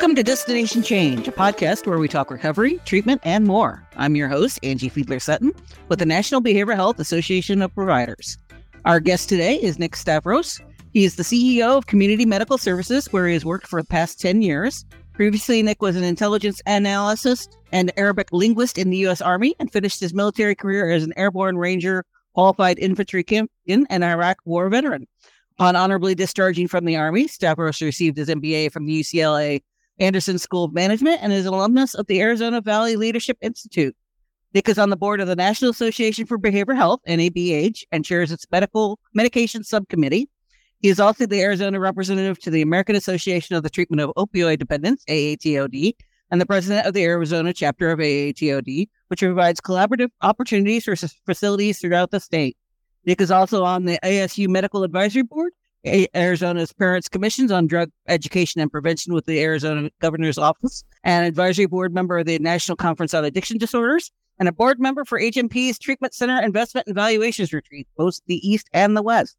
Welcome 0.00 0.16
to 0.16 0.22
Destination 0.22 0.82
Change, 0.82 1.28
a 1.28 1.30
podcast 1.30 1.86
where 1.86 1.98
we 1.98 2.08
talk 2.08 2.30
recovery, 2.30 2.80
treatment, 2.86 3.20
and 3.22 3.44
more. 3.46 3.86
I'm 3.96 4.16
your 4.16 4.28
host, 4.28 4.58
Angie 4.62 4.88
Fiedler 4.88 5.20
Sutton, 5.20 5.52
with 5.88 5.98
the 5.98 6.06
National 6.06 6.40
Behavioral 6.40 6.76
Health 6.76 6.98
Association 6.98 7.60
of 7.60 7.74
Providers. 7.74 8.38
Our 8.86 8.98
guest 8.98 9.28
today 9.28 9.56
is 9.56 9.78
Nick 9.78 9.94
Stavros. 9.94 10.58
He 10.94 11.04
is 11.04 11.16
the 11.16 11.22
CEO 11.22 11.76
of 11.76 11.86
Community 11.86 12.24
Medical 12.24 12.56
Services, 12.56 13.12
where 13.12 13.26
he 13.26 13.34
has 13.34 13.44
worked 13.44 13.66
for 13.66 13.82
the 13.82 13.86
past 13.86 14.18
10 14.18 14.40
years. 14.40 14.86
Previously, 15.12 15.62
Nick 15.62 15.82
was 15.82 15.96
an 15.96 16.02
intelligence 16.02 16.62
analyst 16.64 17.58
and 17.70 17.92
Arabic 17.98 18.32
linguist 18.32 18.78
in 18.78 18.88
the 18.88 18.96
U.S. 18.96 19.20
Army 19.20 19.54
and 19.58 19.70
finished 19.70 20.00
his 20.00 20.14
military 20.14 20.54
career 20.54 20.90
as 20.90 21.04
an 21.04 21.12
airborne 21.18 21.58
ranger, 21.58 22.06
qualified 22.32 22.78
infantry 22.78 23.22
captain, 23.22 23.86
and 23.90 24.02
Iraq 24.02 24.38
War 24.46 24.70
veteran. 24.70 25.06
Upon 25.58 25.76
honorably 25.76 26.14
discharging 26.14 26.68
from 26.68 26.86
the 26.86 26.96
Army, 26.96 27.28
Stavros 27.28 27.82
received 27.82 28.16
his 28.16 28.30
MBA 28.30 28.72
from 28.72 28.86
the 28.86 28.98
UCLA 28.98 29.60
Anderson 30.00 30.38
School 30.38 30.64
of 30.64 30.72
Management 30.72 31.20
and 31.22 31.32
is 31.32 31.46
an 31.46 31.52
alumnus 31.52 31.94
of 31.94 32.06
the 32.06 32.20
Arizona 32.20 32.60
Valley 32.60 32.96
Leadership 32.96 33.36
Institute. 33.42 33.94
Nick 34.54 34.68
is 34.68 34.78
on 34.78 34.90
the 34.90 34.96
board 34.96 35.20
of 35.20 35.28
the 35.28 35.36
National 35.36 35.70
Association 35.70 36.26
for 36.26 36.38
Behavioral 36.38 36.76
Health, 36.76 37.00
NABH, 37.06 37.84
and 37.92 38.04
chairs 38.04 38.32
its 38.32 38.46
medical 38.50 38.98
medication 39.14 39.62
subcommittee. 39.62 40.28
He 40.80 40.88
is 40.88 40.98
also 40.98 41.26
the 41.26 41.42
Arizona 41.42 41.78
representative 41.78 42.40
to 42.40 42.50
the 42.50 42.62
American 42.62 42.96
Association 42.96 43.54
of 43.54 43.62
the 43.62 43.70
Treatment 43.70 44.00
of 44.00 44.10
Opioid 44.16 44.58
Dependence, 44.58 45.04
AATOD, 45.08 45.94
and 46.30 46.40
the 46.40 46.46
president 46.46 46.86
of 46.86 46.94
the 46.94 47.04
Arizona 47.04 47.52
chapter 47.52 47.90
of 47.90 47.98
AATOD, 47.98 48.88
which 49.08 49.20
provides 49.20 49.60
collaborative 49.60 50.08
opportunities 50.22 50.84
for 50.84 50.96
facilities 51.26 51.78
throughout 51.78 52.10
the 52.10 52.20
state. 52.20 52.56
Nick 53.04 53.20
is 53.20 53.30
also 53.30 53.64
on 53.64 53.84
the 53.84 53.98
ASU 54.02 54.48
Medical 54.48 54.82
Advisory 54.82 55.22
Board, 55.22 55.52
Arizona's 55.86 56.72
Parents 56.72 57.08
Commissions 57.08 57.50
on 57.50 57.66
Drug 57.66 57.90
Education 58.08 58.60
and 58.60 58.70
Prevention 58.70 59.14
with 59.14 59.26
the 59.26 59.40
Arizona 59.40 59.90
Governor's 60.00 60.38
Office, 60.38 60.84
and 61.04 61.26
advisory 61.26 61.66
board 61.66 61.94
member 61.94 62.18
of 62.18 62.26
the 62.26 62.38
National 62.38 62.76
Conference 62.76 63.14
on 63.14 63.24
Addiction 63.24 63.58
Disorders, 63.58 64.10
and 64.38 64.48
a 64.48 64.52
board 64.52 64.80
member 64.80 65.04
for 65.04 65.20
HMP's 65.20 65.78
Treatment 65.78 66.14
Center 66.14 66.40
Investment 66.40 66.86
and 66.86 66.94
Valuations 66.94 67.52
Retreat, 67.52 67.86
both 67.96 68.20
the 68.26 68.46
East 68.48 68.68
and 68.72 68.96
the 68.96 69.02
West. 69.02 69.36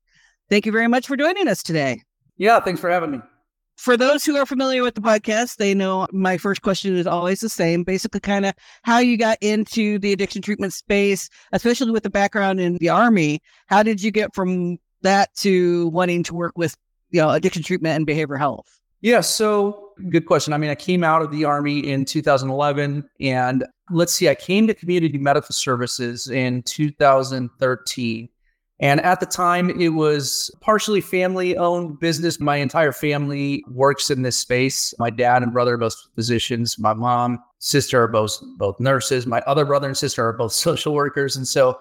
Thank 0.49 0.65
you 0.65 0.71
very 0.71 0.87
much 0.87 1.07
for 1.07 1.15
joining 1.15 1.47
us 1.47 1.63
today. 1.63 2.01
Yeah, 2.37 2.59
thanks 2.59 2.81
for 2.81 2.89
having 2.89 3.11
me. 3.11 3.19
For 3.77 3.97
those 3.97 4.23
who 4.23 4.35
are 4.37 4.45
familiar 4.45 4.83
with 4.83 4.93
the 4.93 5.01
podcast, 5.01 5.57
they 5.57 5.73
know 5.73 6.07
my 6.11 6.37
first 6.37 6.61
question 6.61 6.95
is 6.95 7.07
always 7.07 7.39
the 7.39 7.49
same. 7.49 7.83
Basically, 7.83 8.19
kind 8.19 8.45
of 8.45 8.53
how 8.83 8.99
you 8.99 9.17
got 9.17 9.37
into 9.41 9.97
the 9.97 10.11
addiction 10.11 10.41
treatment 10.41 10.73
space, 10.73 11.29
especially 11.51 11.89
with 11.89 12.03
the 12.03 12.09
background 12.09 12.59
in 12.59 12.77
the 12.77 12.89
Army. 12.89 13.41
How 13.67 13.81
did 13.81 14.03
you 14.03 14.11
get 14.11 14.35
from 14.35 14.77
that 15.01 15.33
to 15.35 15.87
wanting 15.87 16.23
to 16.23 16.33
work 16.33 16.57
with 16.57 16.75
you 17.09 17.21
know 17.21 17.29
addiction 17.29 17.63
treatment 17.63 17.95
and 17.95 18.07
behavioral 18.07 18.39
health? 18.39 18.79
Yeah, 19.01 19.21
so 19.21 19.93
good 20.09 20.27
question. 20.27 20.53
I 20.53 20.57
mean, 20.57 20.69
I 20.69 20.75
came 20.75 21.03
out 21.03 21.21
of 21.21 21.31
the 21.31 21.43
Army 21.43 21.79
in 21.79 22.05
2011, 22.05 23.09
and 23.19 23.65
let's 23.89 24.13
see, 24.13 24.29
I 24.29 24.35
came 24.35 24.67
to 24.67 24.73
community 24.73 25.17
medical 25.17 25.53
services 25.53 26.29
in 26.29 26.61
2013. 26.63 28.29
And 28.79 28.99
at 29.01 29.19
the 29.19 29.27
time, 29.27 29.69
it 29.79 29.89
was 29.89 30.49
partially 30.59 31.01
family 31.01 31.55
owned 31.55 31.99
business. 31.99 32.39
My 32.39 32.55
entire 32.55 32.91
family 32.91 33.63
works 33.69 34.09
in 34.09 34.23
this 34.23 34.37
space. 34.37 34.93
My 34.97 35.11
dad 35.11 35.43
and 35.43 35.53
brother 35.53 35.75
are 35.75 35.77
both 35.77 35.95
physicians. 36.15 36.79
My 36.79 36.95
mom, 36.95 37.37
sister 37.59 38.01
are 38.01 38.07
both, 38.07 38.39
both 38.57 38.79
nurses. 38.79 39.27
My 39.27 39.41
other 39.41 39.65
brother 39.65 39.87
and 39.87 39.97
sister 39.97 40.27
are 40.27 40.33
both 40.33 40.51
social 40.67 40.95
workers. 40.95 41.35
And 41.35 41.47
so 41.47 41.79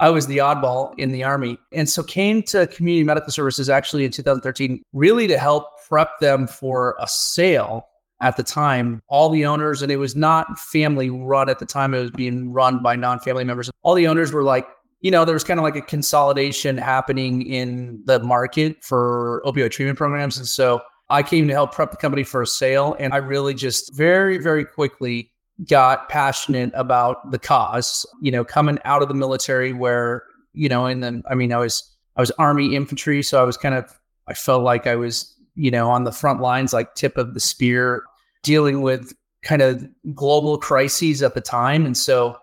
I 0.00 0.10
was 0.10 0.26
the 0.26 0.38
oddball 0.38 0.94
in 0.98 1.12
the 1.12 1.22
army. 1.22 1.58
And 1.72 1.88
so 1.88 2.02
came 2.02 2.42
to 2.44 2.66
community 2.66 3.04
medical 3.04 3.30
services 3.30 3.68
actually 3.68 4.04
in 4.04 4.10
2013, 4.10 4.82
really 4.92 5.26
to 5.28 5.38
help 5.38 5.66
prep 5.88 6.18
them 6.20 6.46
for 6.46 6.96
a 6.98 7.06
sale 7.06 7.86
at 8.20 8.36
the 8.36 8.42
time. 8.42 9.02
All 9.08 9.28
the 9.28 9.44
owners, 9.44 9.82
and 9.82 9.92
it 9.92 9.96
was 9.96 10.16
not 10.16 10.58
family 10.58 11.10
run 11.10 11.48
at 11.48 11.58
the 11.58 11.66
time, 11.66 11.92
it 11.92 12.00
was 12.00 12.10
being 12.12 12.52
run 12.52 12.82
by 12.82 12.96
non 12.96 13.18
family 13.20 13.44
members. 13.44 13.70
All 13.82 13.94
the 13.94 14.06
owners 14.06 14.32
were 14.32 14.44
like, 14.44 14.66
you 15.00 15.10
know, 15.10 15.24
there 15.24 15.34
was 15.34 15.44
kind 15.44 15.58
of 15.58 15.64
like 15.64 15.76
a 15.76 15.82
consolidation 15.82 16.78
happening 16.78 17.42
in 17.42 18.00
the 18.04 18.20
market 18.20 18.82
for 18.84 19.42
opioid 19.44 19.72
treatment 19.72 19.98
programs. 19.98 20.38
And 20.38 20.46
so 20.46 20.80
I 21.10 21.22
came 21.24 21.48
to 21.48 21.52
help 21.52 21.72
prep 21.72 21.90
the 21.90 21.96
company 21.96 22.22
for 22.22 22.40
a 22.40 22.46
sale. 22.46 22.96
And 23.00 23.12
I 23.12 23.16
really 23.16 23.52
just 23.52 23.92
very, 23.94 24.38
very 24.38 24.64
quickly 24.64 25.31
got 25.68 26.08
passionate 26.08 26.72
about 26.74 27.30
the 27.30 27.38
cause, 27.38 28.06
you 28.20 28.30
know, 28.30 28.44
coming 28.44 28.78
out 28.84 29.02
of 29.02 29.08
the 29.08 29.14
military 29.14 29.72
where, 29.72 30.24
you 30.52 30.68
know, 30.68 30.86
and 30.86 31.02
then, 31.02 31.22
I 31.30 31.34
mean, 31.34 31.52
I 31.52 31.58
was, 31.58 31.88
I 32.16 32.20
was 32.20 32.30
army 32.32 32.74
infantry. 32.74 33.22
So 33.22 33.40
I 33.40 33.44
was 33.44 33.56
kind 33.56 33.74
of, 33.74 33.98
I 34.28 34.34
felt 34.34 34.62
like 34.62 34.86
I 34.86 34.96
was, 34.96 35.34
you 35.54 35.70
know, 35.70 35.90
on 35.90 36.04
the 36.04 36.12
front 36.12 36.40
lines, 36.40 36.72
like 36.72 36.94
tip 36.94 37.16
of 37.16 37.34
the 37.34 37.40
spear, 37.40 38.02
dealing 38.42 38.82
with 38.82 39.12
kind 39.42 39.62
of 39.62 39.86
global 40.14 40.58
crises 40.58 41.22
at 41.22 41.34
the 41.34 41.40
time. 41.40 41.86
And 41.86 41.96
so 41.96 42.38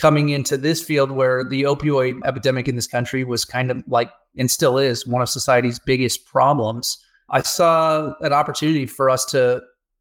coming 0.00 0.30
into 0.30 0.56
this 0.56 0.82
field 0.82 1.10
where 1.10 1.44
the 1.44 1.62
opioid 1.62 2.20
epidemic 2.24 2.66
in 2.66 2.74
this 2.74 2.86
country 2.86 3.22
was 3.22 3.44
kind 3.44 3.70
of 3.70 3.82
like 3.86 4.10
and 4.36 4.50
still 4.50 4.78
is 4.78 5.06
one 5.06 5.20
of 5.20 5.28
society's 5.28 5.78
biggest 5.78 6.24
problems 6.26 6.96
i 7.28 7.42
saw 7.42 8.12
an 8.20 8.32
opportunity 8.32 8.86
for 8.86 9.10
us 9.10 9.24
to 9.26 9.60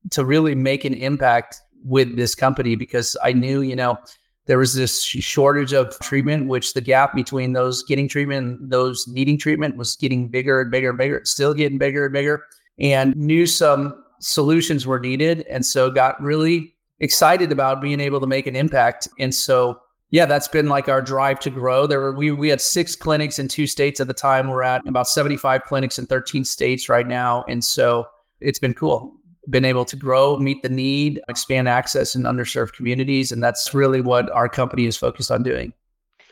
to 0.09 0.24
really 0.24 0.56
make 0.56 0.86
an 0.86 0.94
impact 0.94 1.59
with 1.84 2.16
this 2.16 2.35
company 2.35 2.75
because 2.75 3.16
i 3.23 3.31
knew 3.31 3.62
you 3.62 3.75
know 3.75 3.97
there 4.45 4.57
was 4.57 4.73
this 4.73 5.01
shortage 5.01 5.73
of 5.73 5.97
treatment 6.00 6.47
which 6.47 6.73
the 6.73 6.81
gap 6.81 7.13
between 7.13 7.53
those 7.53 7.84
getting 7.84 8.07
treatment 8.07 8.59
and 8.59 8.72
those 8.72 9.07
needing 9.07 9.38
treatment 9.38 9.75
was 9.78 9.95
getting 9.95 10.28
bigger 10.28 10.62
and 10.62 10.72
bigger 10.72 10.89
and 10.89 10.97
bigger 10.97 11.22
still 11.23 11.53
getting 11.53 11.78
bigger 11.78 12.06
and 12.06 12.13
bigger 12.13 12.44
and 12.79 13.16
knew 13.16 13.45
some 13.45 14.03
solutions 14.19 14.85
were 14.85 15.00
needed 15.00 15.41
and 15.50 15.66
so 15.66 15.89
got 15.89 16.22
really 16.22 16.73
excited 17.00 17.51
about 17.51 17.81
being 17.81 18.00
able 18.00 18.19
to 18.19 18.28
make 18.28 18.47
an 18.47 18.56
impact 18.56 19.07
and 19.19 19.34
so 19.34 19.79
yeah, 20.12 20.25
that's 20.25 20.47
been 20.47 20.68
like 20.68 20.89
our 20.89 21.01
drive 21.01 21.39
to 21.41 21.50
grow. 21.50 21.85
There 21.85 22.00
were 22.00 22.13
we 22.13 22.31
we 22.31 22.50
had 22.50 22.62
six 22.62 22.95
clinics 22.95 23.38
in 23.38 23.47
two 23.47 23.68
states 23.68 24.00
at 24.00 24.07
the 24.07 24.13
time. 24.13 24.47
We're 24.47 24.63
at 24.63 24.88
about 24.88 25.07
75 25.07 25.63
clinics 25.66 26.00
in 26.00 26.07
13 26.07 26.44
states 26.44 26.89
right 26.89 27.07
now. 27.07 27.44
And 27.47 27.63
so 27.63 28.07
it's 28.41 28.59
been 28.59 28.73
cool. 28.73 29.13
Been 29.50 29.66
able 29.66 29.85
to 29.85 29.95
grow, 29.95 30.38
meet 30.38 30.61
the 30.63 30.69
need, 30.69 31.22
expand 31.29 31.69
access 31.69 32.16
in 32.16 32.23
underserved 32.23 32.73
communities. 32.73 33.31
And 33.31 33.41
that's 33.41 33.73
really 33.73 34.01
what 34.01 34.29
our 34.31 34.50
company 34.50 34.85
is 34.85 34.97
focused 34.97 35.31
on 35.31 35.44
doing. 35.44 35.73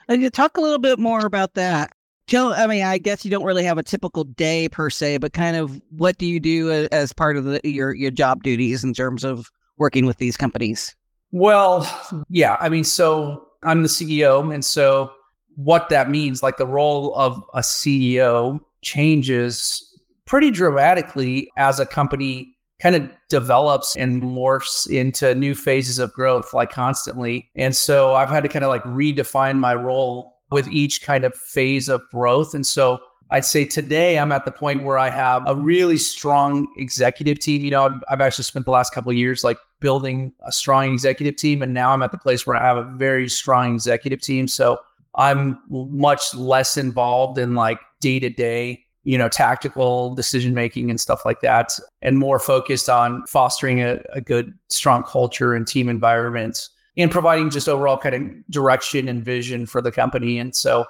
And 0.07 0.22
you 0.22 0.29
talk 0.29 0.57
a 0.57 0.62
little 0.62 0.79
bit 0.79 1.00
more 1.00 1.25
about 1.25 1.53
that. 1.56 1.94
Tell, 2.28 2.53
I 2.53 2.68
mean, 2.68 2.84
I 2.84 2.97
guess 2.97 3.23
you 3.23 3.31
don't 3.31 3.45
really 3.45 3.63
have 3.63 3.78
a 3.78 3.84
typical 3.84 4.25
day 4.25 4.68
per 4.68 4.90
se, 4.90 5.18
but 5.18 5.31
kind 5.31 5.56
of 5.56 5.81
what 5.91 6.18
do 6.18 6.25
you 6.25 6.40
do 6.40 6.72
uh, 6.72 6.88
as 6.91 7.13
part 7.13 7.38
of 7.38 7.45
the, 7.45 7.62
your 7.63 7.94
your 7.94 8.12
job 8.12 8.44
duties 8.44 8.84
in 8.84 8.94
terms 8.94 9.24
of 9.24 9.50
working 9.78 10.06
with 10.06 10.18
these 10.18 10.35
companies? 10.35 10.94
Well, 11.31 11.89
yeah, 12.29 12.57
I 12.59 12.68
mean, 12.68 12.84
so 12.84 13.47
I'm 13.63 13.81
the 13.81 13.89
CEO. 13.89 14.53
And 14.53 14.63
so 14.63 15.12
what 15.56 15.89
that 15.89 16.09
means, 16.09 16.44
like 16.44 16.57
the 16.57 16.68
role 16.68 17.16
of 17.16 17.41
a 17.53 17.59
CEO 17.59 18.59
changes 18.81 19.84
pretty 20.25 20.51
dramatically 20.51 21.50
as 21.57 21.79
a 21.79 21.85
company 21.85 22.56
kind 22.80 22.96
of 22.96 23.10
develops 23.30 23.96
and 23.96 24.22
morphs 24.22 24.88
into 24.88 25.34
new 25.34 25.56
phases 25.56 26.00
of 26.00 26.14
growth 26.14 26.54
like 26.54 26.72
constantly. 26.72 27.50
And 27.56 27.76
so 27.76 28.14
I've 28.14 28.30
had 28.30 28.44
to 28.44 28.50
kind 28.50 28.64
of 28.64 28.70
like 28.70 28.84
redefine 28.84 29.58
my 29.58 29.74
role 29.74 30.38
with 30.52 30.68
each 30.68 31.02
kind 31.02 31.26
of 31.26 31.36
phase 31.36 31.90
of 31.90 32.02
growth. 32.12 32.54
And 32.54 32.66
so 32.66 33.00
I'd 33.30 33.46
say 33.46 33.66
today 33.66 34.20
I'm 34.20 34.32
at 34.32 34.46
the 34.46 34.52
point 34.52 34.84
where 34.84 34.98
I 34.98 35.10
have 35.10 35.44
a 35.48 35.56
really 35.56 35.98
strong 35.98 36.68
executive 36.78 37.40
team. 37.40 37.64
You 37.64 37.72
know, 37.72 38.00
I've, 38.10 38.22
actually 38.22 38.46
spent 38.46 38.66
the 38.66 38.72
last 38.72 38.94
couple 38.94 39.10
of 39.10 39.18
years 39.18 39.44
like 39.44 39.58
building 39.80 40.34
a 40.46 40.52
strong 40.52 40.94
executive 40.94 41.36
team, 41.36 41.62
and 41.62 41.74
now 41.74 41.92
I'm 41.92 42.02
at 42.04 42.12
the 42.12 42.18
place 42.18 42.48
where 42.48 42.56
I 42.56 42.62
have 42.62 42.78
a 42.78 42.90
very 42.96 43.28
strong 43.28 43.74
executive 43.74 44.22
team. 44.22 44.48
So 44.48 44.80
I'm 45.16 45.60
much 45.69 46.34
less 46.36 46.78
involved 46.78 47.38
in 47.38 47.54
like 47.54 47.80
day 48.00 48.19
to 48.19 48.30
day, 48.30 48.86
you 49.07 49.18
know, 49.18 49.30
tactical 49.30 50.13
decision 50.15 50.54
making 50.54 50.89
and 50.89 51.00
stuff 51.00 51.24
like 51.24 51.39
that, 51.39 51.71
and 52.01 52.18
more 52.18 52.39
focused 52.39 52.89
on 52.89 53.25
fostering 53.25 53.81
a, 53.81 54.01
a 54.12 54.19
good, 54.19 54.54
strong 54.68 55.01
culture 55.01 55.54
and 55.54 55.65
team 55.65 55.88
environment 55.88 56.68
and 56.98 57.09
providing 57.09 57.50
just 57.50 57.69
overall 57.69 57.98
kind 57.98 58.15
of 58.15 58.50
direction 58.50 59.07
and 59.07 59.24
vision 59.24 59.65
for 59.65 59.81
the 59.81 59.94
company. 59.94 60.38
And 60.38 60.54
so 60.54 60.83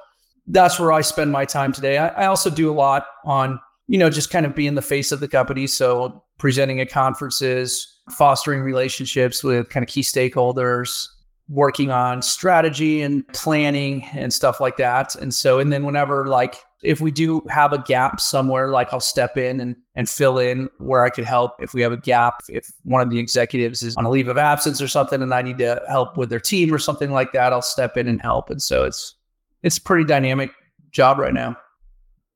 that's 0.47 0.79
where 0.79 0.91
I 0.91 1.01
spend 1.01 1.31
my 1.31 1.45
time 1.45 1.71
today. 1.71 1.99
I, 1.99 2.07
I, 2.07 2.25
also 2.25 2.49
do 2.49 2.71
a 2.71 2.73
lot 2.73 3.05
on, 3.23 3.59
you 3.87 3.99
know, 3.99 4.09
just 4.09 4.31
kind 4.31 4.47
of 4.47 4.55
being 4.55 4.73
the 4.73 4.81
face 4.81 5.11
of 5.11 5.19
the 5.19 5.27
company. 5.27 5.67
So 5.67 6.23
presenting 6.39 6.81
at 6.81 6.89
conferences, 6.89 7.99
fostering 8.09 8.61
relationships 8.61 9.43
with 9.43 9.69
kind 9.69 9.83
of 9.83 9.89
key 9.89 10.01
stakeholders, 10.01 11.07
working 11.49 11.91
on 11.91 12.21
strategy 12.21 13.01
and 13.01 13.27
planning 13.29 14.03
and 14.13 14.33
stuff 14.33 14.59
like 14.59 14.77
that. 14.77 15.15
And 15.15 15.33
so, 15.33 15.59
and 15.59 15.71
then 15.71 15.85
whenever 15.85 16.27
like 16.27 16.57
if 16.83 17.01
we 17.01 17.09
do 17.09 17.41
have 17.49 17.73
a 17.73 17.79
gap 17.79 18.19
somewhere, 18.19 18.69
like 18.69 18.93
I'll 18.93 18.99
step 18.99 19.37
in 19.37 19.59
and, 19.59 19.75
and 19.95 20.07
fill 20.07 20.37
in 20.37 20.69
where 20.77 21.03
I 21.03 21.09
could 21.09 21.23
help. 21.23 21.53
If 21.59 21.73
we 21.73 21.81
have 21.81 21.91
a 21.91 21.97
gap, 21.97 22.43
if 22.49 22.71
one 22.83 23.01
of 23.01 23.09
the 23.09 23.17
executives 23.17 23.81
is 23.81 23.95
on 23.95 24.05
a 24.05 24.09
leave 24.09 24.27
of 24.27 24.37
absence 24.37 24.81
or 24.81 24.87
something 24.87 25.21
and 25.21 25.33
I 25.33 25.41
need 25.41 25.57
to 25.59 25.81
help 25.87 26.17
with 26.17 26.29
their 26.29 26.39
team 26.39 26.73
or 26.73 26.79
something 26.79 27.11
like 27.11 27.31
that, 27.33 27.53
I'll 27.53 27.61
step 27.61 27.97
in 27.97 28.07
and 28.07 28.21
help. 28.21 28.49
And 28.49 28.61
so 28.61 28.83
it's 28.83 29.15
it's 29.63 29.79
pretty 29.79 30.03
dynamic 30.03 30.51
job 30.91 31.17
right 31.17 31.33
now. 31.33 31.57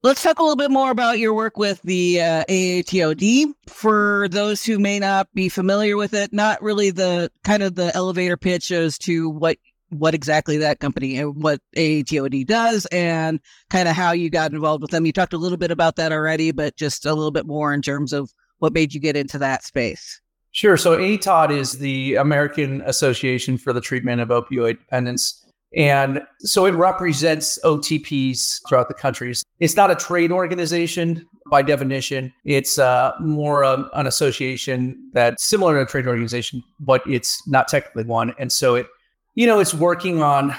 Let's 0.03 0.23
talk 0.23 0.39
a 0.39 0.41
little 0.41 0.55
bit 0.55 0.71
more 0.71 0.89
about 0.89 1.19
your 1.19 1.35
work 1.35 1.57
with 1.57 1.79
the 1.83 2.21
uh, 2.21 2.43
AATOD. 2.45 3.53
For 3.67 4.27
those 4.31 4.65
who 4.65 4.79
may 4.79 4.97
not 4.97 5.31
be 5.35 5.47
familiar 5.47 5.95
with 5.95 6.15
it, 6.15 6.33
not 6.33 6.59
really 6.63 6.89
the 6.89 7.31
kind 7.43 7.61
of 7.61 7.75
the 7.75 7.95
elevator 7.95 8.35
pitch 8.35 8.71
as 8.71 8.97
to 8.99 9.29
what 9.29 9.57
what 9.89 10.15
exactly 10.15 10.57
that 10.57 10.79
company 10.79 11.17
and 11.17 11.43
what 11.43 11.59
AATOD 11.75 12.47
does 12.47 12.87
and 12.87 13.39
kind 13.69 13.87
of 13.87 13.95
how 13.95 14.11
you 14.11 14.31
got 14.31 14.53
involved 14.53 14.81
with 14.81 14.89
them. 14.89 15.05
You 15.05 15.11
talked 15.11 15.33
a 15.33 15.37
little 15.37 15.57
bit 15.57 15.69
about 15.69 15.97
that 15.97 16.11
already, 16.11 16.51
but 16.51 16.75
just 16.77 17.05
a 17.05 17.13
little 17.13 17.29
bit 17.29 17.45
more 17.45 17.71
in 17.71 17.83
terms 17.83 18.11
of 18.11 18.31
what 18.57 18.73
made 18.73 18.95
you 18.95 18.99
get 18.99 19.15
into 19.15 19.37
that 19.37 19.63
space. 19.63 20.19
Sure. 20.53 20.77
So 20.77 20.97
ATOD 20.97 21.51
is 21.51 21.73
the 21.73 22.15
American 22.15 22.81
Association 22.81 23.57
for 23.57 23.71
the 23.71 23.81
Treatment 23.81 24.19
of 24.19 24.29
Opioid 24.29 24.79
Dependence. 24.79 25.40
And 25.75 26.21
so 26.39 26.65
it 26.65 26.71
represents 26.71 27.57
OTPs 27.63 28.59
throughout 28.67 28.89
the 28.89 28.93
countries. 28.93 29.43
It's 29.59 29.75
not 29.75 29.89
a 29.89 29.95
trade 29.95 30.31
organization 30.31 31.25
by 31.49 31.61
definition. 31.61 32.33
It's 32.43 32.77
uh, 32.77 33.13
more 33.19 33.63
um, 33.63 33.89
an 33.93 34.07
association 34.07 35.09
that's 35.13 35.43
similar 35.43 35.75
to 35.75 35.81
a 35.81 35.85
trade 35.85 36.07
organization, 36.07 36.63
but 36.79 37.01
it's 37.07 37.45
not 37.47 37.67
technically 37.67 38.03
one. 38.03 38.33
And 38.37 38.51
so 38.51 38.75
it, 38.75 38.87
you 39.35 39.47
know, 39.47 39.59
it's 39.59 39.73
working 39.73 40.21
on 40.21 40.53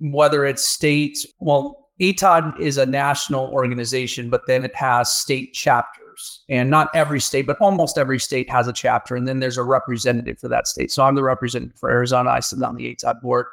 whether 0.00 0.44
it's 0.44 0.68
states. 0.68 1.26
Well, 1.40 1.88
ATOD 2.00 2.60
is 2.60 2.76
a 2.76 2.84
national 2.84 3.46
organization, 3.46 4.28
but 4.28 4.46
then 4.46 4.64
it 4.64 4.74
has 4.74 5.14
state 5.14 5.54
chapters. 5.54 6.44
And 6.50 6.68
not 6.68 6.90
every 6.94 7.20
state, 7.20 7.46
but 7.46 7.56
almost 7.58 7.96
every 7.96 8.18
state 8.18 8.50
has 8.50 8.68
a 8.68 8.72
chapter. 8.72 9.16
And 9.16 9.26
then 9.26 9.40
there's 9.40 9.56
a 9.56 9.62
representative 9.62 10.38
for 10.38 10.48
that 10.48 10.68
state. 10.68 10.92
So 10.92 11.02
I'm 11.04 11.14
the 11.14 11.22
representative 11.22 11.78
for 11.78 11.90
Arizona. 11.90 12.30
I 12.30 12.40
sit 12.40 12.62
on 12.62 12.76
the 12.76 12.94
ATOD 12.94 13.22
board. 13.22 13.46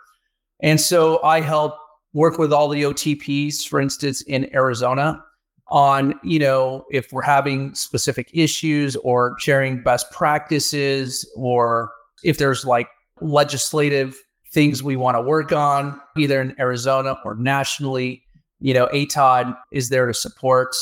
And 0.62 0.80
so 0.80 1.22
I 1.24 1.42
help 1.42 1.76
work 2.14 2.38
with 2.38 2.52
all 2.52 2.70
the 2.70 2.84
OTPs, 2.84 3.68
for 3.68 3.80
instance, 3.80 4.22
in 4.22 4.54
Arizona 4.54 5.24
on, 5.68 6.20
you 6.24 6.40
know, 6.40 6.86
if 6.92 7.12
we're 7.12 7.22
having 7.22 7.74
specific 7.76 8.30
issues 8.34 8.96
or 8.98 9.36
sharing 9.40 9.84
best 9.84 10.12
practices 10.12 11.30
or 11.36 11.92
if 12.24 12.38
there's 12.38 12.66
like 12.66 12.88
legislative 13.22 14.18
things 14.52 14.82
we 14.82 14.96
want 14.96 15.16
to 15.16 15.22
work 15.22 15.52
on, 15.52 16.00
either 16.18 16.42
in 16.42 16.56
Arizona 16.60 17.16
or 17.24 17.36
nationally, 17.36 18.24
you 18.60 18.74
know, 18.74 18.88
ATOD 18.88 19.56
is 19.72 19.90
there 19.90 20.08
to 20.08 20.14
support. 20.14 20.76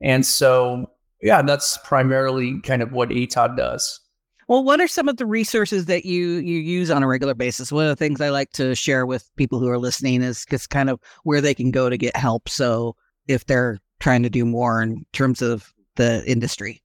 And 0.00 0.26
so, 0.26 0.90
yeah, 1.22 1.40
that's 1.40 1.78
primarily 1.84 2.60
kind 2.60 2.82
of 2.82 2.92
what 2.92 3.10
ATOD 3.10 3.56
does. 3.56 4.00
Well, 4.48 4.64
what 4.64 4.80
are 4.80 4.88
some 4.88 5.08
of 5.08 5.16
the 5.16 5.26
resources 5.26 5.86
that 5.86 6.04
you 6.04 6.36
you 6.36 6.58
use 6.58 6.90
on 6.90 7.02
a 7.02 7.06
regular 7.06 7.34
basis? 7.34 7.72
One 7.72 7.84
of 7.84 7.90
the 7.90 7.96
things 7.96 8.20
I 8.20 8.30
like 8.30 8.52
to 8.52 8.74
share 8.74 9.06
with 9.06 9.30
people 9.36 9.58
who 9.58 9.68
are 9.68 9.78
listening 9.78 10.22
is 10.22 10.44
just 10.50 10.70
kind 10.70 10.90
of 10.90 11.00
where 11.22 11.40
they 11.40 11.54
can 11.54 11.70
go 11.70 11.88
to 11.88 11.96
get 11.96 12.16
help. 12.16 12.48
So 12.48 12.96
if 13.26 13.46
they're 13.46 13.78
trying 14.00 14.22
to 14.22 14.30
do 14.30 14.44
more 14.44 14.82
in 14.82 15.04
terms 15.12 15.40
of 15.40 15.72
the 15.96 16.22
industry. 16.26 16.82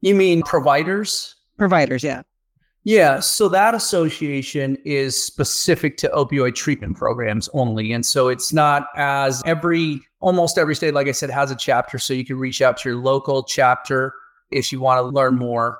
You 0.00 0.14
mean 0.14 0.42
providers? 0.42 1.34
Providers, 1.58 2.02
yeah. 2.02 2.22
Yeah, 2.84 3.18
so 3.18 3.48
that 3.48 3.74
association 3.74 4.78
is 4.84 5.20
specific 5.20 5.96
to 5.96 6.08
opioid 6.10 6.54
treatment 6.54 6.96
programs 6.96 7.48
only. 7.52 7.92
And 7.92 8.06
so 8.06 8.28
it's 8.28 8.52
not 8.52 8.86
as 8.94 9.42
every, 9.44 10.00
almost 10.20 10.56
every 10.56 10.76
state, 10.76 10.94
like 10.94 11.08
I 11.08 11.12
said, 11.12 11.28
has 11.30 11.50
a 11.50 11.56
chapter. 11.56 11.98
So 11.98 12.14
you 12.14 12.24
can 12.24 12.38
reach 12.38 12.62
out 12.62 12.76
to 12.78 12.90
your 12.90 12.98
local 12.98 13.42
chapter 13.42 14.14
if 14.52 14.70
you 14.70 14.78
want 14.78 14.98
to 14.98 15.08
learn 15.08 15.34
more. 15.34 15.78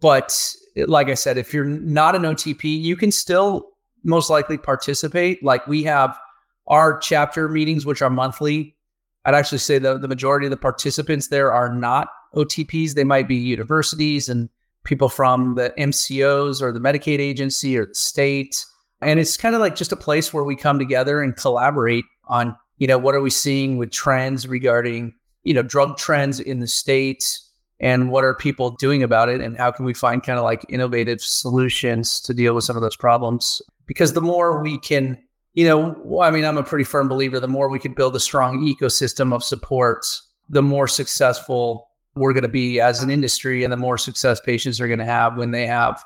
But 0.00 0.54
like 0.86 1.08
I 1.08 1.14
said, 1.14 1.38
if 1.38 1.52
you're 1.52 1.64
not 1.64 2.14
an 2.14 2.22
OTP, 2.22 2.64
you 2.64 2.96
can 2.96 3.10
still 3.10 3.70
most 4.04 4.30
likely 4.30 4.58
participate. 4.58 5.42
Like 5.42 5.66
we 5.66 5.82
have 5.84 6.18
our 6.66 6.98
chapter 6.98 7.48
meetings, 7.48 7.84
which 7.84 8.02
are 8.02 8.10
monthly. 8.10 8.76
I'd 9.24 9.34
actually 9.34 9.58
say 9.58 9.78
the, 9.78 9.98
the 9.98 10.08
majority 10.08 10.46
of 10.46 10.50
the 10.50 10.56
participants 10.56 11.28
there 11.28 11.52
are 11.52 11.72
not 11.72 12.08
OTPs. 12.34 12.94
They 12.94 13.04
might 13.04 13.28
be 13.28 13.36
universities 13.36 14.28
and 14.28 14.48
people 14.84 15.08
from 15.08 15.54
the 15.54 15.72
MCOs 15.78 16.62
or 16.62 16.72
the 16.72 16.80
Medicaid 16.80 17.18
agency 17.18 17.76
or 17.76 17.86
the 17.86 17.94
state. 17.94 18.64
And 19.00 19.20
it's 19.20 19.36
kind 19.36 19.54
of 19.54 19.60
like 19.60 19.76
just 19.76 19.92
a 19.92 19.96
place 19.96 20.32
where 20.32 20.44
we 20.44 20.56
come 20.56 20.78
together 20.78 21.22
and 21.22 21.36
collaborate 21.36 22.04
on, 22.28 22.56
you 22.78 22.86
know, 22.86 22.98
what 22.98 23.14
are 23.14 23.20
we 23.20 23.30
seeing 23.30 23.76
with 23.76 23.90
trends 23.90 24.46
regarding, 24.46 25.14
you 25.42 25.54
know, 25.54 25.62
drug 25.62 25.98
trends 25.98 26.40
in 26.40 26.60
the 26.60 26.66
state, 26.66 27.38
and 27.80 28.10
what 28.10 28.24
are 28.24 28.34
people 28.34 28.70
doing 28.70 29.02
about 29.02 29.28
it 29.28 29.40
and 29.40 29.56
how 29.56 29.70
can 29.70 29.84
we 29.84 29.94
find 29.94 30.22
kind 30.22 30.38
of 30.38 30.44
like 30.44 30.64
innovative 30.68 31.20
solutions 31.20 32.20
to 32.20 32.34
deal 32.34 32.54
with 32.54 32.64
some 32.64 32.76
of 32.76 32.82
those 32.82 32.96
problems? 32.96 33.62
Because 33.86 34.12
the 34.12 34.20
more 34.20 34.62
we 34.62 34.78
can 34.78 35.18
you 35.54 35.66
know 35.66 36.20
i 36.22 36.30
mean 36.30 36.44
i'm 36.44 36.56
a 36.56 36.62
pretty 36.62 36.84
firm 36.84 37.08
believer 37.08 37.40
the 37.40 37.48
more 37.48 37.68
we 37.68 37.80
can 37.80 37.92
build 37.92 38.14
a 38.14 38.20
strong 38.20 38.64
ecosystem 38.64 39.34
of 39.34 39.42
support 39.42 40.06
the 40.48 40.62
more 40.62 40.86
successful 40.86 41.88
we're 42.14 42.32
going 42.32 42.42
to 42.42 42.48
be 42.48 42.80
as 42.80 43.02
an 43.02 43.10
industry 43.10 43.64
and 43.64 43.72
the 43.72 43.76
more 43.76 43.98
success 43.98 44.40
patients 44.40 44.80
are 44.80 44.86
going 44.86 45.00
to 45.00 45.04
have 45.04 45.36
when 45.36 45.50
they 45.50 45.66
have 45.66 46.04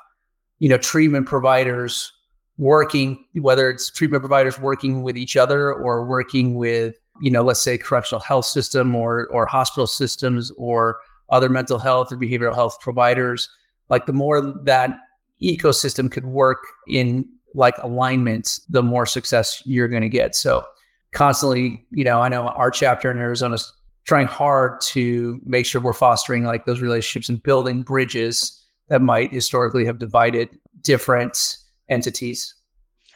you 0.57 0.67
know 0.67 0.77
treatment 0.77 1.27
providers 1.27 2.11
working 2.57 3.23
whether 3.35 3.69
it's 3.69 3.91
treatment 3.91 4.21
providers 4.21 4.57
working 4.59 5.03
with 5.03 5.17
each 5.17 5.37
other 5.37 5.71
or 5.71 6.03
working 6.05 6.55
with 6.55 6.95
you 7.21 7.29
know 7.29 7.43
let's 7.43 7.61
say 7.61 7.77
correctional 7.77 8.21
health 8.21 8.45
system 8.45 8.95
or 8.95 9.27
or 9.27 9.45
hospital 9.45 9.87
systems 9.87 10.51
or 10.57 10.97
other 11.29 11.49
mental 11.49 11.79
health 11.79 12.11
or 12.11 12.17
behavioral 12.17 12.55
health 12.55 12.79
providers. 12.79 13.49
Like 13.89 14.05
the 14.05 14.13
more 14.13 14.41
that 14.41 14.97
ecosystem 15.41 16.11
could 16.11 16.25
work 16.25 16.59
in 16.87 17.27
like 17.53 17.77
alignment, 17.79 18.59
the 18.69 18.83
more 18.83 19.05
success 19.05 19.61
you're 19.65 19.87
going 19.87 20.01
to 20.01 20.09
get. 20.09 20.35
So 20.35 20.65
constantly, 21.13 21.85
you 21.91 22.03
know, 22.03 22.21
I 22.21 22.29
know 22.29 22.47
our 22.47 22.71
chapter 22.71 23.11
in 23.11 23.17
Arizona 23.17 23.55
is 23.55 23.71
trying 24.05 24.27
hard 24.27 24.81
to 24.81 25.39
make 25.45 25.65
sure 25.65 25.79
we're 25.79 25.93
fostering 25.93 26.43
like 26.43 26.65
those 26.65 26.81
relationships 26.81 27.29
and 27.29 27.41
building 27.41 27.83
bridges 27.83 28.59
that 28.89 29.01
might 29.01 29.31
historically 29.31 29.85
have 29.85 29.99
divided 29.99 30.49
different 30.81 31.57
entities. 31.89 32.55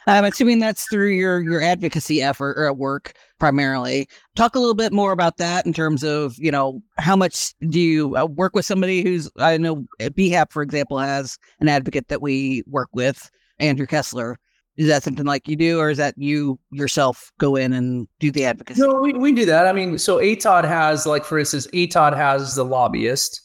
I'm 0.08 0.24
assuming 0.24 0.58
that's 0.58 0.88
through 0.88 1.10
your 1.10 1.40
your 1.40 1.60
advocacy 1.60 2.22
effort 2.22 2.56
or 2.56 2.66
at 2.66 2.78
work 2.78 3.12
primarily. 3.38 4.08
Talk 4.36 4.54
a 4.54 4.58
little 4.58 4.74
bit 4.74 4.92
more 4.92 5.12
about 5.12 5.36
that 5.36 5.66
in 5.66 5.72
terms 5.72 6.02
of 6.02 6.36
you 6.38 6.50
know 6.50 6.82
how 6.96 7.14
much 7.14 7.52
do 7.68 7.78
you 7.78 8.16
uh, 8.16 8.24
work 8.24 8.54
with 8.54 8.64
somebody 8.64 9.02
who's 9.02 9.30
I 9.38 9.58
know 9.58 9.84
BHAP 10.00 10.50
for 10.50 10.62
example 10.62 10.98
has 10.98 11.38
an 11.60 11.68
advocate 11.68 12.08
that 12.08 12.22
we 12.22 12.62
work 12.66 12.88
with 12.92 13.30
Andrew 13.58 13.86
Kessler. 13.86 14.38
Is 14.78 14.86
that 14.86 15.02
something 15.02 15.26
like 15.26 15.48
you 15.48 15.56
do, 15.56 15.80
or 15.80 15.90
is 15.90 15.98
that 15.98 16.14
you 16.16 16.58
yourself 16.70 17.32
go 17.38 17.56
in 17.56 17.72
and 17.72 18.06
do 18.20 18.30
the 18.30 18.44
advocacy? 18.44 18.80
No, 18.80 18.94
we, 18.94 19.12
we 19.12 19.32
do 19.32 19.44
that. 19.44 19.66
I 19.66 19.72
mean, 19.72 19.98
so 19.98 20.18
ATOD 20.18 20.62
has, 20.62 21.04
like, 21.04 21.24
for 21.24 21.36
instance, 21.36 21.66
ATOD 21.74 22.16
has 22.16 22.54
the 22.54 22.64
lobbyist, 22.64 23.42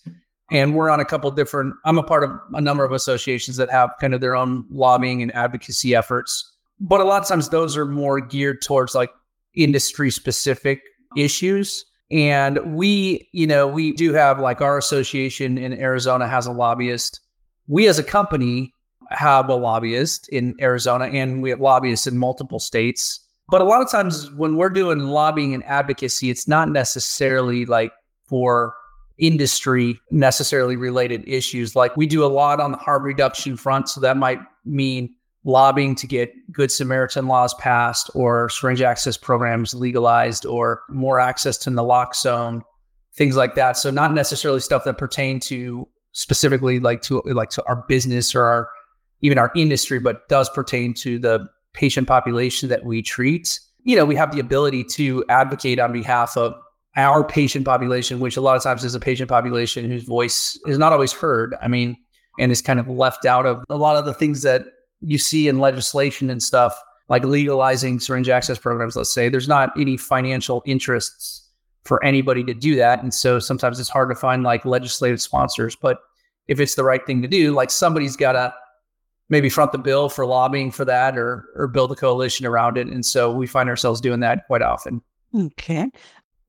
and 0.51 0.75
we're 0.75 0.91
on 0.91 0.99
a 0.99 1.05
couple 1.05 1.31
different. 1.31 1.73
I'm 1.85 1.97
a 1.97 2.03
part 2.03 2.23
of 2.23 2.29
a 2.53 2.61
number 2.61 2.85
of 2.85 2.91
associations 2.91 3.57
that 3.57 3.71
have 3.71 3.89
kind 3.99 4.13
of 4.13 4.21
their 4.21 4.35
own 4.35 4.65
lobbying 4.69 5.23
and 5.23 5.33
advocacy 5.33 5.95
efforts 5.95 6.52
but 6.83 6.99
a 6.99 7.05
lot 7.05 7.21
of 7.21 7.27
times 7.27 7.49
those 7.49 7.77
are 7.77 7.85
more 7.85 8.19
geared 8.19 8.61
towards 8.61 8.93
like 8.93 9.09
industry 9.55 10.11
specific 10.11 10.81
issues. 11.15 11.85
And 12.11 12.59
we, 12.75 13.27
you 13.31 13.47
know, 13.47 13.65
we 13.65 13.93
do 13.93 14.13
have 14.13 14.37
like 14.37 14.59
our 14.61 14.77
association 14.77 15.57
in 15.57 15.73
Arizona 15.73 16.27
has 16.27 16.45
a 16.45 16.51
lobbyist. 16.51 17.21
We 17.67 17.87
as 17.87 17.99
a 17.99 18.03
company 18.03 18.73
have 19.11 19.47
a 19.47 19.55
lobbyist 19.55 20.27
in 20.27 20.55
Arizona 20.59 21.05
and 21.05 21.41
we 21.41 21.49
have 21.51 21.61
lobbyists 21.61 22.05
in 22.05 22.17
multiple 22.17 22.59
states. 22.59 23.21
But 23.47 23.61
a 23.61 23.65
lot 23.65 23.81
of 23.81 23.89
times 23.89 24.29
when 24.31 24.57
we're 24.57 24.69
doing 24.69 24.99
lobbying 24.99 25.53
and 25.53 25.63
advocacy, 25.63 26.29
it's 26.29 26.49
not 26.49 26.69
necessarily 26.69 27.65
like 27.65 27.93
for 28.27 28.75
industry 29.19 29.99
necessarily 30.11 30.75
related 30.75 31.23
issues. 31.25 31.77
Like 31.77 31.95
we 31.95 32.07
do 32.07 32.25
a 32.25 32.27
lot 32.27 32.59
on 32.59 32.71
the 32.71 32.77
harm 32.77 33.03
reduction 33.03 33.55
front. 33.55 33.87
So 33.87 34.01
that 34.01 34.17
might 34.17 34.39
mean 34.65 35.15
lobbying 35.45 35.95
to 35.95 36.07
get 36.07 36.33
Good 36.51 36.71
Samaritan 36.71 37.27
laws 37.27 37.53
passed 37.55 38.09
or 38.13 38.49
syringe 38.49 38.81
access 38.81 39.17
programs 39.17 39.73
legalized 39.73 40.45
or 40.45 40.81
more 40.89 41.19
access 41.19 41.57
to 41.59 41.69
naloxone, 41.69 42.61
things 43.13 43.35
like 43.35 43.55
that. 43.55 43.77
So 43.77 43.91
not 43.91 44.13
necessarily 44.13 44.59
stuff 44.59 44.85
that 44.85 44.97
pertain 44.97 45.39
to 45.41 45.87
specifically 46.13 46.79
like 46.79 47.01
to 47.01 47.21
like 47.25 47.49
to 47.49 47.63
our 47.65 47.83
business 47.87 48.33
or 48.35 48.43
our 48.43 48.69
even 49.21 49.37
our 49.37 49.51
industry, 49.55 49.99
but 49.99 50.27
does 50.29 50.49
pertain 50.49 50.93
to 50.93 51.17
the 51.17 51.47
patient 51.73 52.07
population 52.07 52.69
that 52.69 52.85
we 52.85 53.01
treat. 53.01 53.59
You 53.83 53.95
know, 53.95 54.05
we 54.05 54.15
have 54.15 54.31
the 54.31 54.39
ability 54.39 54.83
to 54.85 55.23
advocate 55.29 55.79
on 55.79 55.91
behalf 55.91 56.37
of 56.37 56.53
our 56.95 57.23
patient 57.23 57.65
population, 57.65 58.19
which 58.19 58.37
a 58.37 58.41
lot 58.41 58.55
of 58.55 58.63
times 58.63 58.83
is 58.83 58.95
a 58.95 58.99
patient 58.99 59.29
population 59.29 59.89
whose 59.89 60.03
voice 60.03 60.59
is 60.67 60.77
not 60.77 60.93
always 60.93 61.11
heard. 61.11 61.55
I 61.61 61.67
mean, 61.67 61.97
and 62.39 62.51
is 62.51 62.61
kind 62.61 62.79
of 62.79 62.87
left 62.87 63.25
out 63.25 63.45
of 63.45 63.63
a 63.69 63.77
lot 63.77 63.95
of 63.95 64.05
the 64.05 64.13
things 64.13 64.41
that 64.41 64.65
you 65.03 65.17
see 65.17 65.47
in 65.47 65.59
legislation 65.59 66.29
and 66.29 66.41
stuff 66.41 66.79
like 67.09 67.23
legalizing 67.25 67.99
syringe 67.99 68.29
access 68.29 68.57
programs, 68.57 68.95
let's 68.95 69.13
say, 69.13 69.29
there's 69.29 69.47
not 69.47 69.71
any 69.79 69.97
financial 69.97 70.63
interests 70.65 71.49
for 71.83 72.03
anybody 72.03 72.43
to 72.45 72.53
do 72.53 72.75
that. 72.77 73.03
And 73.03 73.13
so 73.13 73.39
sometimes 73.39 73.79
it's 73.79 73.89
hard 73.89 74.09
to 74.09 74.15
find 74.15 74.43
like 74.43 74.65
legislative 74.65 75.21
sponsors. 75.21 75.75
But 75.75 75.99
if 76.47 76.59
it's 76.59 76.75
the 76.75 76.83
right 76.83 77.05
thing 77.05 77.21
to 77.21 77.27
do, 77.27 77.53
like 77.53 77.69
somebody's 77.69 78.15
got 78.15 78.33
to 78.33 78.53
maybe 79.29 79.49
front 79.49 79.71
the 79.71 79.77
bill 79.77 80.09
for 80.09 80.25
lobbying 80.25 80.71
for 80.71 80.85
that 80.85 81.17
or 81.17 81.45
or 81.55 81.67
build 81.67 81.91
a 81.91 81.95
coalition 81.95 82.45
around 82.45 82.77
it. 82.77 82.87
And 82.87 83.05
so 83.05 83.31
we 83.31 83.47
find 83.47 83.69
ourselves 83.69 83.99
doing 83.99 84.19
that 84.21 84.45
quite 84.47 84.61
often. 84.61 85.01
Okay. 85.35 85.89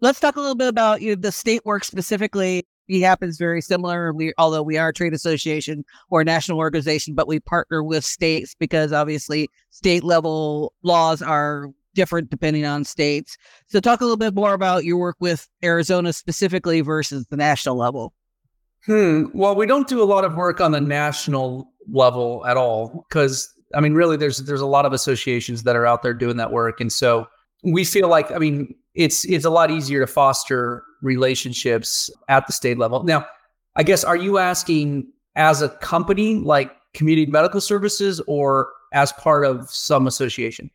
Let's 0.00 0.20
talk 0.20 0.36
a 0.36 0.40
little 0.40 0.54
bit 0.54 0.68
about 0.68 1.00
you 1.02 1.10
know, 1.10 1.20
the 1.20 1.32
state 1.32 1.64
work 1.64 1.84
specifically. 1.84 2.66
It 2.88 3.00
happens 3.02 3.38
very 3.38 3.60
similar. 3.60 4.12
We, 4.12 4.32
although 4.38 4.62
we 4.62 4.76
are 4.76 4.88
a 4.88 4.92
trade 4.92 5.14
association 5.14 5.84
or 6.10 6.20
a 6.20 6.24
national 6.24 6.58
organization, 6.58 7.14
but 7.14 7.28
we 7.28 7.40
partner 7.40 7.82
with 7.82 8.04
states 8.04 8.54
because 8.58 8.92
obviously 8.92 9.48
state 9.70 10.04
level 10.04 10.72
laws 10.82 11.22
are 11.22 11.68
different 11.94 12.30
depending 12.30 12.66
on 12.66 12.84
states. 12.84 13.36
So, 13.68 13.80
talk 13.80 14.00
a 14.00 14.04
little 14.04 14.16
bit 14.16 14.34
more 14.34 14.52
about 14.52 14.84
your 14.84 14.98
work 14.98 15.16
with 15.20 15.48
Arizona 15.62 16.12
specifically 16.12 16.80
versus 16.80 17.26
the 17.30 17.36
national 17.36 17.76
level. 17.76 18.12
Hmm. 18.84 19.26
Well, 19.32 19.54
we 19.54 19.66
don't 19.66 19.88
do 19.88 20.02
a 20.02 20.04
lot 20.04 20.24
of 20.24 20.34
work 20.34 20.60
on 20.60 20.72
the 20.72 20.80
national 20.80 21.70
level 21.90 22.44
at 22.46 22.56
all 22.56 23.06
because 23.08 23.48
I 23.74 23.80
mean, 23.80 23.94
really, 23.94 24.16
there's 24.16 24.38
there's 24.38 24.60
a 24.60 24.66
lot 24.66 24.86
of 24.86 24.92
associations 24.92 25.62
that 25.64 25.76
are 25.76 25.86
out 25.86 26.02
there 26.02 26.14
doing 26.14 26.36
that 26.36 26.52
work, 26.52 26.80
and 26.80 26.92
so 26.92 27.26
we 27.62 27.84
feel 27.84 28.08
like 28.08 28.30
I 28.30 28.38
mean, 28.38 28.74
it's 28.94 29.24
it's 29.24 29.44
a 29.44 29.50
lot 29.50 29.70
easier 29.70 30.00
to 30.00 30.06
foster 30.06 30.84
relationships 31.02 32.10
at 32.28 32.46
the 32.46 32.52
state 32.52 32.78
level. 32.78 33.02
Now, 33.04 33.26
I 33.76 33.82
guess 33.82 34.04
are 34.04 34.16
you 34.16 34.38
asking 34.38 35.08
as 35.36 35.62
a 35.62 35.68
company 35.68 36.36
like 36.36 36.72
Community 36.94 37.30
Medical 37.30 37.60
Services 37.60 38.20
or 38.26 38.70
as 38.92 39.12
part 39.12 39.44
of 39.44 39.70
some 39.70 40.06
association? 40.06 40.70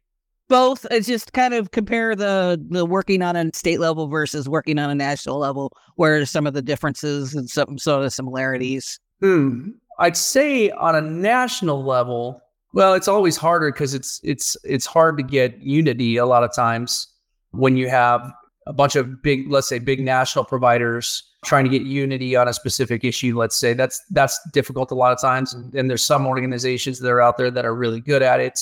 both 0.50 0.86
it's 0.92 1.08
just 1.08 1.32
kind 1.32 1.54
of 1.54 1.72
compare 1.72 2.16
the 2.16 2.62
the 2.70 2.86
working 2.86 3.22
on 3.22 3.36
a 3.36 3.50
state 3.54 3.80
level 3.80 4.08
versus 4.08 4.50
working 4.50 4.78
on 4.78 4.90
a 4.90 4.96
national 4.96 5.38
level 5.38 5.72
where 5.96 6.18
are 6.18 6.26
some 6.26 6.46
of 6.46 6.54
the 6.54 6.62
differences 6.62 7.34
and 7.34 7.50
some 7.50 7.78
sort 7.78 8.04
of 8.04 8.12
similarities 8.12 9.00
hmm. 9.22 9.70
i'd 10.00 10.18
say 10.18 10.70
on 10.72 10.96
a 10.96 11.02
national 11.02 11.86
level 11.86 12.42
well 12.74 12.94
it's 12.94 13.08
always 13.08 13.38
harder 13.38 13.72
because 13.72 13.94
it's 13.94 14.20
it's 14.24 14.58
it's 14.64 14.86
hard 14.86 15.16
to 15.16 15.24
get 15.24 15.58
unity 15.60 16.18
a 16.18 16.26
lot 16.26 16.44
of 16.44 16.54
times 16.54 17.08
when 17.52 17.76
you 17.76 17.90
have 17.90 18.32
a 18.68 18.74
bunch 18.74 18.96
of 18.96 19.22
big 19.22 19.50
let's 19.50 19.68
say 19.68 19.80
big 19.80 20.00
national 20.00 20.46
providers 20.46 21.24
trying 21.46 21.64
to 21.64 21.70
get 21.70 21.84
unity 21.84 22.36
on 22.36 22.48
a 22.48 22.54
specific 22.54 23.04
issue 23.04 23.38
let's 23.38 23.56
say 23.56 23.74
that's 23.74 24.04
that's 24.12 24.40
difficult 24.52 24.92
a 24.92 24.96
lot 24.96 25.12
of 25.12 25.20
times 25.20 25.54
and, 25.54 25.74
and 25.74 25.90
there's 25.90 26.04
some 26.04 26.28
organizations 26.28 27.00
that 27.00 27.10
are 27.10 27.22
out 27.22 27.38
there 27.38 27.50
that 27.50 27.66
are 27.66 27.76
really 27.76 28.02
good 28.02 28.22
at 28.22 28.40
it 28.40 28.60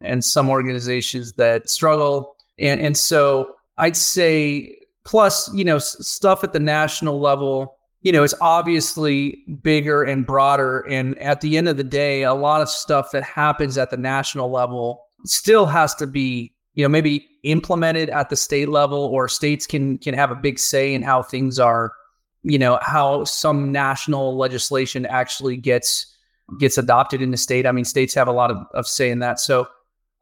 and 0.00 0.24
some 0.24 0.48
organizations 0.48 1.34
that 1.34 1.68
struggle. 1.68 2.36
And, 2.58 2.80
and 2.80 2.96
so 2.96 3.54
I'd 3.78 3.96
say, 3.96 4.76
plus, 5.04 5.52
you 5.54 5.64
know, 5.64 5.78
stuff 5.78 6.44
at 6.44 6.52
the 6.52 6.60
national 6.60 7.20
level, 7.20 7.76
you 8.02 8.12
know, 8.12 8.22
it's 8.22 8.34
obviously 8.40 9.44
bigger 9.62 10.02
and 10.02 10.24
broader. 10.24 10.80
And 10.88 11.18
at 11.18 11.40
the 11.42 11.58
end 11.58 11.68
of 11.68 11.76
the 11.76 11.84
day, 11.84 12.22
a 12.22 12.34
lot 12.34 12.62
of 12.62 12.68
stuff 12.68 13.10
that 13.12 13.22
happens 13.22 13.76
at 13.76 13.90
the 13.90 13.96
national 13.96 14.50
level 14.50 15.02
still 15.24 15.66
has 15.66 15.94
to 15.96 16.06
be, 16.06 16.54
you 16.74 16.84
know, 16.84 16.88
maybe 16.88 17.26
implemented 17.42 18.10
at 18.10 18.30
the 18.30 18.36
state 18.36 18.68
level 18.68 18.98
or 18.98 19.28
states 19.28 19.66
can 19.66 19.98
can 19.98 20.14
have 20.14 20.30
a 20.30 20.34
big 20.36 20.58
say 20.58 20.94
in 20.94 21.02
how 21.02 21.22
things 21.22 21.58
are, 21.58 21.92
you 22.42 22.58
know, 22.58 22.78
how 22.82 23.24
some 23.24 23.72
national 23.72 24.36
legislation 24.36 25.06
actually 25.06 25.56
gets 25.56 26.06
gets 26.58 26.78
adopted 26.78 27.22
in 27.22 27.30
the 27.30 27.36
state. 27.36 27.66
I 27.66 27.72
mean, 27.72 27.84
states 27.84 28.14
have 28.14 28.28
a 28.28 28.32
lot 28.32 28.50
of, 28.50 28.58
of 28.74 28.86
say 28.86 29.10
in 29.10 29.20
that. 29.20 29.40
So 29.40 29.68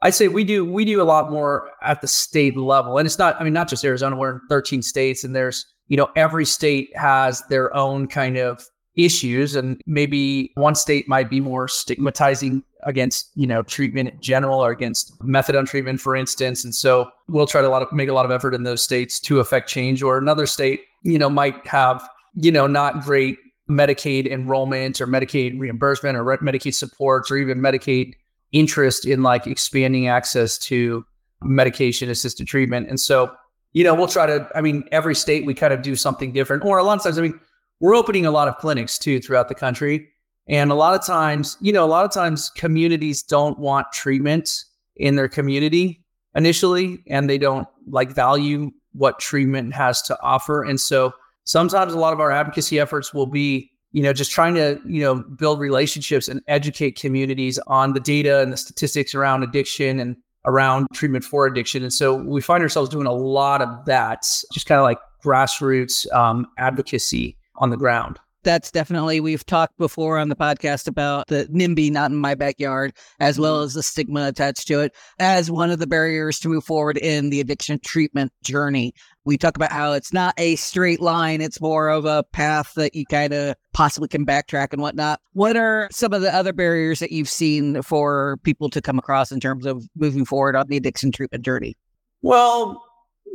I 0.01 0.11
say 0.11 0.29
we 0.29 0.45
do 0.45 0.65
we 0.65 0.85
do 0.85 1.03
a 1.03 1.05
lot 1.05 1.31
more 1.31 1.71
at 1.83 2.01
the 2.01 2.09
state 2.09 2.57
level, 2.57 2.99
and 2.99 3.07
it's 3.07 3.19
not. 3.19 3.41
I 3.41 3.45
mean, 3.45 3.53
not 3.53 3.69
just 3.69 3.85
Arizona. 3.85 4.17
We're 4.17 4.35
in 4.35 4.41
13 4.49 4.83
states, 4.83 5.25
and 5.25 5.35
there's 5.35 5.67
you 5.89 5.97
know 5.97 6.09
every 6.17 6.45
state 6.45 6.97
has 6.97 7.43
their 7.49 7.75
own 7.75 8.07
kind 8.07 8.37
of 8.37 8.65
issues, 8.99 9.55
and 9.55 9.81
maybe 9.87 10.53
one 10.57 10.75
state 10.75 11.09
might 11.09 11.31
be 11.31 11.41
more 11.41 11.69
stigmatizing 11.69 12.63
against 12.85 13.31
you 13.35 13.47
know 13.47 13.63
treatment 13.63 14.11
in 14.11 14.21
general 14.21 14.63
or 14.63 14.71
against 14.71 15.19
methadone 15.21 15.67
treatment, 15.67 16.01
for 16.01 16.15
instance. 16.15 16.65
And 16.65 16.75
so 16.75 17.11
we'll 17.29 17.47
try 17.47 17.63
to 17.63 17.69
a 17.69 17.71
lot 17.71 17.83
of, 17.83 17.91
make 17.93 18.11
a 18.11 18.13
lot 18.13 18.27
of 18.27 18.31
effort 18.31 18.55
in 18.55 18.65
those 18.65 18.83
states 18.83 19.19
to 19.21 19.41
affect 19.41 19.71
change. 19.71 20.03
Or 20.03 20.19
another 20.19 20.47
state, 20.47 20.83
you 21.03 21.19
know, 21.19 21.31
might 21.31 21.67
have 21.67 22.07
you 22.35 22.53
know 22.53 22.67
not 22.67 23.03
great 23.03 23.39
Medicaid 23.71 24.27
enrollment 24.27 25.01
or 25.01 25.07
Medicaid 25.07 25.59
reimbursement 25.59 26.17
or 26.17 26.25
Medicaid 26.39 26.75
supports 26.75 27.31
or 27.31 27.37
even 27.37 27.59
Medicaid 27.59 28.15
interest 28.53 29.07
in 29.07 29.23
like 29.23 29.47
expanding 29.47 30.09
access 30.09 30.59
to 30.59 31.05
medication 31.43 32.11
assisted 32.11 32.47
treatment. 32.47 32.89
And 32.89 32.99
so, 32.99 33.31
you 33.75 33.85
know, 33.85 33.95
we'll 33.95 34.09
try 34.09 34.27
to, 34.27 34.49
I 34.55 34.61
mean, 34.61 34.85
every 34.91 35.15
state 35.15 35.45
we 35.45 35.55
kind 35.55 35.73
of 35.73 35.83
do 35.83 35.95
something 35.97 36.33
different. 36.33 36.65
Or 36.65 36.79
a 36.79 36.83
lot 36.83 36.97
of 36.97 37.03
times, 37.05 37.19
I 37.19 37.23
mean, 37.23 37.39
we're 37.81 37.95
opening 37.95 38.27
a 38.27 38.31
lot 38.31 38.49
of 38.49 38.57
clinics 38.59 38.99
too 38.99 39.21
throughout 39.21 39.49
the 39.49 39.55
country. 39.55 40.09
And 40.49 40.71
a 40.71 40.75
lot 40.75 40.99
of 40.99 41.07
times, 41.07 41.57
you 41.61 41.73
know, 41.73 41.85
a 41.85 41.87
lot 41.87 42.05
of 42.05 42.13
times 42.13 42.51
communities 42.51 43.23
don't 43.23 43.59
want 43.59 43.93
treatment 43.93 44.65
in 44.97 45.17
their 45.17 45.29
community 45.29 46.03
initially, 46.35 47.03
and 47.07 47.29
they 47.29 47.39
don't 47.39 47.69
like 47.87 48.11
value 48.11 48.71
what 48.93 49.19
treatment 49.19 49.75
has 49.75 50.01
to 50.03 50.19
offer. 50.23 50.63
And 50.63 50.81
so 50.81 51.13
sometimes 51.49 51.93
a 51.93 51.99
lot 51.99 52.13
of 52.13 52.21
our 52.21 52.31
advocacy 52.31 52.79
efforts 52.79 53.15
will 53.15 53.27
be 53.27 53.71
you 53.93 54.03
know 54.03 54.13
just 54.13 54.31
trying 54.31 54.55
to 54.55 54.79
you 54.87 55.01
know 55.01 55.17
build 55.17 55.59
relationships 55.61 56.29
and 56.29 56.43
educate 56.47 56.93
communities 56.93 57.59
on 57.67 57.95
the 57.95 58.01
data 58.01 58.41
and 58.41 58.53
the 58.53 58.57
statistics 58.57 59.15
around 59.15 59.43
addiction 59.43 59.99
and 59.99 60.15
around 60.45 60.87
treatment 60.93 61.25
for 61.25 61.47
addiction 61.47 61.83
and 61.83 61.93
so 61.93 62.15
we 62.15 62.43
find 62.43 62.63
ourselves 62.63 62.91
doing 62.91 63.07
a 63.07 63.13
lot 63.13 63.63
of 63.63 63.85
that 63.87 64.21
just 64.53 64.67
kind 64.67 64.79
of 64.79 64.85
like 64.85 64.99
grassroots 65.25 66.11
um, 66.15 66.47
advocacy 66.59 67.38
on 67.59 67.71
the 67.71 67.77
ground 67.77 68.19
that's 68.45 68.71
definitely 68.71 69.21
we've 69.21 69.45
talked 69.45 69.77
before 69.79 70.19
on 70.19 70.29
the 70.29 70.37
podcast 70.37 70.89
about 70.89 71.27
the 71.27 71.47
NIMBY 71.53 71.91
not 71.91 72.11
in 72.11 72.17
my 72.17 72.35
backyard, 72.35 72.95
as 73.21 73.39
well 73.39 73.57
mm-hmm. 73.57 73.67
as 73.67 73.75
the 73.75 73.83
stigma 73.83 74.27
attached 74.27 74.67
to 74.69 74.81
it, 74.81 74.95
as 75.19 75.51
one 75.51 75.71
of 75.71 75.79
the 75.79 75.87
barriers 75.87 76.39
to 76.41 76.49
move 76.49 76.65
forward 76.65 76.97
in 76.97 77.31
the 77.31 77.41
addiction 77.41 77.79
treatment 77.85 78.33
journey. 78.43 78.95
We 79.25 79.37
talk 79.37 79.57
about 79.57 79.73
how 79.73 79.93
it's 79.93 80.13
not 80.13 80.35
a 80.39 80.57
straight 80.57 81.01
line; 81.01 81.41
it's 81.41 81.61
more 81.61 81.89
of 81.89 82.05
a 82.05 82.25
path 82.33 82.73
that 82.77 82.95
you 82.95 83.05
kind 83.07 83.33
of 83.35 83.55
possibly 83.75 84.09
can 84.09 84.25
backtrack 84.25 84.73
and 84.73 84.81
whatnot. 84.81 85.21
What 85.33 85.57
are 85.57 85.89
some 85.91 86.13
of 86.13 86.23
the 86.23 86.35
other 86.35 86.53
barriers 86.53 87.01
that 87.01 87.13
you've 87.13 87.29
seen 87.29 87.83
for 87.83 88.39
people 88.45 88.71
to 88.71 88.81
come 88.81 88.99
across 88.99 89.31
in 89.31 89.41
terms 89.41 89.67
of 89.67 89.85
moving 89.97 90.25
forward 90.25 90.57
on 90.57 90.69
the 90.69 90.77
addiction 90.77 91.13
treatment 91.13 91.45
journey? 91.45 91.77
Well, 92.23 92.83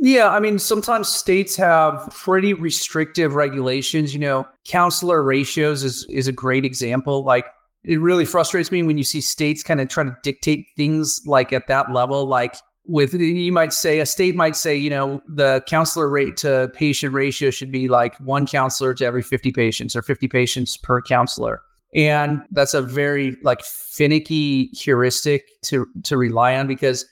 yeah, 0.04 0.28
I 0.28 0.38
mean, 0.38 0.58
sometimes 0.58 1.08
states 1.08 1.56
have 1.56 2.10
pretty 2.14 2.52
restrictive 2.52 3.34
regulations. 3.34 4.12
You 4.12 4.20
know, 4.20 4.46
counselor 4.66 5.22
ratios 5.22 5.82
is 5.82 6.04
is 6.10 6.28
a 6.28 6.32
great 6.32 6.66
example. 6.66 7.24
Like, 7.24 7.46
it 7.84 7.98
really 7.98 8.26
frustrates 8.26 8.70
me 8.70 8.82
when 8.82 8.98
you 8.98 9.04
see 9.04 9.22
states 9.22 9.62
kind 9.62 9.80
of 9.80 9.88
try 9.88 10.04
to 10.04 10.14
dictate 10.22 10.66
things 10.76 11.22
like 11.24 11.54
at 11.54 11.68
that 11.68 11.90
level. 11.90 12.26
Like, 12.26 12.54
with 12.86 13.14
you 13.14 13.50
might 13.50 13.72
say 13.72 14.00
a 14.00 14.04
state 14.04 14.36
might 14.36 14.56
say, 14.56 14.76
you 14.76 14.90
know, 14.90 15.22
the 15.26 15.64
counselor 15.66 16.10
rate 16.10 16.36
to 16.38 16.70
patient 16.74 17.14
ratio 17.14 17.50
should 17.50 17.72
be 17.72 17.88
like 17.88 18.14
one 18.18 18.46
counselor 18.46 18.92
to 18.92 19.06
every 19.06 19.22
50 19.22 19.52
patients 19.52 19.96
or 19.96 20.02
50 20.02 20.28
patients 20.28 20.76
per 20.76 21.00
counselor. 21.00 21.62
And 21.94 22.42
that's 22.50 22.74
a 22.74 22.82
very 22.82 23.38
like 23.42 23.62
finicky 23.64 24.66
heuristic 24.74 25.46
to 25.62 25.86
to 26.02 26.18
rely 26.18 26.56
on 26.56 26.66
because 26.66 27.06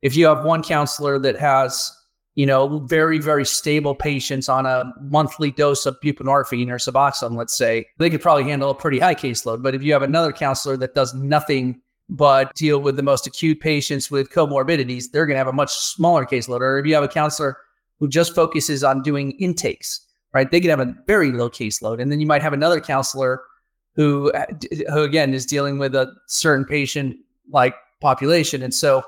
if 0.00 0.16
you 0.16 0.24
have 0.24 0.42
one 0.42 0.62
counselor 0.62 1.18
that 1.18 1.36
has 1.38 1.94
you 2.34 2.46
know, 2.46 2.78
very, 2.80 3.18
very 3.18 3.44
stable 3.44 3.94
patients 3.94 4.48
on 4.48 4.64
a 4.64 4.92
monthly 5.00 5.50
dose 5.50 5.84
of 5.84 5.96
buprenorphine 6.02 6.68
or 6.68 6.76
Suboxone, 6.76 7.36
let's 7.36 7.56
say, 7.56 7.86
they 7.98 8.08
could 8.08 8.22
probably 8.22 8.44
handle 8.44 8.70
a 8.70 8.74
pretty 8.74 8.98
high 8.98 9.14
caseload. 9.14 9.62
But 9.62 9.74
if 9.74 9.82
you 9.82 9.92
have 9.92 10.02
another 10.02 10.32
counselor 10.32 10.76
that 10.78 10.94
does 10.94 11.12
nothing 11.14 11.80
but 12.08 12.54
deal 12.54 12.80
with 12.80 12.96
the 12.96 13.02
most 13.02 13.26
acute 13.26 13.60
patients 13.60 14.10
with 14.10 14.30
comorbidities, 14.30 15.10
they're 15.10 15.26
going 15.26 15.34
to 15.34 15.38
have 15.38 15.48
a 15.48 15.52
much 15.52 15.72
smaller 15.72 16.24
caseload. 16.24 16.60
Or 16.60 16.78
if 16.78 16.86
you 16.86 16.94
have 16.94 17.04
a 17.04 17.08
counselor 17.08 17.56
who 17.98 18.08
just 18.08 18.34
focuses 18.34 18.82
on 18.84 19.02
doing 19.02 19.32
intakes, 19.32 20.06
right, 20.32 20.50
they 20.50 20.60
can 20.60 20.70
have 20.70 20.80
a 20.80 20.94
very 21.06 21.32
low 21.32 21.50
caseload. 21.50 22.00
And 22.00 22.10
then 22.10 22.20
you 22.20 22.26
might 22.26 22.42
have 22.42 22.52
another 22.52 22.80
counselor 22.80 23.42
who, 23.96 24.30
uh, 24.32 24.46
who 24.92 25.02
again, 25.02 25.34
is 25.34 25.44
dealing 25.44 25.78
with 25.78 25.94
a 25.94 26.12
certain 26.26 26.64
patient 26.64 27.16
like 27.52 27.74
population. 28.00 28.62
And 28.62 28.72
so 28.72 29.02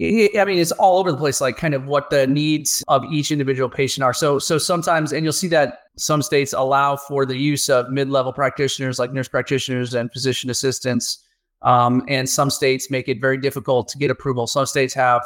I 0.00 0.44
mean, 0.44 0.58
it's 0.58 0.72
all 0.72 0.98
over 0.98 1.12
the 1.12 1.18
place, 1.18 1.40
like 1.40 1.56
kind 1.56 1.72
of 1.72 1.86
what 1.86 2.10
the 2.10 2.26
needs 2.26 2.82
of 2.88 3.04
each 3.12 3.30
individual 3.30 3.68
patient 3.68 4.02
are. 4.02 4.12
So, 4.12 4.40
so 4.40 4.58
sometimes, 4.58 5.12
and 5.12 5.22
you'll 5.22 5.32
see 5.32 5.48
that 5.48 5.82
some 5.96 6.20
states 6.20 6.52
allow 6.52 6.96
for 6.96 7.24
the 7.24 7.36
use 7.36 7.68
of 7.68 7.90
mid-level 7.90 8.32
practitioners, 8.32 8.98
like 8.98 9.12
nurse 9.12 9.28
practitioners 9.28 9.94
and 9.94 10.12
physician 10.12 10.50
assistants, 10.50 11.24
um, 11.62 12.02
and 12.08 12.28
some 12.28 12.50
states 12.50 12.90
make 12.90 13.08
it 13.08 13.20
very 13.20 13.38
difficult 13.38 13.86
to 13.88 13.98
get 13.98 14.10
approval. 14.10 14.48
Some 14.48 14.66
states 14.66 14.94
have 14.94 15.22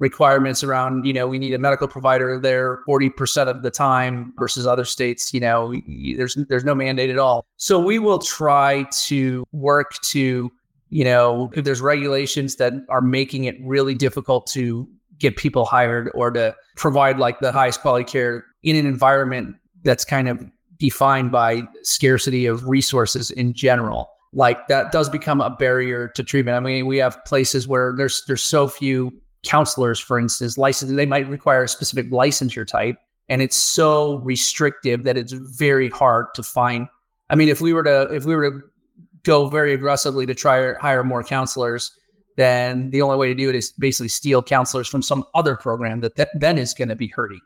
requirements 0.00 0.64
around, 0.64 1.06
you 1.06 1.12
know, 1.12 1.26
we 1.26 1.38
need 1.38 1.54
a 1.54 1.58
medical 1.58 1.88
provider 1.88 2.38
there 2.38 2.80
40% 2.88 3.48
of 3.48 3.62
the 3.62 3.70
time 3.70 4.32
versus 4.38 4.66
other 4.66 4.84
states, 4.84 5.32
you 5.32 5.40
know, 5.40 5.74
there's 6.16 6.36
there's 6.48 6.64
no 6.64 6.74
mandate 6.74 7.10
at 7.10 7.18
all. 7.18 7.46
So 7.56 7.78
we 7.78 7.98
will 7.98 8.18
try 8.18 8.86
to 9.04 9.44
work 9.52 10.00
to 10.02 10.50
you 10.90 11.04
know, 11.04 11.50
if 11.54 11.64
there's 11.64 11.80
regulations 11.80 12.56
that 12.56 12.72
are 12.88 13.00
making 13.00 13.44
it 13.44 13.56
really 13.62 13.94
difficult 13.94 14.46
to 14.48 14.88
get 15.18 15.36
people 15.36 15.64
hired 15.64 16.10
or 16.14 16.30
to 16.30 16.54
provide 16.76 17.18
like 17.18 17.40
the 17.40 17.52
highest 17.52 17.80
quality 17.80 18.04
care 18.04 18.44
in 18.62 18.76
an 18.76 18.86
environment 18.86 19.56
that's 19.82 20.04
kind 20.04 20.28
of 20.28 20.44
defined 20.78 21.30
by 21.30 21.62
scarcity 21.82 22.46
of 22.46 22.68
resources 22.68 23.30
in 23.30 23.52
general 23.52 24.10
like 24.32 24.66
that 24.68 24.92
does 24.92 25.10
become 25.10 25.42
a 25.42 25.50
barrier 25.50 26.08
to 26.08 26.24
treatment 26.24 26.56
i 26.56 26.60
mean 26.60 26.86
we 26.86 26.96
have 26.96 27.22
places 27.26 27.68
where 27.68 27.92
there's 27.98 28.24
there's 28.26 28.42
so 28.42 28.66
few 28.66 29.12
counselors 29.44 30.00
for 30.00 30.18
instance 30.18 30.56
licensed 30.56 30.96
they 30.96 31.04
might 31.04 31.28
require 31.28 31.64
a 31.64 31.68
specific 31.68 32.10
licensure 32.10 32.66
type 32.66 32.96
and 33.30 33.40
it's 33.40 33.56
so 33.56 34.18
restrictive 34.18 35.04
that 35.04 35.16
it's 35.16 35.32
very 35.32 35.88
hard 35.88 36.26
to 36.34 36.42
find. 36.42 36.88
I 37.30 37.36
mean, 37.36 37.48
if 37.48 37.60
we 37.60 37.72
were 37.72 37.84
to 37.84 38.12
if 38.12 38.24
we 38.24 38.34
were 38.34 38.50
to 38.50 38.60
go 39.24 39.48
very 39.48 39.72
aggressively 39.74 40.26
to 40.26 40.34
try 40.34 40.60
to 40.60 40.78
hire 40.80 41.04
more 41.04 41.22
counselors, 41.22 41.92
then 42.36 42.90
the 42.90 43.02
only 43.02 43.16
way 43.16 43.28
to 43.28 43.34
do 43.34 43.48
it 43.48 43.54
is 43.54 43.72
basically 43.72 44.08
steal 44.08 44.42
counselors 44.42 44.88
from 44.88 45.02
some 45.02 45.24
other 45.34 45.56
program 45.56 46.00
that, 46.00 46.16
that 46.16 46.30
then 46.34 46.58
is 46.58 46.74
going 46.74 46.88
to 46.88 46.96
be 46.96 47.08
hurting. 47.08 47.40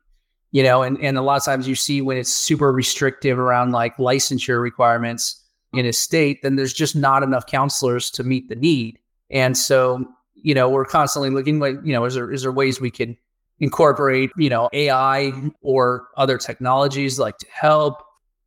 You 0.53 0.63
know, 0.63 0.83
and, 0.83 1.01
and 1.01 1.19
a 1.19 1.23
lot 1.23 1.37
of 1.37 1.45
times 1.45 1.67
you 1.67 1.75
see 1.75 2.01
when 2.01 2.17
it's 2.17 2.33
super 2.33 2.71
restrictive 2.71 3.39
around 3.39 3.73
like 3.73 3.97
licensure 3.97 4.63
requirements 4.63 5.43
in 5.73 5.85
a 5.85 5.93
state, 5.93 6.43
then 6.43 6.55
there's 6.55 6.73
just 6.73 6.95
not 6.95 7.25
enough 7.25 7.47
counselors 7.47 8.09
to 8.13 8.23
meet 8.23 8.49
the 8.49 8.55
need. 8.55 9.01
And 9.31 9.59
so, 9.59 10.05
you 10.35 10.55
know, 10.55 10.69
we're 10.69 10.85
constantly 10.85 11.31
looking 11.31 11.59
like, 11.59 11.77
you 11.83 11.93
know, 11.93 12.05
is 12.05 12.15
there 12.15 12.31
is 12.31 12.43
there 12.43 12.53
ways 12.53 12.81
we 12.81 12.93
can 12.93 13.17
incorporate, 13.59 14.31
you 14.37 14.49
know, 14.49 14.69
AI 14.73 15.33
or 15.61 16.07
other 16.17 16.39
technologies 16.39 17.19
like 17.19 17.39
to 17.39 17.47
help 17.51 18.04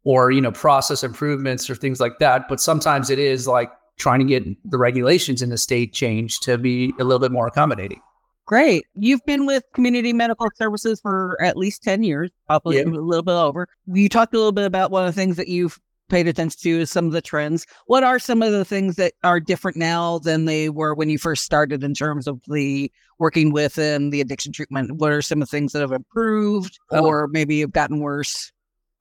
or, 0.07 0.31
you 0.31 0.39
know, 0.39 0.53
process 0.53 1.03
improvements 1.03 1.69
or 1.69 1.75
things 1.75 1.99
like 1.99 2.17
that. 2.17 2.47
But 2.47 2.61
sometimes 2.61 3.09
it 3.09 3.19
is 3.19 3.45
like 3.45 3.69
trying 3.97 4.19
to 4.19 4.25
get 4.25 4.45
the 4.71 4.77
regulations 4.77 5.41
in 5.41 5.49
the 5.49 5.57
state 5.57 5.91
changed 5.91 6.43
to 6.43 6.57
be 6.57 6.93
a 6.97 7.03
little 7.03 7.19
bit 7.19 7.33
more 7.33 7.45
accommodating. 7.45 7.99
Great. 8.45 8.85
You've 8.95 9.25
been 9.25 9.45
with 9.45 9.65
community 9.73 10.13
medical 10.13 10.47
services 10.55 11.01
for 11.01 11.37
at 11.41 11.57
least 11.57 11.83
10 11.83 12.03
years, 12.03 12.31
probably 12.45 12.79
a 12.79 12.85
little 12.85 13.21
bit 13.21 13.33
over. 13.33 13.67
You 13.87 14.07
talked 14.07 14.33
a 14.33 14.37
little 14.37 14.53
bit 14.53 14.63
about 14.63 14.91
one 14.91 15.05
of 15.05 15.13
the 15.13 15.19
things 15.19 15.35
that 15.35 15.49
you've 15.49 15.77
paid 16.07 16.25
attention 16.25 16.57
to 16.61 16.79
is 16.79 16.89
some 16.89 17.07
of 17.07 17.11
the 17.11 17.21
trends. 17.21 17.65
What 17.87 18.05
are 18.05 18.17
some 18.17 18.41
of 18.41 18.53
the 18.53 18.63
things 18.63 18.95
that 18.95 19.11
are 19.25 19.41
different 19.41 19.75
now 19.75 20.19
than 20.19 20.45
they 20.45 20.69
were 20.69 20.95
when 20.95 21.09
you 21.09 21.17
first 21.17 21.43
started 21.43 21.83
in 21.83 21.93
terms 21.93 22.27
of 22.27 22.39
the 22.47 22.89
working 23.19 23.51
with 23.51 23.77
and 23.77 24.13
the 24.13 24.21
addiction 24.21 24.53
treatment? 24.53 24.93
What 24.93 25.11
are 25.11 25.21
some 25.21 25.41
of 25.41 25.49
the 25.49 25.51
things 25.51 25.73
that 25.73 25.81
have 25.81 25.91
improved 25.91 26.79
oh. 26.91 27.05
or 27.05 27.27
maybe 27.27 27.59
have 27.59 27.73
gotten 27.73 27.99
worse? 27.99 28.53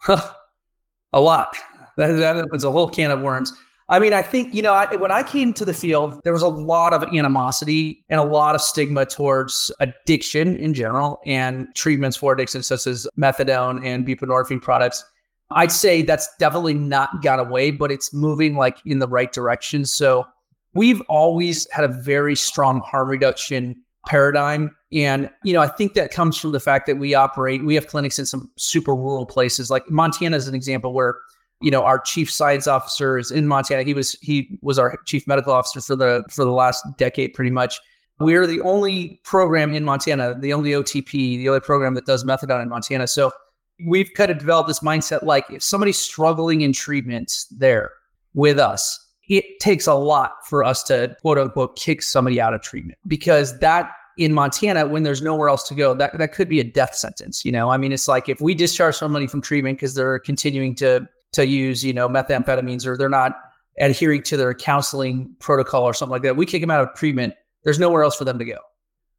a 1.12 1.20
lot. 1.20 1.56
That, 1.96 2.12
that 2.12 2.64
a 2.64 2.70
whole 2.70 2.88
can 2.88 3.10
of 3.10 3.20
worms. 3.20 3.52
I 3.88 4.00
mean, 4.00 4.12
I 4.12 4.20
think, 4.20 4.52
you 4.52 4.62
know, 4.62 4.72
I, 4.72 4.96
when 4.96 5.12
I 5.12 5.22
came 5.22 5.52
to 5.54 5.64
the 5.64 5.72
field, 5.72 6.20
there 6.24 6.32
was 6.32 6.42
a 6.42 6.48
lot 6.48 6.92
of 6.92 7.04
animosity 7.04 8.04
and 8.08 8.18
a 8.18 8.24
lot 8.24 8.56
of 8.56 8.60
stigma 8.60 9.06
towards 9.06 9.70
addiction 9.78 10.56
in 10.56 10.74
general 10.74 11.20
and 11.24 11.68
treatments 11.76 12.16
for 12.16 12.32
addiction, 12.32 12.64
such 12.64 12.88
as 12.88 13.06
methadone 13.16 13.86
and 13.86 14.04
buprenorphine 14.04 14.60
products. 14.60 15.04
I'd 15.52 15.70
say 15.70 16.02
that's 16.02 16.28
definitely 16.38 16.74
not 16.74 17.22
gone 17.22 17.38
away, 17.38 17.70
but 17.70 17.92
it's 17.92 18.12
moving 18.12 18.56
like 18.56 18.78
in 18.84 18.98
the 18.98 19.06
right 19.06 19.32
direction. 19.32 19.84
So 19.84 20.26
we've 20.74 21.00
always 21.02 21.70
had 21.70 21.84
a 21.84 21.88
very 21.88 22.34
strong 22.34 22.80
harm 22.80 23.08
reduction 23.08 23.76
paradigm. 24.06 24.74
And, 24.92 25.28
you 25.44 25.52
know, 25.52 25.60
I 25.60 25.68
think 25.68 25.94
that 25.94 26.10
comes 26.10 26.38
from 26.38 26.52
the 26.52 26.60
fact 26.60 26.86
that 26.86 26.96
we 26.96 27.14
operate, 27.14 27.64
we 27.64 27.74
have 27.74 27.88
clinics 27.88 28.18
in 28.18 28.26
some 28.26 28.50
super 28.56 28.94
rural 28.94 29.26
places. 29.26 29.70
Like 29.70 29.90
Montana 29.90 30.36
is 30.36 30.48
an 30.48 30.54
example 30.54 30.92
where 30.92 31.16
you 31.60 31.70
know 31.70 31.82
our 31.82 31.98
chief 31.98 32.30
science 32.30 32.66
officer 32.66 33.18
is 33.18 33.30
in 33.30 33.46
Montana. 33.46 33.82
He 33.82 33.94
was 33.94 34.12
he 34.20 34.58
was 34.62 34.78
our 34.78 34.98
chief 35.06 35.26
medical 35.26 35.52
officer 35.52 35.80
for 35.80 35.96
the 35.96 36.24
for 36.30 36.44
the 36.44 36.52
last 36.52 36.84
decade, 36.96 37.34
pretty 37.34 37.50
much. 37.50 37.80
We 38.18 38.34
are 38.34 38.46
the 38.46 38.62
only 38.62 39.20
program 39.24 39.74
in 39.74 39.84
Montana, 39.84 40.38
the 40.38 40.52
only 40.52 40.70
OTP, 40.70 41.10
the 41.10 41.48
only 41.48 41.60
program 41.60 41.94
that 41.94 42.06
does 42.06 42.24
methadone 42.24 42.62
in 42.62 42.68
Montana. 42.68 43.06
So 43.06 43.30
we've 43.86 44.10
kind 44.14 44.30
of 44.30 44.38
developed 44.38 44.68
this 44.68 44.80
mindset 44.80 45.22
like 45.22 45.44
if 45.50 45.62
somebody's 45.62 45.98
struggling 45.98 46.62
in 46.62 46.72
treatment 46.72 47.44
there 47.50 47.90
with 48.32 48.58
us, 48.58 49.05
it 49.28 49.44
takes 49.60 49.86
a 49.86 49.94
lot 49.94 50.32
for 50.46 50.64
us 50.64 50.82
to 50.84 51.16
quote 51.22 51.38
unquote 51.38 51.76
kick 51.76 52.02
somebody 52.02 52.40
out 52.40 52.54
of 52.54 52.62
treatment 52.62 52.98
because 53.06 53.58
that 53.60 53.90
in 54.16 54.32
Montana, 54.32 54.86
when 54.86 55.02
there's 55.02 55.20
nowhere 55.20 55.48
else 55.48 55.68
to 55.68 55.74
go, 55.74 55.92
that, 55.94 56.16
that 56.16 56.32
could 56.32 56.48
be 56.48 56.58
a 56.58 56.64
death 56.64 56.94
sentence. 56.94 57.44
You 57.44 57.52
know, 57.52 57.68
I 57.68 57.76
mean, 57.76 57.92
it's 57.92 58.08
like 58.08 58.28
if 58.28 58.40
we 58.40 58.54
discharge 58.54 58.94
somebody 58.96 59.26
from 59.26 59.42
treatment 59.42 59.78
because 59.78 59.94
they're 59.94 60.18
continuing 60.18 60.74
to 60.76 61.06
to 61.32 61.46
use, 61.46 61.84
you 61.84 61.92
know, 61.92 62.08
methamphetamines 62.08 62.86
or 62.86 62.96
they're 62.96 63.08
not 63.10 63.36
adhering 63.78 64.22
to 64.22 64.36
their 64.36 64.54
counseling 64.54 65.34
protocol 65.38 65.82
or 65.82 65.92
something 65.92 66.12
like 66.12 66.22
that. 66.22 66.36
We 66.36 66.46
kick 66.46 66.62
them 66.62 66.70
out 66.70 66.80
of 66.80 66.94
treatment. 66.94 67.34
There's 67.62 67.78
nowhere 67.78 68.02
else 68.02 68.16
for 68.16 68.24
them 68.24 68.38
to 68.38 68.44
go. 68.44 68.58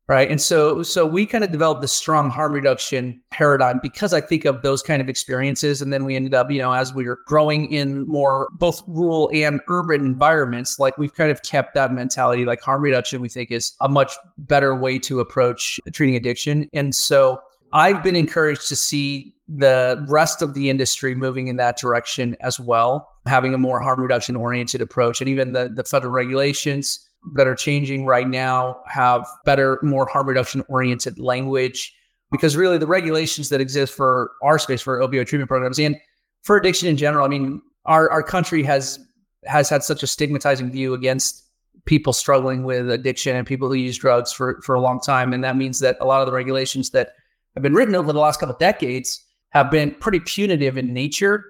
Right. 0.09 0.31
And 0.31 0.39
so 0.39 0.83
so 0.83 1.05
we 1.05 1.25
kind 1.25 1.43
of 1.43 1.51
developed 1.51 1.81
this 1.81 1.91
strong 1.91 2.29
harm 2.29 2.53
reduction 2.53 3.21
paradigm 3.29 3.81
because 3.83 4.13
I 4.13 4.21
think 4.21 4.45
of 4.45 4.61
those 4.61 4.81
kind 4.81 5.01
of 5.01 5.09
experiences. 5.09 5.81
And 5.81 5.91
then 5.91 6.05
we 6.05 6.15
ended 6.15 6.33
up, 6.33 6.49
you 6.49 6.59
know, 6.59 6.71
as 6.71 6.93
we 6.93 7.03
were 7.03 7.19
growing 7.25 7.69
in 7.73 8.07
more 8.07 8.47
both 8.53 8.81
rural 8.87 9.29
and 9.33 9.59
urban 9.67 10.05
environments, 10.05 10.79
like 10.79 10.97
we've 10.97 11.13
kind 11.13 11.29
of 11.29 11.43
kept 11.43 11.73
that 11.73 11.91
mentality, 11.91 12.45
like 12.45 12.61
harm 12.61 12.81
reduction, 12.81 13.19
we 13.19 13.27
think 13.27 13.51
is 13.51 13.73
a 13.81 13.89
much 13.89 14.13
better 14.37 14.73
way 14.73 14.97
to 14.99 15.19
approach 15.19 15.77
treating 15.91 16.15
addiction. 16.15 16.69
And 16.71 16.95
so 16.95 17.41
I've 17.73 18.01
been 18.01 18.15
encouraged 18.15 18.69
to 18.69 18.77
see 18.77 19.35
the 19.49 20.05
rest 20.07 20.41
of 20.41 20.53
the 20.53 20.69
industry 20.69 21.15
moving 21.15 21.47
in 21.47 21.57
that 21.57 21.77
direction 21.77 22.37
as 22.39 22.61
well, 22.61 23.09
having 23.25 23.53
a 23.53 23.57
more 23.57 23.81
harm 23.81 23.99
reduction 23.99 24.37
oriented 24.37 24.81
approach. 24.81 25.19
And 25.19 25.29
even 25.29 25.51
the, 25.51 25.69
the 25.73 25.83
federal 25.83 26.13
regulations 26.13 27.06
that 27.35 27.47
are 27.47 27.55
changing 27.55 28.05
right 28.05 28.27
now 28.27 28.81
have 28.87 29.27
better, 29.45 29.79
more 29.81 30.05
harm 30.05 30.27
reduction 30.27 30.63
oriented 30.69 31.19
language. 31.19 31.93
Because 32.31 32.57
really, 32.57 32.77
the 32.77 32.87
regulations 32.87 33.49
that 33.49 33.61
exist 33.61 33.93
for 33.93 34.31
our 34.43 34.59
space 34.59 34.81
for 34.81 34.99
opioid 34.99 35.27
treatment 35.27 35.47
programs 35.47 35.79
and 35.79 35.95
for 36.43 36.57
addiction 36.57 36.89
in 36.89 36.97
general, 36.97 37.25
I 37.25 37.29
mean, 37.29 37.61
our, 37.85 38.09
our 38.09 38.21
country 38.21 38.63
has 38.63 38.99
has 39.45 39.69
had 39.69 39.83
such 39.83 40.03
a 40.03 40.07
stigmatizing 40.07 40.69
view 40.71 40.93
against 40.93 41.47
people 41.85 42.13
struggling 42.13 42.63
with 42.63 42.89
addiction 42.89 43.35
and 43.35 43.47
people 43.47 43.67
who 43.69 43.75
use 43.75 43.97
drugs 43.97 44.33
for, 44.33 44.61
for 44.63 44.75
a 44.75 44.81
long 44.81 44.99
time. 44.99 45.33
And 45.33 45.43
that 45.43 45.55
means 45.55 45.79
that 45.79 45.97
a 46.01 46.05
lot 46.05 46.21
of 46.21 46.27
the 46.27 46.33
regulations 46.33 46.89
that 46.91 47.13
have 47.55 47.63
been 47.63 47.73
written 47.73 47.95
over 47.95 48.13
the 48.13 48.19
last 48.19 48.39
couple 48.39 48.53
of 48.53 48.59
decades 48.59 49.23
have 49.49 49.71
been 49.71 49.91
pretty 49.91 50.19
punitive 50.19 50.77
in 50.77 50.93
nature. 50.93 51.45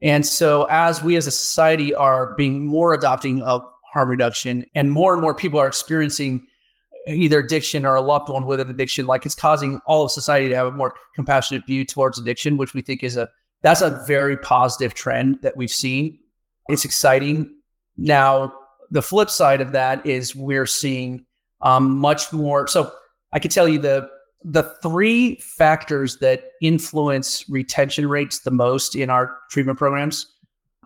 And 0.00 0.24
so, 0.24 0.66
as 0.70 1.02
we 1.02 1.16
as 1.16 1.26
a 1.26 1.30
society 1.30 1.94
are 1.94 2.34
being 2.36 2.66
more 2.66 2.94
adopting 2.94 3.42
of 3.42 3.62
harm 3.92 4.08
reduction, 4.08 4.64
and 4.74 4.92
more 4.92 5.12
and 5.12 5.22
more 5.22 5.34
people 5.34 5.58
are 5.58 5.66
experiencing 5.66 6.46
either 7.06 7.38
addiction 7.38 7.86
or 7.86 7.94
a 7.94 8.00
loved 8.00 8.28
one 8.28 8.46
with 8.46 8.60
an 8.60 8.70
addiction, 8.70 9.06
like 9.06 9.24
it's 9.24 9.34
causing 9.34 9.80
all 9.86 10.04
of 10.04 10.10
society 10.10 10.48
to 10.48 10.54
have 10.54 10.66
a 10.66 10.72
more 10.72 10.94
compassionate 11.14 11.66
view 11.66 11.84
towards 11.84 12.18
addiction, 12.18 12.56
which 12.56 12.74
we 12.74 12.82
think 12.82 13.02
is 13.02 13.16
a 13.16 13.28
that's 13.62 13.82
a 13.82 14.02
very 14.06 14.36
positive 14.36 14.94
trend 14.94 15.38
that 15.42 15.56
we've 15.56 15.70
seen. 15.70 16.18
It's 16.68 16.84
exciting. 16.84 17.54
Now, 17.96 18.54
the 18.90 19.02
flip 19.02 19.28
side 19.28 19.60
of 19.60 19.72
that 19.72 20.04
is 20.06 20.34
we're 20.34 20.66
seeing 20.66 21.26
um, 21.60 21.98
much 21.98 22.32
more. 22.32 22.66
So 22.66 22.90
I 23.32 23.38
can 23.38 23.50
tell 23.50 23.68
you 23.68 23.78
the 23.78 24.08
the 24.42 24.62
three 24.82 25.36
factors 25.36 26.16
that 26.18 26.44
influence 26.62 27.44
retention 27.50 28.08
rates 28.08 28.40
the 28.40 28.50
most 28.50 28.96
in 28.96 29.10
our 29.10 29.36
treatment 29.50 29.78
programs, 29.78 30.26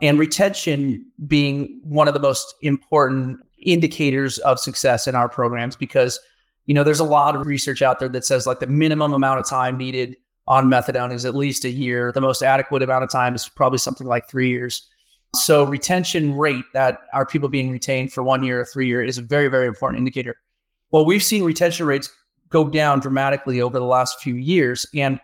and 0.03 0.19
retention 0.19 1.05
being 1.27 1.81
one 1.85 2.09
of 2.09 2.15
the 2.15 2.21
most 2.21 2.55
important 2.63 3.39
indicators 3.59 4.39
of 4.39 4.59
success 4.59 5.07
in 5.07 5.15
our 5.15 5.29
programs 5.29 5.77
because 5.77 6.21
you 6.67 6.75
know 6.75 6.85
there's 6.85 7.01
a 7.01 7.05
lot 7.05 7.35
of 7.35 7.47
research 7.47 7.83
out 7.83 7.99
there 7.99 8.09
that 8.09 8.25
says 8.25 8.47
like 8.47 8.61
the 8.61 8.67
minimum 8.67 9.13
amount 9.13 9.41
of 9.41 9.47
time 9.49 9.79
needed 9.79 10.17
on 10.47 10.67
methadone 10.67 11.13
is 11.13 11.25
at 11.25 11.35
least 11.35 11.65
a 11.65 11.71
year 11.71 12.13
the 12.13 12.21
most 12.21 12.43
adequate 12.43 12.83
amount 12.83 13.05
of 13.05 13.11
time 13.11 13.35
is 13.35 13.49
probably 13.49 13.79
something 13.79 14.07
like 14.07 14.29
three 14.29 14.49
years 14.49 14.87
so 15.35 15.65
retention 15.65 16.37
rate 16.37 16.65
that 16.75 17.01
are 17.13 17.25
people 17.25 17.49
being 17.49 17.71
retained 17.71 18.13
for 18.13 18.23
one 18.23 18.45
year 18.45 18.61
or 18.61 18.65
three 18.65 18.87
year 18.87 19.03
is 19.03 19.17
a 19.17 19.23
very 19.23 19.49
very 19.49 19.67
important 19.67 19.99
indicator 19.99 20.37
well 20.91 21.07
we've 21.07 21.23
seen 21.23 21.43
retention 21.43 21.87
rates 21.87 22.11
go 22.55 22.69
down 22.69 23.01
dramatically 23.01 23.61
over 23.61 23.81
the 23.81 23.85
last 23.85 24.21
few 24.21 24.37
years. 24.37 24.87
And 24.95 25.19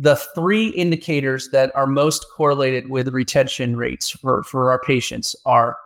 the 0.00 0.14
three 0.14 0.68
indicators 0.68 1.48
that 1.50 1.74
are 1.74 1.86
most 1.86 2.24
correlated 2.36 2.88
with 2.88 3.08
retention 3.08 3.76
rates 3.76 4.08
for, 4.08 4.44
for 4.44 4.70
our 4.70 4.80
patients 4.80 5.34
are 5.44 5.76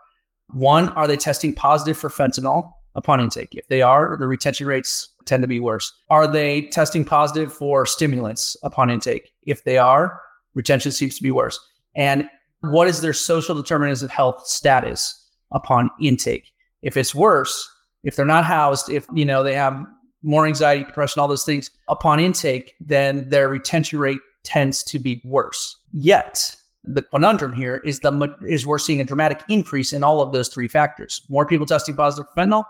one, 0.48 0.90
are 0.90 1.06
they 1.06 1.16
testing 1.16 1.54
positive 1.54 1.96
for 1.96 2.10
fentanyl 2.10 2.74
upon 2.94 3.20
intake? 3.20 3.54
If 3.54 3.68
they 3.68 3.80
are, 3.80 4.18
the 4.18 4.26
retention 4.26 4.66
rates 4.66 5.08
tend 5.24 5.42
to 5.42 5.46
be 5.46 5.60
worse. 5.60 5.90
Are 6.10 6.26
they 6.26 6.62
testing 6.62 7.06
positive 7.06 7.54
for 7.54 7.86
stimulants 7.86 8.54
upon 8.62 8.90
intake? 8.90 9.32
If 9.46 9.64
they 9.64 9.78
are, 9.78 10.20
retention 10.52 10.92
seems 10.92 11.16
to 11.16 11.22
be 11.22 11.30
worse. 11.30 11.58
And 11.96 12.28
what 12.60 12.88
is 12.88 13.00
their 13.00 13.14
social 13.14 13.54
determinants 13.54 14.02
of 14.02 14.10
health 14.10 14.46
status 14.46 15.26
upon 15.52 15.88
intake? 15.98 16.52
If 16.82 16.98
it's 16.98 17.14
worse, 17.14 17.66
if 18.04 18.16
they're 18.16 18.26
not 18.26 18.44
housed, 18.44 18.90
if 18.90 19.06
you 19.14 19.24
know 19.24 19.42
they 19.42 19.54
have 19.54 19.86
more 20.22 20.46
anxiety, 20.46 20.84
depression, 20.84 21.20
all 21.20 21.28
those 21.28 21.44
things 21.44 21.70
upon 21.88 22.20
intake, 22.20 22.74
then 22.80 23.28
their 23.28 23.48
retention 23.48 23.98
rate 23.98 24.20
tends 24.42 24.82
to 24.84 24.98
be 24.98 25.20
worse. 25.24 25.76
Yet, 25.92 26.56
the 26.84 27.02
conundrum 27.02 27.52
here 27.52 27.76
is 27.84 28.00
the 28.00 28.36
is 28.46 28.66
we're 28.66 28.78
seeing 28.78 29.00
a 29.00 29.04
dramatic 29.04 29.42
increase 29.48 29.92
in 29.92 30.02
all 30.02 30.20
of 30.20 30.32
those 30.32 30.48
three 30.48 30.68
factors. 30.68 31.22
More 31.28 31.46
people 31.46 31.66
testing 31.66 31.94
positive 31.94 32.26
for 32.34 32.40
fentanyl, 32.40 32.64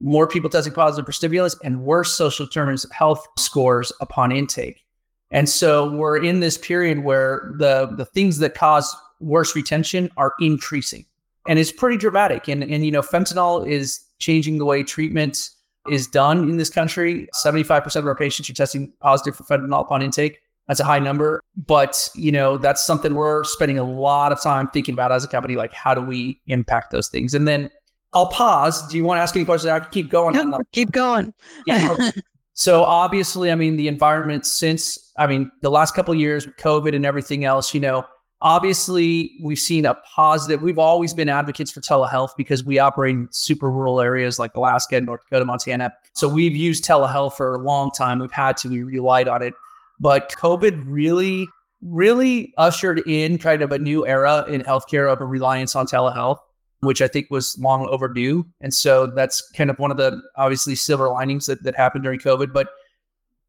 more 0.00 0.26
people 0.26 0.50
testing 0.50 0.74
positive 0.74 1.06
for 1.06 1.12
stimulants, 1.12 1.56
and 1.64 1.82
worse 1.82 2.12
social 2.12 2.46
determinants 2.46 2.84
of 2.84 2.90
health 2.90 3.26
scores 3.38 3.92
upon 4.00 4.32
intake. 4.32 4.84
And 5.30 5.48
so 5.48 5.90
we're 5.90 6.22
in 6.22 6.40
this 6.40 6.58
period 6.58 7.02
where 7.02 7.54
the 7.58 7.94
the 7.96 8.04
things 8.04 8.38
that 8.38 8.54
cause 8.54 8.94
worse 9.20 9.56
retention 9.56 10.10
are 10.16 10.34
increasing. 10.40 11.06
And 11.48 11.58
it's 11.58 11.72
pretty 11.72 11.96
dramatic. 11.96 12.48
And 12.48 12.62
and 12.62 12.84
you 12.84 12.90
know, 12.90 13.02
fentanyl 13.02 13.66
is 13.66 14.00
changing 14.18 14.58
the 14.58 14.64
way 14.64 14.82
treatment 14.82 15.50
is 15.90 16.06
done 16.06 16.48
in 16.48 16.56
this 16.56 16.70
country. 16.70 17.28
75% 17.34 17.96
of 17.96 18.06
our 18.06 18.14
patients 18.14 18.50
are 18.50 18.54
testing 18.54 18.92
positive 19.00 19.36
for 19.36 19.44
fentanyl 19.44 19.80
upon 19.80 20.02
intake. 20.02 20.38
That's 20.68 20.80
a 20.80 20.84
high 20.84 20.98
number, 20.98 21.42
but 21.56 22.10
you 22.14 22.32
know 22.32 22.58
that's 22.58 22.84
something 22.84 23.14
we're 23.14 23.44
spending 23.44 23.78
a 23.78 23.84
lot 23.84 24.32
of 24.32 24.42
time 24.42 24.68
thinking 24.68 24.94
about 24.94 25.12
as 25.12 25.24
a 25.24 25.28
company. 25.28 25.54
Like, 25.54 25.72
how 25.72 25.94
do 25.94 26.00
we 26.00 26.40
impact 26.48 26.90
those 26.90 27.08
things? 27.08 27.34
And 27.34 27.46
then 27.46 27.70
I'll 28.12 28.28
pause. 28.28 28.86
Do 28.88 28.96
you 28.96 29.04
want 29.04 29.18
to 29.18 29.22
ask 29.22 29.36
any 29.36 29.44
questions? 29.44 29.70
I 29.70 29.78
can 29.78 29.90
keep 29.90 30.10
going. 30.10 30.34
No, 30.34 30.60
keep 30.72 30.90
going. 30.90 31.32
yeah. 31.66 32.10
So 32.58 32.84
obviously, 32.84 33.52
I 33.52 33.54
mean, 33.54 33.76
the 33.76 33.86
environment 33.86 34.46
since 34.46 35.12
I 35.18 35.26
mean 35.26 35.50
the 35.60 35.70
last 35.70 35.94
couple 35.94 36.14
years 36.14 36.46
with 36.46 36.56
COVID 36.56 36.96
and 36.96 37.04
everything 37.04 37.44
else, 37.44 37.74
you 37.74 37.80
know, 37.80 38.06
obviously 38.40 39.36
we've 39.42 39.58
seen 39.58 39.86
a 39.86 39.94
positive. 39.94 40.62
We've 40.62 40.78
always 40.78 41.14
been 41.14 41.28
advocates 41.28 41.70
for 41.70 41.80
telehealth 41.80 42.30
because 42.36 42.64
we 42.64 42.78
operate 42.78 43.14
in 43.14 43.28
super 43.30 43.70
rural 43.70 44.00
areas 44.00 44.38
like 44.38 44.54
Alaska, 44.54 45.00
North 45.00 45.22
Dakota, 45.24 45.44
Montana. 45.44 45.92
So 46.12 46.28
we've 46.28 46.56
used 46.56 46.84
telehealth 46.84 47.34
for 47.34 47.54
a 47.54 47.58
long 47.58 47.90
time. 47.90 48.18
We've 48.18 48.30
had 48.30 48.56
to. 48.58 48.68
We 48.68 48.82
relied 48.82 49.28
on 49.28 49.42
it, 49.42 49.54
but 50.00 50.32
COVID 50.32 50.84
really, 50.86 51.48
really 51.82 52.52
ushered 52.56 53.00
in 53.06 53.38
kind 53.38 53.62
of 53.62 53.72
a 53.72 53.78
new 53.78 54.06
era 54.06 54.44
in 54.48 54.62
healthcare 54.62 55.12
of 55.12 55.20
a 55.20 55.26
reliance 55.26 55.74
on 55.74 55.86
telehealth 55.86 56.38
which 56.80 57.00
I 57.00 57.08
think 57.08 57.28
was 57.30 57.58
long 57.58 57.86
overdue. 57.88 58.46
And 58.60 58.72
so 58.72 59.06
that's 59.06 59.40
kind 59.52 59.70
of 59.70 59.78
one 59.78 59.90
of 59.90 59.96
the 59.96 60.20
obviously 60.36 60.74
silver 60.74 61.08
linings 61.08 61.46
that, 61.46 61.62
that 61.62 61.74
happened 61.74 62.04
during 62.04 62.20
COVID. 62.20 62.52
But, 62.52 62.68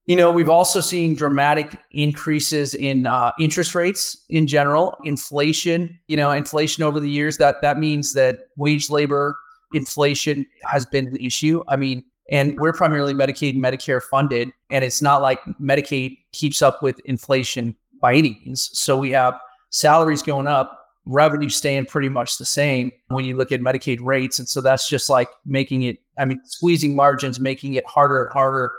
you 0.08 0.16
know, 0.16 0.32
we've 0.32 0.50
also 0.50 0.80
seen 0.80 1.16
dramatic 1.16 1.78
increases 1.92 2.74
in 2.74 3.06
uh, 3.06 3.32
interest 3.40 3.76
rates 3.76 4.24
in 4.30 4.48
general, 4.48 4.98
inflation, 5.04 6.00
you 6.08 6.16
know, 6.16 6.32
inflation 6.32 6.84
over 6.84 7.00
the 7.00 7.10
years. 7.10 7.38
That 7.38 7.62
that 7.62 7.78
means 7.78 8.14
that 8.14 8.48
wage 8.56 8.90
labor 8.90 9.38
inflation 9.74 10.46
has 10.64 10.86
been 10.86 11.08
an 11.08 11.18
issue. 11.18 11.62
I 11.68 11.76
mean, 11.76 12.06
and 12.30 12.58
we're 12.58 12.74
primarily 12.74 13.14
Medicaid 13.14 13.54
and 13.56 13.64
Medicare 13.64 14.02
funded. 14.02 14.50
And 14.70 14.84
it's 14.86 15.02
not 15.02 15.22
like 15.22 15.42
Medicaid 15.62 16.18
keeps 16.32 16.62
up 16.62 16.82
with 16.82 17.00
inflation 17.02 17.76
by 18.02 18.16
any 18.16 18.42
means. 18.46 18.70
So 18.74 18.98
we 18.98 19.12
have 19.12 19.38
salaries 19.72 20.22
going 20.22 20.48
up 20.48 20.86
revenue 21.06 21.50
staying 21.50 21.86
pretty 21.86 22.10
much 22.10 22.38
the 22.38 22.46
same 22.46 22.92
when 23.08 23.24
you 23.24 23.36
look 23.36 23.52
at 23.52 23.62
Medicaid 23.62 24.00
rates. 24.02 24.40
And 24.40 24.48
so 24.48 24.62
that's 24.62 24.90
just 24.90 25.10
like 25.10 25.30
making 25.46 25.84
it, 25.84 26.00
I 26.18 26.26
mean, 26.26 26.42
squeezing 26.46 26.96
margins, 26.96 27.40
making 27.40 27.76
it 27.76 27.86
harder 27.86 28.26
and 28.26 28.34
harder 28.34 28.72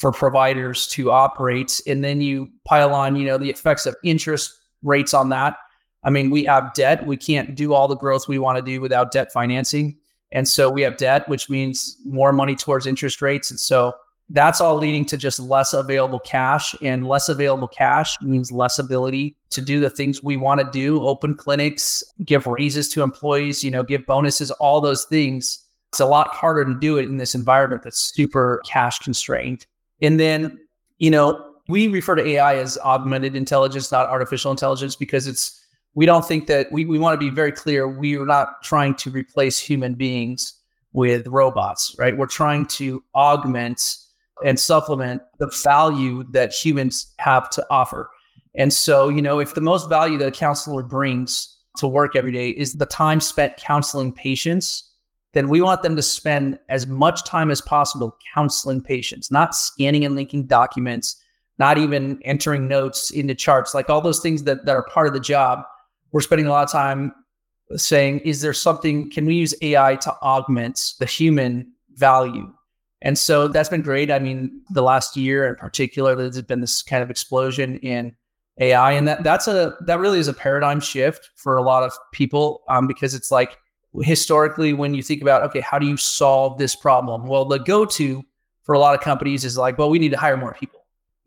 for 0.00 0.10
providers 0.10 0.86
to 0.88 1.10
operate. 1.10 1.78
And 1.86 2.02
then 2.02 2.22
you 2.22 2.50
pile 2.64 2.94
on, 2.94 3.16
you 3.16 3.26
know, 3.26 3.36
the 3.36 3.50
effects 3.50 3.84
of 3.84 3.94
interest 4.02 4.58
rates 4.82 5.12
on 5.12 5.28
that. 5.28 5.56
I 6.02 6.08
mean, 6.08 6.30
we 6.30 6.44
have 6.44 6.72
debt. 6.72 7.06
We 7.06 7.18
can't 7.18 7.54
do 7.54 7.74
all 7.74 7.86
the 7.86 7.96
growth 7.96 8.26
we 8.26 8.38
want 8.38 8.56
to 8.56 8.62
do 8.62 8.80
without 8.80 9.12
debt 9.12 9.30
financing. 9.30 9.98
And 10.32 10.48
so 10.48 10.70
we 10.70 10.80
have 10.82 10.96
debt, 10.96 11.28
which 11.28 11.50
means 11.50 11.98
more 12.06 12.32
money 12.32 12.56
towards 12.56 12.86
interest 12.86 13.20
rates. 13.20 13.50
And 13.50 13.60
so 13.60 13.94
that's 14.30 14.58
all 14.58 14.76
leading 14.76 15.04
to 15.04 15.18
just 15.18 15.38
less 15.38 15.74
available 15.74 16.20
cash 16.20 16.74
and 16.80 17.06
less 17.06 17.28
available 17.28 17.68
cash 17.68 18.16
means 18.22 18.50
less 18.50 18.78
ability 18.78 19.36
to 19.50 19.60
do 19.60 19.80
the 19.80 19.90
things 19.90 20.22
we 20.22 20.36
want 20.36 20.60
to 20.60 20.70
do 20.70 21.02
open 21.02 21.34
clinics 21.34 22.02
give 22.24 22.46
raises 22.46 22.88
to 22.88 23.02
employees 23.02 23.64
you 23.64 23.72
know 23.72 23.82
give 23.82 24.06
bonuses 24.06 24.52
all 24.52 24.80
those 24.80 25.04
things 25.04 25.66
it's 25.88 25.98
a 25.98 26.06
lot 26.06 26.28
harder 26.28 26.64
to 26.64 26.78
do 26.78 26.96
it 26.96 27.06
in 27.06 27.16
this 27.16 27.34
environment 27.34 27.82
that's 27.82 27.98
super 28.14 28.62
cash 28.64 29.00
constrained 29.00 29.66
and 30.02 30.18
then 30.18 30.58
you 30.98 31.10
know 31.10 31.52
we 31.68 31.88
refer 31.88 32.14
to 32.14 32.26
ai 32.26 32.56
as 32.56 32.78
augmented 32.78 33.36
intelligence 33.36 33.92
not 33.92 34.06
artificial 34.08 34.50
intelligence 34.50 34.96
because 34.96 35.26
it's 35.26 35.56
we 35.94 36.06
don't 36.06 36.24
think 36.24 36.46
that 36.46 36.70
we, 36.70 36.84
we 36.84 37.00
want 37.00 37.18
to 37.18 37.18
be 37.18 37.34
very 37.34 37.50
clear 37.50 37.88
we 37.88 38.16
are 38.16 38.26
not 38.26 38.62
trying 38.62 38.94
to 38.94 39.10
replace 39.10 39.58
human 39.58 39.94
beings 39.94 40.54
with 40.92 41.26
robots 41.26 41.94
right 41.98 42.16
we're 42.16 42.26
trying 42.26 42.66
to 42.66 43.02
augment 43.14 43.98
and 44.44 44.58
supplement 44.58 45.22
the 45.38 45.50
value 45.62 46.24
that 46.30 46.52
humans 46.52 47.12
have 47.18 47.50
to 47.50 47.66
offer. 47.70 48.10
And 48.54 48.72
so, 48.72 49.08
you 49.08 49.22
know, 49.22 49.38
if 49.38 49.54
the 49.54 49.60
most 49.60 49.88
value 49.88 50.18
that 50.18 50.28
a 50.28 50.32
counselor 50.32 50.82
brings 50.82 51.56
to 51.78 51.86
work 51.86 52.16
every 52.16 52.32
day 52.32 52.50
is 52.50 52.74
the 52.74 52.86
time 52.86 53.20
spent 53.20 53.56
counseling 53.56 54.12
patients, 54.12 54.89
then 55.32 55.48
we 55.48 55.60
want 55.60 55.82
them 55.82 55.96
to 55.96 56.02
spend 56.02 56.58
as 56.68 56.86
much 56.86 57.24
time 57.24 57.50
as 57.50 57.60
possible 57.60 58.16
counseling 58.34 58.80
patients, 58.80 59.30
not 59.30 59.54
scanning 59.54 60.04
and 60.04 60.14
linking 60.14 60.46
documents, 60.46 61.16
not 61.58 61.78
even 61.78 62.20
entering 62.24 62.66
notes 62.66 63.10
into 63.10 63.34
charts, 63.34 63.74
like 63.74 63.88
all 63.88 64.00
those 64.00 64.20
things 64.20 64.42
that, 64.44 64.64
that 64.64 64.74
are 64.74 64.84
part 64.84 65.06
of 65.06 65.12
the 65.12 65.20
job. 65.20 65.62
We're 66.12 66.20
spending 66.20 66.46
a 66.46 66.50
lot 66.50 66.64
of 66.64 66.72
time 66.72 67.12
saying, 67.76 68.20
is 68.20 68.40
there 68.40 68.52
something, 68.52 69.10
can 69.10 69.26
we 69.26 69.36
use 69.36 69.54
AI 69.62 69.96
to 69.96 70.12
augment 70.22 70.94
the 70.98 71.06
human 71.06 71.72
value 71.94 72.52
and 73.02 73.18
so 73.18 73.48
that's 73.48 73.68
been 73.68 73.82
great. 73.82 74.10
I 74.10 74.18
mean, 74.18 74.62
the 74.70 74.82
last 74.82 75.16
year 75.16 75.48
in 75.48 75.56
particular, 75.56 76.14
there's 76.14 76.40
been 76.42 76.60
this 76.60 76.82
kind 76.82 77.02
of 77.02 77.10
explosion 77.10 77.78
in 77.78 78.14
AI, 78.58 78.92
and 78.92 79.08
that 79.08 79.22
that's 79.22 79.48
a 79.48 79.76
that 79.86 79.98
really 79.98 80.18
is 80.18 80.28
a 80.28 80.34
paradigm 80.34 80.80
shift 80.80 81.30
for 81.36 81.56
a 81.56 81.62
lot 81.62 81.82
of 81.82 81.92
people 82.12 82.62
um, 82.68 82.86
because 82.86 83.14
it's 83.14 83.30
like 83.30 83.56
historically 84.02 84.72
when 84.72 84.94
you 84.94 85.02
think 85.02 85.22
about 85.22 85.42
okay, 85.42 85.60
how 85.60 85.78
do 85.78 85.86
you 85.86 85.96
solve 85.96 86.58
this 86.58 86.76
problem? 86.76 87.26
Well, 87.26 87.44
the 87.44 87.58
go 87.58 87.84
to 87.84 88.24
for 88.62 88.74
a 88.74 88.78
lot 88.78 88.94
of 88.94 89.00
companies 89.00 89.44
is 89.44 89.58
like, 89.58 89.78
well, 89.78 89.90
we 89.90 89.98
need 89.98 90.10
to 90.10 90.18
hire 90.18 90.36
more 90.36 90.54
people 90.54 90.80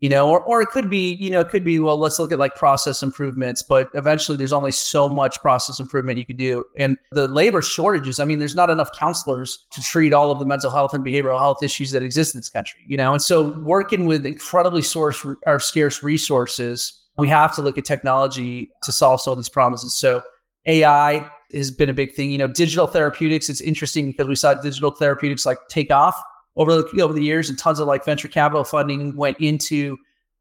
you 0.04 0.10
know, 0.10 0.28
or, 0.28 0.42
or 0.42 0.60
it 0.60 0.68
could 0.68 0.90
be, 0.90 1.14
you 1.14 1.30
know, 1.30 1.40
it 1.40 1.48
could 1.48 1.64
be, 1.64 1.78
well, 1.78 1.96
let's 1.96 2.18
look 2.18 2.30
at 2.30 2.38
like 2.38 2.54
process 2.56 3.02
improvements, 3.02 3.62
but 3.62 3.88
eventually 3.94 4.36
there's 4.36 4.52
only 4.52 4.70
so 4.70 5.08
much 5.08 5.40
process 5.40 5.80
improvement 5.80 6.18
you 6.18 6.26
can 6.26 6.36
do. 6.36 6.62
And 6.76 6.98
the 7.12 7.26
labor 7.26 7.62
shortages, 7.62 8.20
I 8.20 8.26
mean, 8.26 8.38
there's 8.38 8.54
not 8.54 8.68
enough 8.68 8.90
counselors 8.92 9.64
to 9.70 9.80
treat 9.80 10.12
all 10.12 10.30
of 10.30 10.38
the 10.40 10.44
mental 10.44 10.70
health 10.70 10.92
and 10.92 11.02
behavioral 11.02 11.38
health 11.38 11.62
issues 11.62 11.90
that 11.92 12.02
exist 12.02 12.34
in 12.34 12.40
this 12.40 12.50
country, 12.50 12.80
you 12.86 12.98
know? 12.98 13.14
And 13.14 13.22
so 13.22 13.58
working 13.60 14.04
with 14.04 14.26
incredibly 14.26 14.82
source 14.82 15.24
or 15.46 15.58
scarce 15.58 16.02
resources, 16.02 17.00
we 17.16 17.28
have 17.28 17.54
to 17.54 17.62
look 17.62 17.78
at 17.78 17.86
technology 17.86 18.70
to 18.82 18.92
solve 18.92 19.22
some 19.22 19.32
of 19.32 19.38
these 19.38 19.48
problems. 19.48 19.82
And 19.82 19.90
so 19.90 20.22
AI 20.66 21.30
has 21.54 21.70
been 21.70 21.88
a 21.88 21.94
big 21.94 22.14
thing. 22.14 22.30
You 22.30 22.38
know, 22.38 22.46
digital 22.46 22.86
therapeutics, 22.86 23.48
it's 23.48 23.60
interesting 23.60 24.06
because 24.06 24.26
we 24.26 24.36
saw 24.36 24.54
digital 24.54 24.90
therapeutics 24.90 25.46
like 25.46 25.58
take 25.68 25.90
off 25.90 26.20
over 26.56 26.82
the 26.82 27.02
over 27.02 27.12
the 27.12 27.22
years, 27.22 27.48
and 27.48 27.58
tons 27.58 27.80
of 27.80 27.86
like 27.86 28.04
venture 28.04 28.28
capital 28.28 28.64
funding 28.64 29.16
went 29.16 29.38
into 29.40 29.96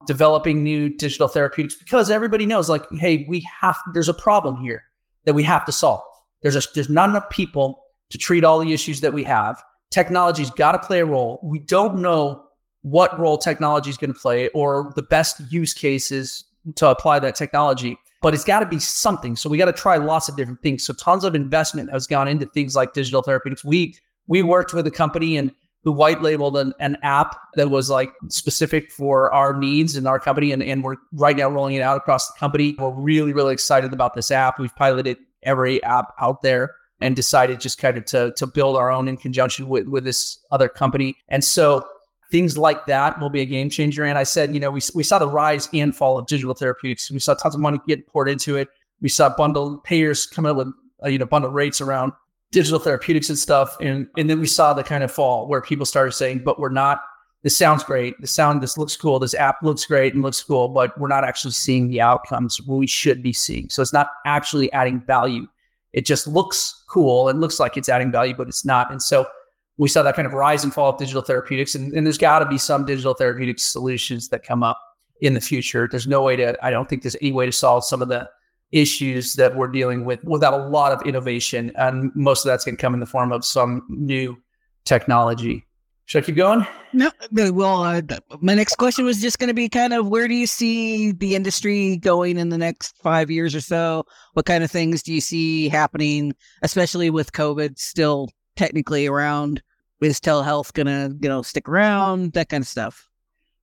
developing 0.05 0.63
new 0.63 0.89
digital 0.89 1.27
therapeutics 1.27 1.75
because 1.75 2.09
everybody 2.09 2.45
knows 2.45 2.69
like, 2.69 2.85
hey, 2.91 3.25
we 3.27 3.45
have 3.61 3.77
there's 3.93 4.09
a 4.09 4.13
problem 4.13 4.57
here 4.57 4.83
that 5.25 5.33
we 5.33 5.43
have 5.43 5.65
to 5.65 5.71
solve. 5.71 6.01
There's 6.41 6.55
a, 6.55 6.61
there's 6.75 6.89
not 6.89 7.09
enough 7.09 7.29
people 7.29 7.83
to 8.09 8.17
treat 8.17 8.43
all 8.43 8.59
the 8.59 8.73
issues 8.73 9.01
that 9.01 9.13
we 9.13 9.23
have. 9.23 9.63
Technology's 9.91 10.51
got 10.51 10.73
to 10.73 10.79
play 10.79 10.99
a 10.99 11.05
role. 11.05 11.39
We 11.43 11.59
don't 11.59 11.99
know 11.99 12.43
what 12.81 13.17
role 13.17 13.37
technology 13.37 13.89
is 13.89 13.97
going 13.97 14.13
to 14.13 14.19
play 14.19 14.49
or 14.49 14.91
the 14.95 15.01
best 15.01 15.41
use 15.49 15.73
cases 15.73 16.43
to 16.75 16.87
apply 16.87 17.19
that 17.19 17.35
technology, 17.35 17.97
but 18.23 18.33
it's 18.33 18.45
got 18.45 18.61
to 18.61 18.65
be 18.65 18.79
something. 18.79 19.35
So 19.35 19.49
we 19.49 19.57
got 19.57 19.65
to 19.65 19.73
try 19.73 19.97
lots 19.97 20.29
of 20.29 20.37
different 20.37 20.61
things. 20.63 20.83
So 20.85 20.93
tons 20.93 21.25
of 21.25 21.35
investment 21.35 21.91
has 21.91 22.07
gone 22.07 22.27
into 22.27 22.47
things 22.47 22.75
like 22.75 22.93
digital 22.93 23.21
therapeutics. 23.21 23.63
We 23.63 23.95
we 24.27 24.41
worked 24.41 24.73
with 24.73 24.87
a 24.87 24.91
company 24.91 25.37
and 25.37 25.51
who 25.83 25.91
white 25.91 26.21
labeled 26.21 26.55
an, 26.55 26.73
an 26.79 26.97
app 27.03 27.35
that 27.55 27.69
was 27.69 27.89
like 27.89 28.13
specific 28.29 28.89
for 28.89 29.31
our 29.33 29.53
needs 29.53 29.97
in 29.97 30.07
our 30.07 30.17
company. 30.17 30.53
And, 30.53 30.63
and 30.63 30.81
we're 30.81 30.95
right 31.11 31.35
now 31.35 31.49
rolling 31.49 31.75
it 31.75 31.81
out 31.81 31.97
across 31.97 32.31
the 32.31 32.39
company. 32.39 32.73
We're 32.79 32.91
really, 32.91 33.33
really 33.33 33.51
excited 33.51 33.91
about 33.91 34.13
this 34.13 34.31
app. 34.31 34.57
We've 34.57 34.73
piloted 34.73 35.17
every 35.43 35.83
app 35.83 36.13
out 36.21 36.41
there 36.41 36.73
and 37.01 37.17
decided 37.17 37.59
just 37.59 37.79
kind 37.79 37.97
of 37.97 38.05
to, 38.05 38.31
to 38.37 38.47
build 38.47 38.77
our 38.77 38.89
own 38.89 39.09
in 39.09 39.17
conjunction 39.17 39.67
with, 39.67 39.89
with 39.89 40.05
this 40.05 40.39
other 40.51 40.69
company. 40.69 41.17
And 41.27 41.43
so 41.43 41.85
things 42.33 42.57
like 42.57 42.87
that 42.87 43.19
will 43.21 43.29
be 43.29 43.41
a 43.41 43.45
game 43.45 43.69
changer. 43.69 44.03
And 44.03 44.17
I 44.17 44.23
said, 44.23 44.55
you 44.55 44.59
know, 44.59 44.71
we, 44.71 44.81
we 44.95 45.03
saw 45.03 45.19
the 45.19 45.27
rise 45.27 45.69
and 45.71 45.95
fall 45.95 46.17
of 46.17 46.25
digital 46.25 46.55
therapeutics. 46.55 47.11
We 47.11 47.19
saw 47.19 47.35
tons 47.35 47.53
of 47.53 47.61
money 47.61 47.79
get 47.87 48.07
poured 48.07 48.27
into 48.27 48.57
it. 48.57 48.69
We 49.01 49.09
saw 49.09 49.29
bundle 49.29 49.77
payers 49.77 50.25
come 50.25 50.47
up 50.47 50.57
with, 50.57 50.69
uh, 51.05 51.09
you 51.09 51.19
know, 51.19 51.27
bundle 51.27 51.51
rates 51.51 51.79
around 51.79 52.11
digital 52.51 52.79
therapeutics 52.79 53.29
and 53.29 53.37
stuff. 53.37 53.77
And 53.79 54.07
and 54.17 54.27
then 54.31 54.39
we 54.39 54.47
saw 54.47 54.73
the 54.73 54.83
kind 54.83 55.03
of 55.03 55.11
fall 55.11 55.47
where 55.47 55.61
people 55.61 55.85
started 55.85 56.13
saying, 56.13 56.39
but 56.43 56.59
we're 56.59 56.69
not, 56.69 57.03
this 57.43 57.55
sounds 57.55 57.83
great. 57.83 58.19
This 58.19 58.31
sound, 58.31 58.63
this 58.63 58.79
looks 58.79 58.97
cool. 58.97 59.19
This 59.19 59.35
app 59.35 59.57
looks 59.61 59.85
great 59.85 60.15
and 60.15 60.23
looks 60.23 60.41
cool, 60.41 60.69
but 60.69 60.99
we're 60.99 61.09
not 61.09 61.23
actually 61.23 61.51
seeing 61.51 61.87
the 61.87 62.01
outcomes 62.01 62.59
we 62.65 62.87
should 62.87 63.21
be 63.21 63.33
seeing. 63.33 63.69
So 63.69 63.83
it's 63.83 63.93
not 63.93 64.07
actually 64.25 64.73
adding 64.73 65.01
value. 65.01 65.45
It 65.91 66.07
just 66.07 66.25
looks 66.25 66.83
cool 66.89 67.29
and 67.29 67.39
looks 67.39 67.59
like 67.59 67.77
it's 67.77 67.89
adding 67.89 68.11
value, 68.11 68.33
but 68.35 68.47
it's 68.47 68.65
not. 68.65 68.91
And 68.91 69.03
so 69.03 69.27
we 69.77 69.89
saw 69.89 70.03
that 70.03 70.15
kind 70.15 70.25
of 70.25 70.33
rise 70.33 70.63
and 70.63 70.73
fall 70.73 70.89
of 70.89 70.97
digital 70.97 71.21
therapeutics. 71.21 71.75
And, 71.75 71.93
and 71.93 72.05
there's 72.05 72.17
got 72.17 72.39
to 72.39 72.45
be 72.45 72.57
some 72.57 72.85
digital 72.85 73.13
therapeutics 73.13 73.63
solutions 73.63 74.29
that 74.29 74.43
come 74.43 74.63
up 74.63 74.79
in 75.21 75.33
the 75.33 75.41
future. 75.41 75.87
There's 75.89 76.07
no 76.07 76.21
way 76.21 76.35
to, 76.35 76.55
I 76.63 76.69
don't 76.69 76.87
think 76.87 77.01
there's 77.01 77.17
any 77.21 77.31
way 77.31 77.45
to 77.45 77.51
solve 77.51 77.83
some 77.83 78.01
of 78.01 78.07
the 78.07 78.29
issues 78.71 79.33
that 79.35 79.55
we're 79.55 79.67
dealing 79.67 80.03
with 80.03 80.23
without 80.23 80.53
a 80.53 80.67
lot 80.67 80.91
of 80.91 81.05
innovation. 81.07 81.71
And 81.75 82.11
most 82.15 82.45
of 82.45 82.49
that's 82.49 82.65
going 82.65 82.75
to 82.75 82.81
come 82.81 82.93
in 82.93 82.99
the 82.99 83.05
form 83.05 83.31
of 83.31 83.45
some 83.45 83.85
new 83.89 84.37
technology. 84.85 85.65
Should 86.05 86.23
I 86.23 86.25
keep 86.25 86.35
going? 86.35 86.67
No, 86.91 87.09
well, 87.31 87.83
uh, 87.83 88.01
my 88.41 88.53
next 88.55 88.75
question 88.75 89.05
was 89.05 89.21
just 89.21 89.39
going 89.39 89.47
to 89.47 89.53
be 89.53 89.69
kind 89.69 89.93
of 89.93 90.09
where 90.09 90.27
do 90.27 90.35
you 90.35 90.45
see 90.47 91.13
the 91.13 91.33
industry 91.33 91.97
going 91.97 92.37
in 92.37 92.49
the 92.49 92.57
next 92.57 92.97
five 93.01 93.31
years 93.31 93.55
or 93.55 93.61
so? 93.61 94.03
What 94.33 94.45
kind 94.45 94.63
of 94.63 94.69
things 94.69 95.01
do 95.01 95.13
you 95.13 95.21
see 95.21 95.69
happening, 95.69 96.33
especially 96.61 97.09
with 97.09 97.31
COVID 97.31 97.79
still 97.79 98.27
technically 98.55 99.07
around? 99.07 99.61
Is 100.01 100.19
telehealth 100.19 100.73
to, 100.73 101.17
you 101.21 101.29
know, 101.29 101.41
stick 101.41 101.69
around? 101.69 102.33
That 102.33 102.49
kind 102.49 102.61
of 102.61 102.67
stuff. 102.67 103.07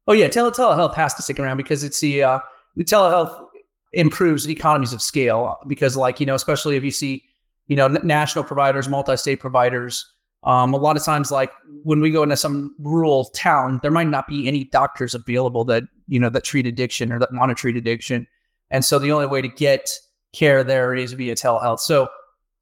Oh 0.06 0.12
yeah, 0.12 0.28
tele 0.28 0.50
telehealth 0.50 0.94
has 0.94 1.14
to 1.14 1.22
stick 1.22 1.38
around 1.38 1.58
because 1.58 1.84
it's 1.84 2.00
the 2.00 2.22
uh, 2.22 2.38
the 2.76 2.84
telehealth 2.84 3.46
improves 3.92 4.48
economies 4.48 4.92
of 4.92 5.02
scale 5.02 5.58
because 5.66 5.96
like 5.96 6.20
you 6.20 6.26
know 6.26 6.34
especially 6.34 6.76
if 6.76 6.84
you 6.84 6.90
see 6.90 7.24
you 7.66 7.76
know 7.76 7.88
national 7.88 8.44
providers, 8.44 8.88
multi-state 8.88 9.40
providers. 9.40 10.04
Um, 10.42 10.72
a 10.72 10.78
lot 10.78 10.96
of 10.96 11.04
times, 11.04 11.30
like 11.30 11.52
when 11.84 12.00
we 12.00 12.10
go 12.10 12.22
into 12.22 12.36
some 12.36 12.74
rural 12.78 13.26
town, 13.26 13.78
there 13.82 13.90
might 13.90 14.08
not 14.08 14.26
be 14.26 14.48
any 14.48 14.64
doctors 14.64 15.14
available 15.14 15.64
that 15.66 15.84
you 16.08 16.18
know 16.18 16.30
that 16.30 16.44
treat 16.44 16.66
addiction 16.66 17.12
or 17.12 17.18
that 17.18 17.32
want 17.32 17.50
to 17.50 17.54
treat 17.54 17.76
addiction, 17.76 18.26
and 18.70 18.84
so 18.84 18.98
the 18.98 19.12
only 19.12 19.26
way 19.26 19.42
to 19.42 19.48
get 19.48 19.88
care 20.32 20.64
there 20.64 20.94
is 20.94 21.12
via 21.12 21.34
telehealth. 21.34 21.80
So 21.80 22.08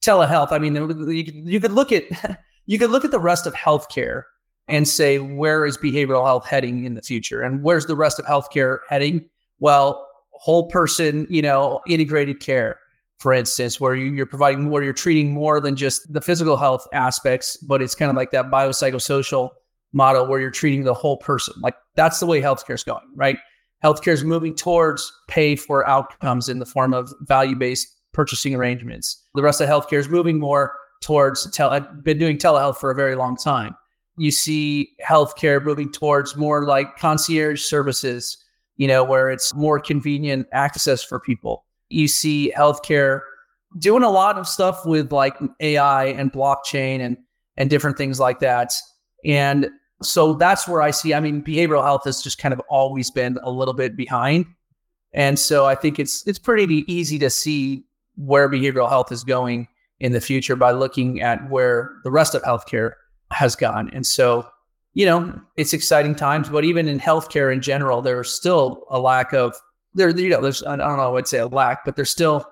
telehealth, 0.02 0.52
I 0.52 0.58
mean, 0.58 0.74
you 0.74 1.24
could, 1.24 1.34
you 1.34 1.60
could 1.60 1.72
look 1.72 1.92
at 1.92 2.04
you 2.66 2.78
could 2.78 2.90
look 2.90 3.04
at 3.04 3.10
the 3.10 3.18
rest 3.18 3.46
of 3.46 3.54
healthcare 3.54 4.24
and 4.68 4.86
say 4.86 5.18
where 5.18 5.64
is 5.64 5.78
behavioral 5.78 6.24
health 6.24 6.46
heading 6.46 6.84
in 6.84 6.94
the 6.94 7.02
future, 7.02 7.42
and 7.42 7.62
where's 7.62 7.86
the 7.86 7.96
rest 7.96 8.18
of 8.18 8.26
healthcare 8.26 8.78
heading? 8.88 9.28
Well, 9.60 10.06
whole 10.32 10.68
person, 10.68 11.26
you 11.28 11.42
know, 11.42 11.80
integrated 11.86 12.40
care, 12.40 12.78
for 13.18 13.32
instance, 13.32 13.80
where 13.80 13.94
you, 13.94 14.22
are 14.22 14.26
providing 14.26 14.70
where 14.70 14.82
you're 14.82 14.92
treating 14.92 15.32
more 15.32 15.60
than 15.60 15.74
just 15.74 16.12
the 16.12 16.20
physical 16.20 16.56
health 16.56 16.86
aspects, 16.92 17.56
but 17.56 17.82
it's 17.82 17.94
kind 17.94 18.10
of 18.10 18.16
like 18.16 18.30
that 18.30 18.50
biopsychosocial 18.50 19.50
model 19.92 20.26
where 20.26 20.40
you're 20.40 20.50
treating 20.50 20.84
the 20.84 20.94
whole 20.94 21.16
person. 21.16 21.54
Like 21.60 21.74
that's 21.96 22.20
the 22.20 22.26
way 22.26 22.40
healthcare 22.40 22.74
is 22.74 22.84
going, 22.84 23.10
right? 23.14 23.38
Healthcare 23.82 24.12
is 24.12 24.24
moving 24.24 24.54
towards 24.54 25.12
pay 25.28 25.56
for 25.56 25.86
outcomes 25.88 26.48
in 26.48 26.58
the 26.58 26.66
form 26.66 26.94
of 26.94 27.12
value 27.22 27.56
based 27.56 27.97
purchasing 28.18 28.52
arrangements. 28.52 29.22
The 29.36 29.42
rest 29.42 29.60
of 29.60 29.68
healthcare 29.68 30.00
is 30.00 30.08
moving 30.08 30.40
more 30.40 30.74
towards 31.00 31.48
tele. 31.52 31.76
I've 31.76 32.02
been 32.02 32.18
doing 32.18 32.36
telehealth 32.36 32.78
for 32.78 32.90
a 32.90 32.94
very 32.96 33.14
long 33.14 33.36
time. 33.36 33.76
You 34.16 34.32
see 34.32 34.90
healthcare 35.06 35.62
moving 35.62 35.92
towards 35.92 36.34
more 36.34 36.64
like 36.64 36.96
concierge 36.96 37.62
services, 37.62 38.36
you 38.76 38.88
know, 38.88 39.04
where 39.04 39.30
it's 39.30 39.54
more 39.54 39.78
convenient 39.78 40.48
access 40.50 41.04
for 41.04 41.20
people. 41.20 41.64
You 41.90 42.08
see 42.08 42.52
healthcare 42.56 43.20
doing 43.78 44.02
a 44.02 44.10
lot 44.10 44.36
of 44.36 44.48
stuff 44.48 44.84
with 44.84 45.12
like 45.12 45.36
AI 45.60 46.06
and 46.06 46.32
blockchain 46.32 46.98
and 46.98 47.16
and 47.56 47.70
different 47.70 47.96
things 47.96 48.18
like 48.18 48.40
that. 48.40 48.72
And 49.24 49.68
so 50.02 50.32
that's 50.32 50.66
where 50.66 50.82
I 50.82 50.90
see. 50.90 51.14
I 51.14 51.20
mean, 51.20 51.40
behavioral 51.40 51.84
health 51.84 52.02
has 52.06 52.20
just 52.20 52.38
kind 52.38 52.52
of 52.52 52.60
always 52.68 53.12
been 53.12 53.38
a 53.44 53.50
little 53.52 53.74
bit 53.74 53.96
behind, 53.96 54.46
and 55.12 55.38
so 55.38 55.66
I 55.66 55.76
think 55.76 56.00
it's 56.00 56.26
it's 56.26 56.40
pretty 56.40 56.84
easy 56.92 57.20
to 57.20 57.30
see 57.30 57.84
where 58.18 58.48
behavioral 58.48 58.88
health 58.88 59.12
is 59.12 59.24
going 59.24 59.68
in 60.00 60.12
the 60.12 60.20
future 60.20 60.56
by 60.56 60.72
looking 60.72 61.20
at 61.20 61.48
where 61.50 61.92
the 62.04 62.10
rest 62.10 62.34
of 62.34 62.42
healthcare 62.42 62.92
has 63.32 63.56
gone. 63.56 63.90
And 63.92 64.06
so, 64.06 64.46
you 64.94 65.06
know, 65.06 65.40
it's 65.56 65.72
exciting 65.72 66.14
times. 66.14 66.48
But 66.48 66.64
even 66.64 66.88
in 66.88 67.00
healthcare 67.00 67.52
in 67.52 67.60
general, 67.60 68.02
there's 68.02 68.30
still 68.30 68.84
a 68.90 68.98
lack 68.98 69.32
of 69.32 69.54
there. 69.94 70.10
You 70.10 70.30
know, 70.30 70.40
there's 70.40 70.62
I 70.62 70.76
don't 70.76 70.96
know, 70.96 71.02
I 71.02 71.08
would 71.08 71.28
say 71.28 71.38
a 71.38 71.46
lack, 71.46 71.84
but 71.84 71.96
there's 71.96 72.10
still 72.10 72.44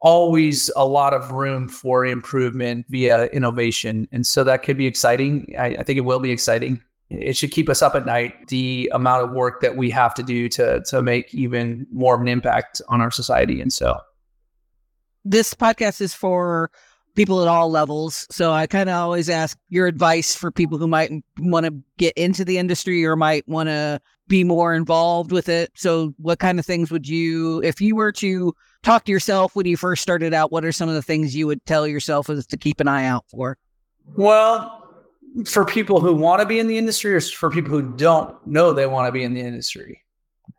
always 0.00 0.68
a 0.74 0.84
lot 0.84 1.14
of 1.14 1.30
room 1.30 1.68
for 1.68 2.04
improvement 2.04 2.84
via 2.88 3.26
innovation. 3.26 4.08
And 4.10 4.26
so 4.26 4.42
that 4.44 4.64
could 4.64 4.76
be 4.76 4.86
exciting. 4.86 5.54
I, 5.56 5.76
I, 5.76 5.82
think 5.84 5.96
it 5.96 6.00
will 6.00 6.18
be 6.18 6.32
exciting. 6.32 6.82
It 7.08 7.36
should 7.36 7.52
keep 7.52 7.68
us 7.68 7.82
up 7.82 7.94
at 7.94 8.04
night, 8.04 8.48
the 8.48 8.90
amount 8.92 9.22
of 9.22 9.30
work 9.30 9.60
that 9.60 9.76
we 9.76 9.90
have 9.90 10.12
to 10.14 10.24
do 10.24 10.48
to, 10.48 10.82
to 10.88 11.02
make 11.02 11.32
even 11.32 11.86
more 11.92 12.16
of 12.16 12.20
an 12.20 12.26
impact 12.26 12.82
on 12.88 13.00
our 13.00 13.12
society. 13.12 13.60
And 13.60 13.72
so 13.72 13.96
this 15.24 15.54
podcast 15.54 16.00
is 16.00 16.14
for 16.14 16.70
people 17.14 17.42
at 17.42 17.48
all 17.48 17.70
levels. 17.70 18.26
So 18.30 18.52
I 18.52 18.66
kind 18.66 18.88
of 18.88 18.96
always 18.96 19.28
ask 19.28 19.58
your 19.68 19.86
advice 19.86 20.34
for 20.34 20.50
people 20.50 20.78
who 20.78 20.88
might 20.88 21.10
want 21.38 21.66
to 21.66 21.74
get 21.98 22.16
into 22.16 22.44
the 22.44 22.58
industry 22.58 23.04
or 23.04 23.16
might 23.16 23.46
want 23.46 23.68
to 23.68 24.00
be 24.28 24.44
more 24.44 24.74
involved 24.74 25.30
with 25.30 25.48
it. 25.48 25.70
So 25.74 26.14
what 26.18 26.38
kind 26.38 26.58
of 26.58 26.64
things 26.64 26.90
would 26.90 27.06
you, 27.06 27.62
if 27.62 27.80
you 27.80 27.94
were 27.94 28.12
to 28.12 28.54
talk 28.82 29.04
to 29.04 29.12
yourself 29.12 29.54
when 29.54 29.66
you 29.66 29.76
first 29.76 30.02
started 30.02 30.32
out, 30.32 30.52
what 30.52 30.64
are 30.64 30.72
some 30.72 30.88
of 30.88 30.94
the 30.94 31.02
things 31.02 31.36
you 31.36 31.46
would 31.46 31.64
tell 31.66 31.86
yourself 31.86 32.30
is 32.30 32.46
to 32.46 32.56
keep 32.56 32.80
an 32.80 32.88
eye 32.88 33.04
out 33.04 33.24
for? 33.28 33.58
Well, 34.16 34.78
for 35.46 35.64
people 35.64 36.00
who 36.00 36.14
want 36.14 36.40
to 36.40 36.46
be 36.46 36.58
in 36.58 36.66
the 36.66 36.78
industry 36.78 37.14
or 37.14 37.20
for 37.20 37.50
people 37.50 37.70
who 37.70 37.82
don't 37.82 38.34
know 38.46 38.72
they 38.72 38.86
want 38.86 39.08
to 39.08 39.12
be 39.12 39.22
in 39.22 39.34
the 39.34 39.40
industry? 39.40 40.02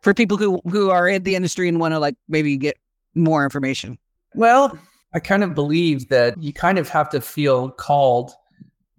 For 0.02 0.14
people 0.14 0.36
who 0.36 0.60
who 0.68 0.90
are 0.90 1.08
in 1.08 1.22
the 1.22 1.34
industry 1.34 1.68
and 1.68 1.80
want 1.80 1.92
to 1.92 1.98
like 1.98 2.16
maybe 2.28 2.56
get 2.56 2.76
more 3.14 3.44
information. 3.44 3.98
Well, 4.34 4.78
I 5.12 5.20
kind 5.20 5.44
of 5.44 5.54
believe 5.54 6.08
that 6.08 6.40
you 6.42 6.52
kind 6.52 6.78
of 6.78 6.88
have 6.88 7.08
to 7.10 7.20
feel 7.20 7.70
called 7.70 8.32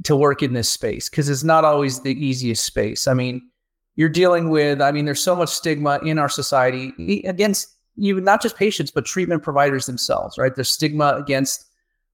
to 0.04 0.16
work 0.16 0.44
in 0.44 0.54
this 0.54 0.70
space 0.70 1.10
because 1.10 1.30
it's 1.30 1.44
not 1.44 1.66
always 1.66 2.02
the 2.02 2.14
easiest 2.14 2.64
space. 2.66 3.08
I 3.08 3.14
mean, 3.14 3.42
you're 3.96 4.10
dealing 4.10 4.50
with, 4.50 4.82
I 4.82 4.92
mean, 4.92 5.06
there's 5.06 5.24
so 5.24 5.36
much 5.36 5.50
stigma 5.50 6.00
in 6.04 6.20
our 6.20 6.30
society 6.30 7.24
against 7.26 7.76
you 7.96 8.20
not 8.20 8.42
just 8.42 8.58
patients 8.58 8.92
but 8.92 9.06
treatment 9.06 9.44
providers 9.44 9.86
themselves 9.86 10.38
right 10.38 10.56
there's 10.56 10.70
stigma 10.70 11.16
against 11.16 11.66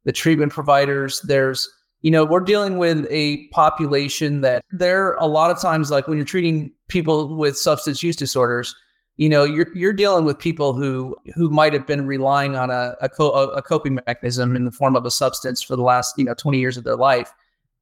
the 0.05 0.11
treatment 0.11 0.51
providers 0.51 1.21
there's 1.21 1.69
you 2.01 2.11
know 2.11 2.25
we're 2.25 2.39
dealing 2.39 2.77
with 2.77 3.05
a 3.09 3.47
population 3.47 4.41
that 4.41 4.63
they're 4.71 5.13
a 5.13 5.25
lot 5.25 5.51
of 5.51 5.59
times 5.59 5.91
like 5.91 6.07
when 6.07 6.17
you're 6.17 6.25
treating 6.25 6.71
people 6.87 7.35
with 7.35 7.57
substance 7.57 8.03
use 8.03 8.15
disorders 8.15 8.75
you 9.21 9.29
know 9.29 9.43
you're 9.43 9.67
you're 9.75 9.93
dealing 9.93 10.25
with 10.25 10.39
people 10.39 10.73
who 10.73 11.15
who 11.35 11.49
might 11.49 11.73
have 11.73 11.85
been 11.85 12.07
relying 12.07 12.55
on 12.55 12.71
a 12.71 12.95
a, 13.01 13.07
co- 13.07 13.31
a 13.31 13.61
coping 13.61 13.99
mechanism 14.07 14.55
in 14.55 14.65
the 14.65 14.71
form 14.71 14.95
of 14.95 15.05
a 15.05 15.11
substance 15.11 15.61
for 15.61 15.75
the 15.75 15.83
last 15.83 16.17
you 16.17 16.25
know 16.25 16.33
20 16.33 16.57
years 16.57 16.75
of 16.75 16.83
their 16.83 16.95
life 16.95 17.31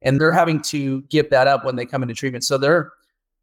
and 0.02 0.20
they're 0.20 0.32
having 0.32 0.60
to 0.60 1.00
give 1.02 1.30
that 1.30 1.46
up 1.46 1.64
when 1.64 1.76
they 1.76 1.86
come 1.86 2.02
into 2.02 2.14
treatment 2.14 2.44
so 2.44 2.58
they're 2.58 2.92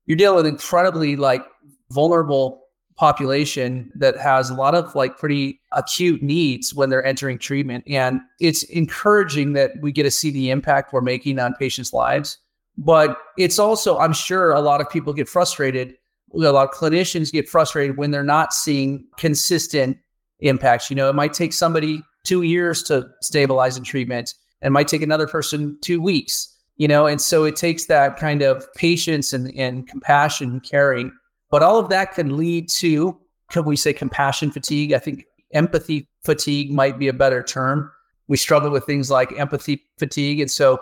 you're 0.05 0.15
dealing 0.15 0.35
with 0.35 0.45
an 0.45 0.51
incredibly 0.51 1.15
like 1.15 1.43
vulnerable 1.89 2.67
population 2.97 3.91
that 3.95 4.15
has 4.17 4.49
a 4.49 4.53
lot 4.53 4.75
of 4.75 4.93
like 4.95 5.17
pretty 5.17 5.59
acute 5.71 6.21
needs 6.21 6.73
when 6.73 6.89
they're 6.89 7.05
entering 7.05 7.37
treatment. 7.37 7.83
And 7.87 8.21
it's 8.39 8.63
encouraging 8.63 9.53
that 9.53 9.73
we 9.81 9.91
get 9.91 10.03
to 10.03 10.11
see 10.11 10.31
the 10.31 10.49
impact 10.49 10.93
we're 10.93 11.01
making 11.01 11.37
on 11.37 11.53
patients' 11.53 11.93
lives. 11.93 12.39
But 12.75 13.17
it's 13.37 13.59
also, 13.59 13.99
I'm 13.99 14.13
sure 14.13 14.51
a 14.51 14.61
lot 14.61 14.81
of 14.81 14.89
people 14.89 15.13
get 15.13 15.29
frustrated. 15.29 15.95
A 16.33 16.37
lot 16.37 16.67
of 16.67 16.71
clinicians 16.71 17.31
get 17.31 17.47
frustrated 17.47 17.97
when 17.97 18.11
they're 18.11 18.23
not 18.23 18.53
seeing 18.53 19.05
consistent 19.17 19.97
impacts. 20.39 20.89
You 20.89 20.95
know, 20.95 21.09
it 21.09 21.15
might 21.15 21.33
take 21.33 21.53
somebody 21.53 22.03
two 22.23 22.41
years 22.41 22.83
to 22.83 23.07
stabilize 23.21 23.77
in 23.77 23.83
treatment, 23.83 24.33
and 24.61 24.73
might 24.73 24.87
take 24.87 25.01
another 25.01 25.27
person 25.27 25.77
two 25.81 26.01
weeks. 26.01 26.53
You 26.75 26.87
know, 26.87 27.07
and 27.07 27.19
so 27.19 27.43
it 27.43 27.55
takes 27.55 27.85
that 27.85 28.17
kind 28.17 28.43
of 28.43 28.71
patience 28.75 29.33
and, 29.33 29.51
and 29.57 29.87
compassion 29.87 30.51
and 30.51 30.63
caring 30.63 31.11
but 31.49 31.63
all 31.63 31.79
of 31.79 31.89
that 31.89 32.13
can 32.13 32.37
lead 32.37 32.69
to, 32.69 33.17
can 33.49 33.65
we 33.65 33.75
say 33.75 33.93
compassion 33.93 34.51
fatigue? 34.51 34.93
I 34.93 34.99
think 34.99 35.25
empathy 35.53 36.09
fatigue 36.23 36.71
might 36.71 36.99
be 36.99 37.07
a 37.07 37.13
better 37.13 37.41
term. 37.41 37.91
We 38.27 38.37
struggle 38.37 38.69
with 38.69 38.85
things 38.85 39.09
like 39.09 39.31
empathy 39.39 39.85
fatigue. 39.97 40.41
And 40.41 40.51
so 40.51 40.79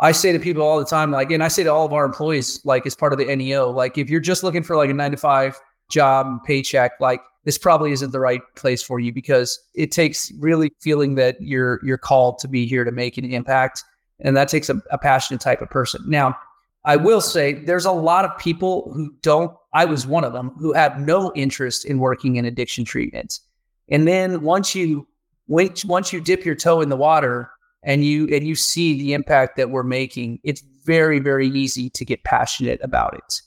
I 0.00 0.12
say 0.12 0.32
to 0.32 0.38
people 0.38 0.62
all 0.62 0.78
the 0.78 0.84
time, 0.84 1.10
like, 1.10 1.30
and 1.30 1.42
I 1.42 1.48
say 1.48 1.62
to 1.62 1.72
all 1.72 1.84
of 1.84 1.92
our 1.92 2.04
employees, 2.04 2.64
like, 2.64 2.86
as 2.86 2.94
part 2.94 3.12
of 3.12 3.18
the 3.18 3.34
NEO, 3.34 3.70
like, 3.70 3.98
if 3.98 4.08
you're 4.08 4.20
just 4.20 4.42
looking 4.42 4.62
for 4.62 4.76
like 4.76 4.90
a 4.90 4.94
nine 4.94 5.10
to 5.10 5.16
five 5.16 5.58
job 5.90 6.42
paycheck, 6.44 6.92
like, 7.00 7.20
this 7.44 7.58
probably 7.58 7.92
isn't 7.92 8.10
the 8.10 8.20
right 8.20 8.42
place 8.54 8.82
for 8.82 9.00
you 9.00 9.12
because 9.12 9.58
it 9.74 9.92
takes 9.92 10.30
really 10.38 10.72
feeling 10.80 11.14
that 11.14 11.40
you're 11.40 11.80
you're 11.82 11.98
called 11.98 12.38
to 12.40 12.48
be 12.48 12.66
here 12.66 12.84
to 12.84 12.92
make 12.92 13.16
an 13.18 13.24
impact, 13.24 13.82
and 14.20 14.36
that 14.36 14.48
takes 14.48 14.68
a, 14.68 14.80
a 14.90 14.98
passionate 14.98 15.40
type 15.40 15.62
of 15.62 15.70
person. 15.70 16.02
Now, 16.06 16.36
I 16.84 16.96
will 16.96 17.20
say 17.20 17.52
there's 17.52 17.84
a 17.84 17.92
lot 17.92 18.24
of 18.24 18.36
people 18.38 18.92
who 18.94 19.14
don't, 19.22 19.54
I 19.74 19.84
was 19.84 20.06
one 20.06 20.24
of 20.24 20.32
them, 20.32 20.50
who 20.58 20.72
have 20.72 20.98
no 20.98 21.32
interest 21.34 21.84
in 21.84 21.98
working 21.98 22.36
in 22.36 22.44
addiction 22.44 22.84
treatment. 22.84 23.40
And 23.90 24.06
then 24.06 24.42
once 24.42 24.74
you 24.74 25.06
once 25.46 26.12
you 26.12 26.20
dip 26.20 26.44
your 26.44 26.54
toe 26.54 26.80
in 26.80 26.90
the 26.90 26.96
water 26.96 27.50
and 27.82 28.04
you 28.04 28.28
and 28.28 28.46
you 28.46 28.54
see 28.54 28.98
the 28.98 29.12
impact 29.12 29.56
that 29.56 29.70
we're 29.70 29.82
making, 29.82 30.40
it's 30.42 30.60
very, 30.84 31.18
very 31.18 31.48
easy 31.48 31.90
to 31.90 32.04
get 32.04 32.24
passionate 32.24 32.80
about 32.82 33.14
it. 33.14 33.42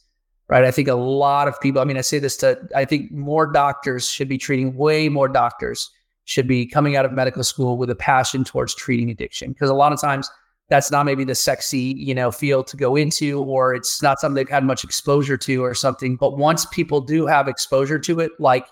Right. 0.50 0.66
I 0.66 0.72
think 0.72 0.88
a 0.88 0.96
lot 0.96 1.48
of 1.48 1.60
people, 1.62 1.82
I 1.82 1.86
mean, 1.86 1.98
I 1.98 2.02
say 2.02 2.20
this 2.20 2.38
to 2.38 2.60
I 2.76 2.86
think 2.86 3.12
more 3.12 3.48
doctors 3.48 4.08
should 4.08 4.28
be 4.28 4.38
treating 4.38 4.76
way 4.76 5.10
more 5.10 5.28
doctors 5.28 5.90
should 6.26 6.48
be 6.48 6.66
coming 6.66 6.96
out 6.96 7.06
of 7.06 7.12
medical 7.12 7.44
school 7.44 7.78
with 7.78 7.90
a 7.90 7.96
passion 7.96 8.44
towards 8.44 8.76
treating 8.76 9.10
addiction. 9.10 9.52
Because 9.52 9.70
a 9.70 9.74
lot 9.74 9.94
of 9.94 10.00
times 10.00 10.30
that's 10.70 10.92
not 10.92 11.06
maybe 11.06 11.24
the 11.24 11.36
sexy, 11.36 11.96
you 11.98 12.16
know, 12.16 12.32
field 12.32 12.68
to 12.68 12.78
go 12.78 12.96
into, 12.96 13.44
or 13.44 13.74
it's 13.74 14.02
not 14.02 14.20
something 14.20 14.36
they've 14.36 14.50
had 14.50 14.64
much 14.64 14.84
exposure 14.84 15.38
to 15.38 15.64
or 15.64 15.74
something. 15.74 16.16
But 16.16 16.38
once 16.38 16.66
people 16.68 17.02
do 17.02 17.26
have 17.26 17.48
exposure 17.48 18.00
to 18.00 18.20
it, 18.20 18.32
like 18.40 18.68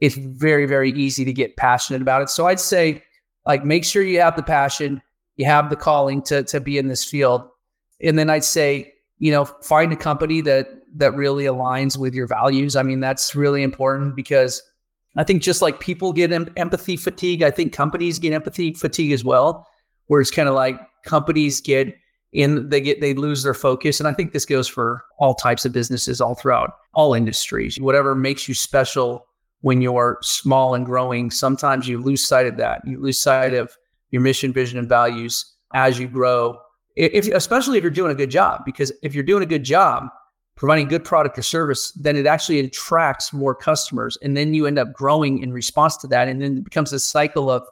it's 0.00 0.16
very, 0.16 0.66
very 0.66 0.90
easy 0.92 1.24
to 1.24 1.32
get 1.32 1.56
passionate 1.56 2.02
about 2.02 2.22
it. 2.22 2.30
So 2.30 2.46
I'd 2.46 2.60
say 2.60 3.02
like 3.46 3.64
make 3.64 3.84
sure 3.84 4.02
you 4.02 4.20
have 4.20 4.36
the 4.36 4.42
passion, 4.42 5.02
you 5.36 5.44
have 5.46 5.70
the 5.70 5.76
calling 5.76 6.22
to 6.22 6.42
to 6.44 6.60
be 6.60 6.78
in 6.78 6.88
this 6.88 7.04
field. 7.04 7.48
And 8.02 8.18
then 8.18 8.30
I'd 8.30 8.44
say, 8.44 8.92
you 9.18 9.32
know, 9.32 9.44
find 9.44 9.92
a 9.92 9.96
company 9.96 10.40
that 10.42 10.68
that 10.96 11.14
really 11.14 11.44
aligns 11.44 11.96
with 11.96 12.14
your 12.14 12.26
values. 12.26 12.76
I 12.76 12.82
mean, 12.82 13.00
that's 13.00 13.34
really 13.34 13.62
important 13.62 14.16
because 14.16 14.62
I 15.16 15.24
think 15.24 15.42
just 15.42 15.62
like 15.62 15.80
people 15.80 16.12
get 16.12 16.32
em- 16.32 16.52
empathy 16.56 16.96
fatigue, 16.96 17.42
I 17.42 17.50
think 17.50 17.72
companies 17.72 18.18
get 18.18 18.32
empathy 18.32 18.74
fatigue 18.74 19.12
as 19.12 19.24
well, 19.24 19.66
where 20.06 20.20
it's 20.20 20.30
kind 20.30 20.48
of 20.48 20.54
like 20.54 20.80
companies 21.04 21.60
get 21.60 21.94
in 22.32 22.68
they 22.68 22.80
get 22.80 23.00
they 23.00 23.14
lose 23.14 23.42
their 23.42 23.54
focus 23.54 23.98
and 23.98 24.08
i 24.08 24.12
think 24.12 24.32
this 24.32 24.46
goes 24.46 24.68
for 24.68 25.04
all 25.18 25.34
types 25.34 25.64
of 25.64 25.72
businesses 25.72 26.20
all 26.20 26.34
throughout 26.34 26.74
all 26.94 27.14
industries 27.14 27.80
whatever 27.80 28.14
makes 28.14 28.48
you 28.48 28.54
special 28.54 29.26
when 29.62 29.80
you're 29.80 30.18
small 30.22 30.74
and 30.74 30.86
growing 30.86 31.30
sometimes 31.30 31.88
you 31.88 31.98
lose 31.98 32.24
sight 32.26 32.46
of 32.46 32.56
that 32.56 32.80
you 32.86 32.98
lose 33.00 33.18
sight 33.18 33.54
of 33.54 33.76
your 34.10 34.22
mission 34.22 34.52
vision 34.52 34.78
and 34.78 34.88
values 34.88 35.44
as 35.74 35.98
you 35.98 36.08
grow 36.08 36.58
if 36.96 37.26
especially 37.28 37.78
if 37.78 37.84
you're 37.84 37.90
doing 37.90 38.12
a 38.12 38.14
good 38.14 38.30
job 38.30 38.62
because 38.64 38.92
if 39.02 39.14
you're 39.14 39.24
doing 39.24 39.42
a 39.42 39.46
good 39.46 39.64
job 39.64 40.04
providing 40.56 40.88
good 40.88 41.04
product 41.04 41.38
or 41.38 41.42
service 41.42 41.92
then 41.92 42.16
it 42.16 42.26
actually 42.26 42.60
attracts 42.60 43.32
more 43.32 43.54
customers 43.54 44.18
and 44.22 44.36
then 44.36 44.52
you 44.54 44.66
end 44.66 44.78
up 44.78 44.92
growing 44.92 45.38
in 45.38 45.52
response 45.52 45.96
to 45.96 46.06
that 46.06 46.28
and 46.28 46.42
then 46.42 46.58
it 46.58 46.64
becomes 46.64 46.92
a 46.92 47.00
cycle 47.00 47.50
of 47.50 47.62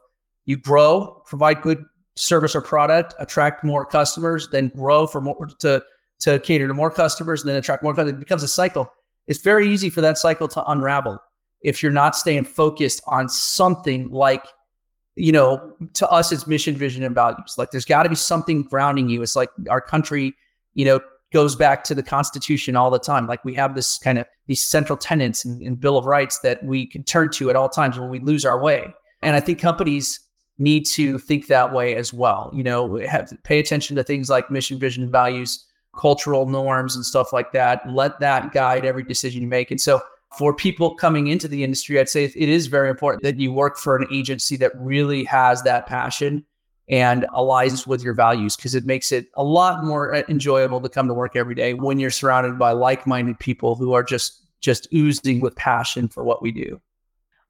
you 0.45 0.57
grow 0.57 1.23
provide 1.27 1.61
good 1.61 1.85
service 2.19 2.55
or 2.55 2.61
product, 2.61 3.15
attract 3.19 3.65
more 3.65 3.87
customers, 3.87 4.49
then 4.51 4.69
grow 4.69 5.07
for 5.07 5.21
more 5.21 5.49
to 5.61 5.83
to 6.21 6.39
cater 6.41 6.67
to 6.67 6.75
more 6.75 6.91
customers, 6.91 7.43
and 7.43 7.49
then 7.49 7.57
attract 7.57 7.83
more 7.83 7.95
customers. 7.95 8.15
It 8.15 8.19
becomes 8.19 8.43
a 8.43 8.49
cycle. 8.49 8.93
It's 9.29 9.41
very 9.41 9.71
easy 9.71 9.89
for 9.89 10.01
that 10.01 10.19
cycle 10.19 10.49
to 10.49 10.65
unravel 10.71 11.19
if 11.63 11.83
you're 11.83 11.93
not 11.93 12.17
staying 12.17 12.45
focused 12.45 13.03
on 13.07 13.29
something 13.29 14.11
like, 14.11 14.45
you 15.17 15.33
know, 15.33 15.75
to 15.95 16.09
us 16.09 16.31
it's 16.31 16.47
mission, 16.47 16.77
vision, 16.77 17.03
and 17.03 17.15
values. 17.15 17.57
Like 17.59 17.71
there's 17.71 17.85
got 17.85 18.05
to 18.05 18.09
be 18.09 18.15
something 18.15 18.63
grounding 18.63 19.09
you. 19.09 19.23
It's 19.23 19.37
like 19.37 19.51
our 19.69 19.81
country, 19.81 20.35
you 20.75 20.85
know, 20.85 21.01
goes 21.33 21.57
back 21.57 21.85
to 21.85 21.95
the 21.95 22.03
Constitution 22.03 22.77
all 22.77 22.91
the 22.91 22.99
time. 22.99 23.27
Like 23.27 23.45
we 23.45 23.55
have 23.55 23.75
this 23.75 23.99
kind 23.99 24.19
of 24.19 24.27
these 24.47 24.63
central 24.63 24.97
tenets 24.97 25.45
and, 25.45 25.61
and 25.63 25.79
Bill 25.79 25.99
of 25.99 26.07
Rights 26.07 26.39
that 26.41 26.63
we 26.65 26.87
can 26.87 27.03
turn 27.03 27.31
to 27.33 27.51
at 27.51 27.57
all 27.57 27.69
times 27.69 27.99
when 27.99 28.09
we 28.09 28.21
lose 28.21 28.45
our 28.45 28.61
way. 28.61 28.95
And 29.23 29.37
I 29.37 29.41
think 29.41 29.59
companies 29.59 30.21
need 30.59 30.87
to 30.87 31.19
think 31.19 31.47
that 31.47 31.73
way 31.73 31.95
as 31.97 32.13
well. 32.13 32.51
You 32.55 32.63
know, 32.63 32.97
have 32.97 33.33
pay 33.45 33.59
attention 33.59 33.97
to 33.97 34.05
things 34.05 34.31
like 34.31 34.51
mission, 34.51 34.79
vision, 34.79 35.11
values, 35.11 35.67
cultural 35.97 36.47
norms, 36.47 36.97
and 36.97 37.05
stuff 37.05 37.33
like 37.33 37.53
that. 37.53 37.83
Let 37.91 38.21
that 38.21 38.53
guide 38.53 38.85
every 38.85 39.03
decision 39.03 39.43
you 39.43 39.49
make. 39.49 39.71
And 39.71 39.81
so, 39.81 40.01
for 40.37 40.55
people 40.55 40.95
coming 40.95 41.29
into 41.29 41.49
the 41.49 41.65
industry, 41.65 41.99
I'd 41.99 42.09
say 42.09 42.25
it 42.25 42.37
is 42.37 42.67
very 42.67 42.91
important 42.91 43.23
that 43.23 43.39
you 43.39 43.53
work 43.53 43.79
for 43.79 43.97
an 43.97 44.07
agency 44.13 44.57
that 44.57 44.73
really 44.77 45.25
has 45.25 45.63
that 45.63 45.87
passion 45.87 46.45
and 46.89 47.27
aligns 47.35 47.87
with 47.87 48.03
your 48.03 48.15
values 48.15 48.57
because 48.57 48.75
it 48.75 48.85
makes 48.85 49.13
it 49.13 49.27
a 49.35 49.45
lot 49.45 49.85
more 49.85 50.15
uh, 50.15 50.23
enjoyable 50.29 50.81
to 50.81 50.89
come 50.89 51.07
to 51.09 51.15
work 51.15 51.37
every 51.37 51.55
day 51.55 51.75
when 51.75 51.99
you're 51.99 52.11
surrounded 52.11 52.59
by 52.59 52.73
like-minded 52.73 53.39
people 53.39 53.75
who 53.75 53.93
are 53.93 54.03
just 54.03 54.43
just 54.61 54.89
oozing 54.93 55.41
with 55.41 55.55
passion 55.55 56.09
for 56.09 56.25
what 56.25 56.43
we 56.43 56.51
do. 56.51 56.81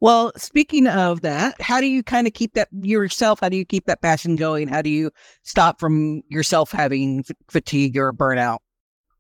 Well, 0.00 0.30
speaking 0.36 0.86
of 0.86 1.22
that, 1.22 1.60
how 1.60 1.80
do 1.80 1.86
you 1.86 2.02
kind 2.02 2.26
of 2.26 2.34
keep 2.34 2.52
that 2.54 2.68
yourself? 2.82 3.40
How 3.40 3.48
do 3.48 3.56
you 3.56 3.64
keep 3.64 3.86
that 3.86 4.02
passion 4.02 4.36
going? 4.36 4.68
How 4.68 4.82
do 4.82 4.90
you 4.90 5.10
stop 5.42 5.80
from 5.80 6.22
yourself 6.28 6.70
having 6.70 7.24
fatigue 7.50 7.96
or 7.96 8.12
burnout? 8.12 8.58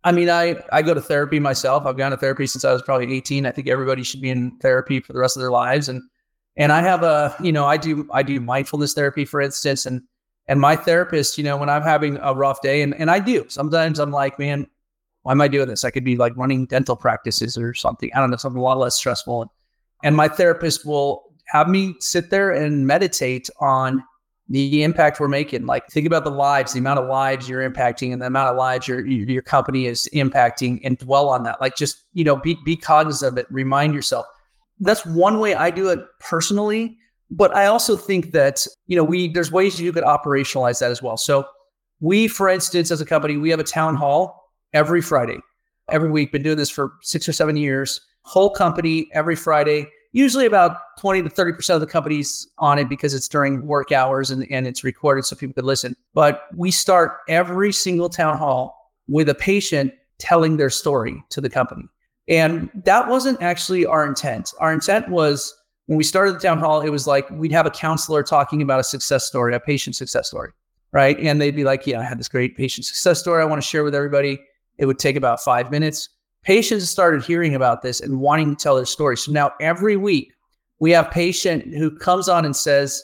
I 0.08 0.12
mean, 0.12 0.30
I, 0.30 0.56
I 0.72 0.80
go 0.80 0.94
to 0.94 1.02
therapy 1.02 1.38
myself. 1.38 1.84
I've 1.84 1.98
gone 1.98 2.12
to 2.12 2.16
therapy 2.16 2.46
since 2.46 2.64
I 2.64 2.72
was 2.72 2.80
probably 2.80 3.14
18. 3.14 3.44
I 3.44 3.50
think 3.50 3.68
everybody 3.68 4.02
should 4.02 4.22
be 4.22 4.30
in 4.30 4.56
therapy 4.62 5.00
for 5.00 5.12
the 5.12 5.18
rest 5.18 5.36
of 5.36 5.42
their 5.42 5.50
lives. 5.50 5.90
And, 5.90 6.00
and 6.56 6.72
I 6.72 6.80
have 6.80 7.02
a, 7.02 7.36
you 7.42 7.52
know, 7.52 7.66
I 7.66 7.76
do, 7.76 8.08
I 8.10 8.22
do 8.22 8.40
mindfulness 8.40 8.94
therapy, 8.94 9.26
for 9.26 9.42
instance. 9.42 9.84
And, 9.84 10.00
and 10.46 10.62
my 10.62 10.76
therapist, 10.76 11.36
you 11.36 11.44
know, 11.44 11.58
when 11.58 11.68
I'm 11.68 11.82
having 11.82 12.16
a 12.22 12.32
rough 12.32 12.62
day 12.62 12.80
and, 12.80 12.94
and 12.94 13.10
I 13.10 13.20
do, 13.20 13.44
sometimes 13.50 13.98
I'm 13.98 14.10
like, 14.10 14.38
man, 14.38 14.66
why 15.24 15.32
am 15.32 15.42
I 15.42 15.48
doing 15.48 15.68
this? 15.68 15.84
I 15.84 15.90
could 15.90 16.04
be 16.04 16.16
like 16.16 16.34
running 16.38 16.64
dental 16.64 16.96
practices 16.96 17.58
or 17.58 17.74
something. 17.74 18.10
I 18.14 18.20
don't 18.20 18.30
know, 18.30 18.38
something 18.38 18.58
a 18.58 18.64
lot 18.64 18.78
less 18.78 18.94
stressful. 18.94 19.52
And 20.02 20.16
my 20.16 20.26
therapist 20.26 20.86
will 20.86 21.34
have 21.48 21.68
me 21.68 21.96
sit 22.00 22.30
there 22.30 22.50
and 22.50 22.86
meditate 22.86 23.50
on 23.60 24.02
the 24.48 24.82
impact 24.82 25.20
we're 25.20 25.28
making. 25.28 25.66
Like 25.66 25.86
think 25.88 26.06
about 26.06 26.24
the 26.24 26.30
lives, 26.30 26.72
the 26.72 26.78
amount 26.78 27.00
of 27.00 27.08
lives 27.08 27.48
you're 27.48 27.68
impacting 27.68 28.12
and 28.12 28.22
the 28.22 28.26
amount 28.26 28.50
of 28.50 28.56
lives 28.56 28.88
your 28.88 29.04
your 29.06 29.42
company 29.42 29.86
is 29.86 30.08
impacting 30.14 30.80
and 30.84 30.96
dwell 30.98 31.28
on 31.28 31.42
that. 31.44 31.60
Like 31.60 31.76
just, 31.76 32.04
you 32.14 32.24
know, 32.24 32.36
be 32.36 32.56
be 32.64 32.76
cognizant 32.76 33.32
of 33.32 33.38
it, 33.38 33.46
remind 33.50 33.94
yourself. 33.94 34.26
That's 34.80 35.04
one 35.04 35.40
way 35.40 35.54
I 35.54 35.70
do 35.70 35.90
it 35.90 36.00
personally, 36.20 36.96
but 37.30 37.54
I 37.54 37.66
also 37.66 37.96
think 37.96 38.32
that, 38.32 38.66
you 38.86 38.96
know, 38.96 39.04
we 39.04 39.28
there's 39.28 39.52
ways 39.52 39.80
you 39.80 39.92
could 39.92 40.04
operationalize 40.04 40.80
that 40.80 40.90
as 40.90 41.02
well. 41.02 41.16
So 41.16 41.46
we 42.00 42.28
for 42.28 42.48
instance 42.48 42.90
as 42.90 43.00
a 43.00 43.06
company, 43.06 43.36
we 43.36 43.50
have 43.50 43.60
a 43.60 43.64
town 43.64 43.96
hall 43.96 44.50
every 44.72 45.02
Friday. 45.02 45.38
Every 45.90 46.10
week 46.10 46.32
been 46.32 46.42
doing 46.42 46.58
this 46.58 46.70
for 46.70 46.92
6 47.02 47.28
or 47.28 47.32
7 47.32 47.56
years 47.56 48.00
whole 48.28 48.50
company 48.50 49.08
every 49.14 49.34
Friday. 49.34 49.90
Usually 50.12 50.46
about 50.46 50.78
20 50.98 51.22
to 51.22 51.28
30% 51.28 51.74
of 51.74 51.80
the 51.80 51.86
companies 51.86 52.48
on 52.58 52.78
it 52.78 52.88
because 52.88 53.12
it's 53.12 53.28
during 53.28 53.66
work 53.66 53.92
hours 53.92 54.30
and, 54.30 54.46
and 54.50 54.66
it's 54.66 54.82
recorded 54.82 55.24
so 55.24 55.36
people 55.36 55.54
could 55.54 55.64
listen. 55.64 55.94
But 56.14 56.44
we 56.56 56.70
start 56.70 57.18
every 57.28 57.72
single 57.72 58.08
town 58.08 58.38
hall 58.38 58.92
with 59.06 59.28
a 59.28 59.34
patient 59.34 59.92
telling 60.18 60.56
their 60.56 60.70
story 60.70 61.22
to 61.30 61.40
the 61.40 61.50
company. 61.50 61.84
And 62.28 62.70
that 62.84 63.08
wasn't 63.08 63.40
actually 63.42 63.86
our 63.86 64.06
intent. 64.06 64.52
Our 64.60 64.72
intent 64.72 65.08
was 65.08 65.54
when 65.86 65.96
we 65.96 66.04
started 66.04 66.34
the 66.34 66.40
town 66.40 66.58
hall, 66.58 66.80
it 66.82 66.90
was 66.90 67.06
like 67.06 67.28
we'd 67.30 67.52
have 67.52 67.66
a 67.66 67.70
counselor 67.70 68.22
talking 68.22 68.60
about 68.60 68.80
a 68.80 68.84
success 68.84 69.24
story, 69.24 69.54
a 69.54 69.60
patient 69.60 69.96
success 69.96 70.28
story, 70.28 70.52
right? 70.92 71.18
And 71.18 71.40
they'd 71.40 71.56
be 71.56 71.64
like, 71.64 71.86
Yeah, 71.86 72.00
I 72.00 72.04
had 72.04 72.18
this 72.18 72.28
great 72.28 72.56
patient 72.56 72.84
success 72.84 73.18
story 73.18 73.42
I 73.42 73.46
want 73.46 73.62
to 73.62 73.66
share 73.66 73.84
with 73.84 73.94
everybody. 73.94 74.40
It 74.76 74.86
would 74.86 74.98
take 74.98 75.16
about 75.16 75.42
five 75.42 75.70
minutes 75.70 76.10
patients 76.44 76.88
started 76.88 77.24
hearing 77.24 77.54
about 77.54 77.82
this 77.82 78.00
and 78.00 78.20
wanting 78.20 78.54
to 78.54 78.62
tell 78.62 78.76
their 78.76 78.86
story. 78.86 79.16
So 79.16 79.32
now 79.32 79.52
every 79.60 79.96
week 79.96 80.32
we 80.80 80.90
have 80.92 81.06
a 81.06 81.10
patient 81.10 81.74
who 81.74 81.90
comes 81.90 82.28
on 82.28 82.44
and 82.44 82.54
says, 82.54 83.02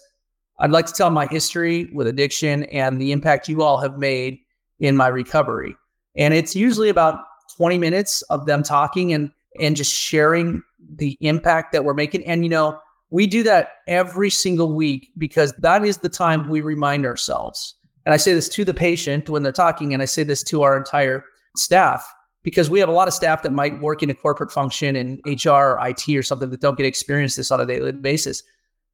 I'd 0.61 0.71
like 0.71 0.87
to 0.87 0.93
tell 0.93 1.11
my 1.11 1.27
history 1.27 1.91
with 1.93 2.07
addiction 2.07 2.65
and 2.65 3.01
the 3.01 3.13
impact 3.13 3.49
you 3.49 3.63
all 3.63 3.79
have 3.79 3.99
made 3.99 4.39
in 4.79 4.97
my 4.97 5.09
recovery. 5.09 5.77
And 6.17 6.33
it's 6.33 6.55
usually 6.55 6.89
about 6.89 7.21
20 7.57 7.79
minutes 7.79 8.23
of 8.23 8.47
them 8.47 8.63
talking 8.63 9.13
and 9.13 9.31
and 9.61 9.77
just 9.77 9.93
sharing 9.93 10.63
the 10.97 11.17
impact 11.21 11.73
that 11.73 11.85
we're 11.85 11.95
making. 11.95 12.25
And 12.25 12.45
you 12.45 12.49
know, 12.49 12.79
we 13.11 13.27
do 13.27 13.43
that 13.45 13.69
every 13.87 14.31
single 14.31 14.73
week 14.75 15.11
because 15.17 15.53
that 15.59 15.85
is 15.85 15.99
the 15.99 16.09
time 16.09 16.49
we 16.49 16.61
remind 16.61 17.07
ourselves. 17.07 17.75
And 18.05 18.13
I 18.13 18.17
say 18.17 18.35
this 18.35 18.49
to 18.51 18.65
the 18.65 18.75
patient 18.75 19.29
when 19.29 19.43
they're 19.43 19.53
talking, 19.53 19.95
and 19.95 20.03
I 20.03 20.07
say 20.07 20.25
this 20.25 20.43
to 20.45 20.63
our 20.63 20.77
entire 20.77 21.25
staff 21.57 22.13
because 22.45 22.71
we 22.71 22.79
have 22.79 22.89
a 22.89 22.93
lot 22.93 23.09
of 23.09 23.15
staff 23.15 23.43
that 23.43 23.53
might 23.53 23.81
work 23.81 24.03
in 24.03 24.11
a 24.11 24.15
corporate 24.15 24.53
function 24.53 24.95
in 24.95 25.21
HR 25.27 25.51
or 25.51 25.89
IT 25.89 26.09
or 26.15 26.23
something 26.23 26.51
that 26.51 26.61
don't 26.61 26.77
get 26.77 26.87
experience 26.87 27.35
this 27.35 27.51
on 27.51 27.61
a 27.61 27.67
daily 27.67 27.91
basis. 27.91 28.45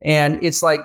And 0.00 0.42
it's 0.42 0.62
like, 0.62 0.80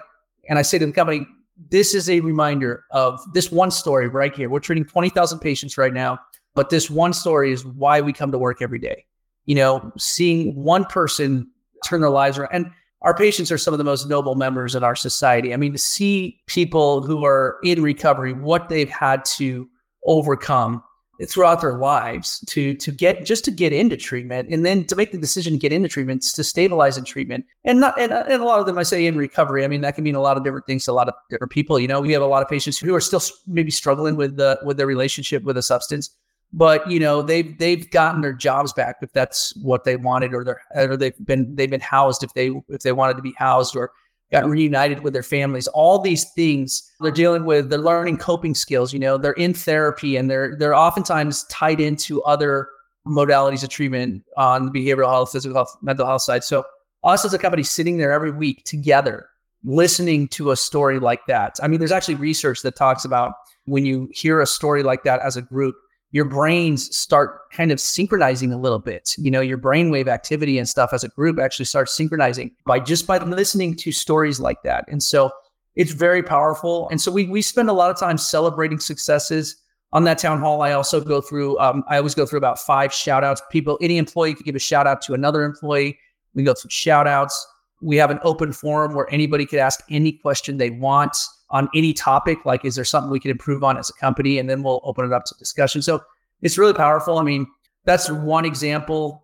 and 0.50 0.60
I 0.60 0.64
say 0.64 0.80
to 0.80 0.86
the 0.86 0.92
company, 0.92 1.26
this 1.70 1.94
is 1.94 2.10
a 2.10 2.20
reminder 2.20 2.84
of 2.92 3.22
this 3.34 3.52
one 3.52 3.72
story 3.72 4.10
right 4.10 4.36
here. 4.36 4.50
We're 4.50 4.60
treating 4.60 4.84
20,000 4.84 5.40
patients 5.40 5.78
right 5.78 5.94
now, 5.94 6.20
but 6.56 6.70
this 6.70 6.90
one 6.90 7.14
story 7.14 7.54
is 7.54 7.66
why 7.66 8.02
we 8.02 8.12
come 8.12 8.32
to 8.32 8.38
work 8.38 8.62
every 8.62 8.80
day. 8.80 9.06
You 9.46 9.56
know, 9.56 9.92
seeing 9.98 10.56
one 10.56 10.86
person 10.86 11.50
turn 11.86 12.02
their 12.02 12.10
lives 12.10 12.38
around. 12.40 12.50
And 12.52 12.72
our 13.04 13.16
patients 13.16 13.52
are 13.52 13.60
some 13.60 13.76
of 13.76 13.78
the 13.78 13.84
most 13.84 14.10
noble 14.10 14.34
members 14.34 14.74
in 14.74 14.84
our 14.84 14.96
society. 14.96 15.54
I 15.54 15.58
mean, 15.58 15.72
to 15.74 15.78
see 15.78 16.42
people 16.48 17.04
who 17.04 17.24
are 17.24 17.58
in 17.64 17.84
recovery, 17.84 18.34
what 18.34 18.70
they've 18.70 18.90
had 18.90 19.24
to 19.38 19.70
overcome 20.04 20.84
throughout 21.28 21.62
their 21.62 21.78
lives 21.78 22.44
to 22.48 22.74
to 22.76 22.92
get 22.92 23.26
just 23.26 23.46
to 23.46 23.52
get 23.52 23.72
into 23.72 23.96
treatment 23.96 24.50
and 24.50 24.66
then 24.66 24.84
to 24.86 24.96
make 24.96 25.12
the 25.12 25.18
decision 25.18 25.54
to 25.54 25.60
get 25.60 25.72
into 25.72 25.88
treatment 25.88 26.22
to 26.22 26.44
stabilize 26.44 26.98
in 26.98 27.06
treatment. 27.06 27.46
And 27.64 27.80
not 27.80 28.00
and, 28.00 28.12
and 28.12 28.42
a 28.42 28.46
lot 28.46 28.60
of 28.60 28.66
them 28.66 28.78
i 28.78 28.84
say 28.84 29.06
in 29.06 29.18
recovery. 29.18 29.64
I 29.64 29.68
mean 29.68 29.82
that 29.82 29.96
can 29.96 30.04
mean 30.04 30.16
a 30.16 30.22
lot 30.22 30.38
of 30.38 30.44
different 30.44 30.66
things 30.66 30.86
to 30.86 30.92
a 30.92 30.94
lot 30.94 31.08
of 31.08 31.14
different 31.30 31.52
people. 31.52 31.80
You 31.80 31.88
know 31.88 32.02
we 32.02 32.12
have 32.12 32.22
a 32.22 32.28
lot 32.28 32.42
of 32.42 32.50
patients 32.50 32.78
who 32.78 32.94
are 32.94 33.02
still 33.02 33.22
maybe 33.48 33.72
struggling 33.72 34.16
with 34.16 34.38
the 34.38 34.60
with 34.64 34.78
their 34.78 34.88
relationship 34.88 35.44
with 35.44 35.58
a 35.58 35.64
substance 35.64 36.10
but 36.54 36.90
you 36.90 37.00
know 37.00 37.22
they've 37.22 37.58
they've 37.58 37.90
gotten 37.92 38.22
their 38.22 38.34
jobs 38.34 38.72
back 38.74 38.98
if 39.02 39.12
that's 39.14 39.56
what 39.58 39.84
they 39.84 39.96
wanted 39.96 40.34
or 40.34 40.44
they're 40.44 40.62
or 40.76 40.96
they've 40.96 41.14
been 41.26 41.54
they've 41.56 41.70
been 41.70 41.82
housed 41.82 42.24
if 42.24 42.34
they 42.34 42.52
if 42.70 42.82
they 42.82 42.94
wanted 42.94 43.16
to 43.16 43.22
be 43.22 43.34
housed 43.38 43.76
or 43.76 43.92
got 44.32 44.46
reunited 44.46 45.02
with 45.02 45.14
their 45.14 45.24
families. 45.24 45.68
All 45.68 46.00
these 46.00 46.30
things 46.32 46.92
they're 47.02 47.12
dealing 47.12 47.46
with 47.46 47.70
they're 47.70 47.80
learning 47.80 48.18
coping 48.18 48.56
skills 48.56 48.94
you 48.94 49.00
know 49.00 49.18
they're 49.18 49.34
in 49.34 49.54
therapy 49.54 50.18
and 50.18 50.30
they're 50.30 50.56
they're 50.58 50.76
oftentimes 50.76 51.44
tied 51.46 51.80
into 51.80 52.22
other 52.24 52.70
modalities 53.08 53.64
of 53.64 53.70
treatment 53.70 54.24
on 54.38 54.66
the 54.66 54.72
behavioral 54.72 55.10
health 55.10 55.32
physical 55.32 55.56
health 55.56 55.78
mental 55.82 56.06
health 56.06 56.22
side. 56.22 56.44
So 56.44 56.64
us 57.04 57.24
as 57.24 57.34
a 57.34 57.40
company 57.40 57.64
sitting 57.64 57.98
there 57.98 58.12
every 58.12 58.32
week 58.32 58.64
together 58.64 59.30
listening 59.64 60.28
to 60.28 60.52
a 60.52 60.56
story 60.56 61.00
like 61.00 61.26
that. 61.28 61.58
I 61.62 61.68
mean 61.68 61.80
there's 61.80 61.92
actually 61.92 62.16
research 62.16 62.62
that 62.62 62.76
talks 62.76 63.06
about 63.06 63.34
when 63.66 63.86
you 63.86 64.10
hear 64.14 64.42
a 64.42 64.48
story 64.48 64.84
like 64.84 65.04
that 65.04 65.22
as 65.22 65.38
a 65.38 65.42
group 65.42 65.76
your 66.16 66.24
brains 66.24 66.96
start 66.96 67.52
kind 67.52 67.74
of 67.74 67.80
synchronizing 67.80 68.54
a 68.54 68.58
little 68.58 68.80
bit. 68.80 69.14
You 69.18 69.30
know, 69.30 69.42
your 69.42 69.58
brainwave 69.58 70.08
activity 70.08 70.58
and 70.58 70.70
stuff 70.70 70.92
as 70.94 71.04
a 71.04 71.10
group 71.10 71.40
actually 71.40 71.66
starts 71.66 71.94
synchronizing 71.94 72.52
by 72.66 72.80
just 72.80 73.06
by 73.06 73.18
listening 73.18 73.76
to 73.76 73.92
stories 73.92 74.40
like 74.40 74.64
that. 74.64 74.86
And 74.88 75.04
so 75.04 75.30
it's 75.76 75.92
very 75.92 76.24
powerful. 76.24 76.88
And 76.88 77.02
so 77.02 77.12
we 77.12 77.26
we 77.26 77.42
spend 77.42 77.70
a 77.70 77.74
lot 77.74 77.92
of 77.92 78.00
time 78.00 78.18
celebrating 78.18 78.80
successes 78.80 79.58
on 79.92 80.06
that 80.06 80.18
town 80.18 80.40
hall. 80.40 80.62
I 80.62 80.72
also 80.72 81.02
go 81.02 81.20
through. 81.20 81.60
Um, 81.60 81.84
I 81.90 81.98
always 81.98 82.16
go 82.16 82.26
through 82.26 82.38
about 82.38 82.60
five 82.60 82.94
shout 82.94 83.26
outs. 83.26 83.42
People, 83.52 83.78
any 83.82 83.98
employee 83.98 84.36
could 84.36 84.46
give 84.46 84.56
a 84.56 84.60
shout 84.60 84.88
out 84.88 85.02
to 85.02 85.16
another 85.16 85.44
employee. 85.44 86.00
We 86.34 86.44
go 86.44 86.54
through 86.54 86.70
shout 86.70 87.08
outs. 87.08 87.46
We 87.82 87.98
have 87.98 88.10
an 88.10 88.20
open 88.24 88.54
forum 88.54 88.94
where 88.94 89.12
anybody 89.12 89.46
could 89.46 89.60
ask 89.60 89.82
any 89.90 90.14
question 90.14 90.60
they 90.60 90.70
want. 90.70 91.18
On 91.50 91.70
any 91.76 91.94
topic. 91.94 92.46
Like, 92.46 92.66
is 92.66 92.76
there 92.76 92.86
something 92.86 93.12
we 93.12 93.20
can 93.20 93.32
improve 93.32 93.64
on 93.64 93.78
as 93.78 93.90
a 93.90 93.94
company? 93.94 94.40
And 94.40 94.50
then 94.50 94.64
we'll 94.64 94.82
open 94.84 95.06
it 95.06 95.14
up 95.14 95.26
to 95.26 95.36
discussion. 95.38 95.82
So 95.82 96.02
it's 96.42 96.58
really 96.58 96.74
powerful. 96.74 97.18
I 97.18 97.24
mean, 97.24 97.48
that's 97.86 98.10
one 98.10 98.46
example. 98.46 99.24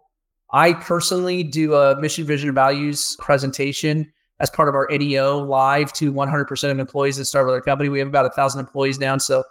I 0.51 0.73
personally 0.73 1.43
do 1.43 1.75
a 1.75 1.99
mission, 1.99 2.25
vision, 2.25 2.53
values 2.53 3.15
presentation 3.19 4.11
as 4.39 4.49
part 4.49 4.69
of 4.69 4.75
our 4.75 4.87
NEO 4.91 5.39
live 5.39 5.93
to 5.93 6.11
100% 6.11 6.71
of 6.71 6.79
employees 6.79 7.17
that 7.17 7.25
start 7.25 7.45
with 7.45 7.55
our 7.55 7.61
company. 7.61 7.89
We 7.89 7.99
have 7.99 8.07
about 8.07 8.25
a 8.25 8.31
thousand 8.31 8.59
employees 8.59 8.99
now. 8.99 9.17
So 9.17 9.43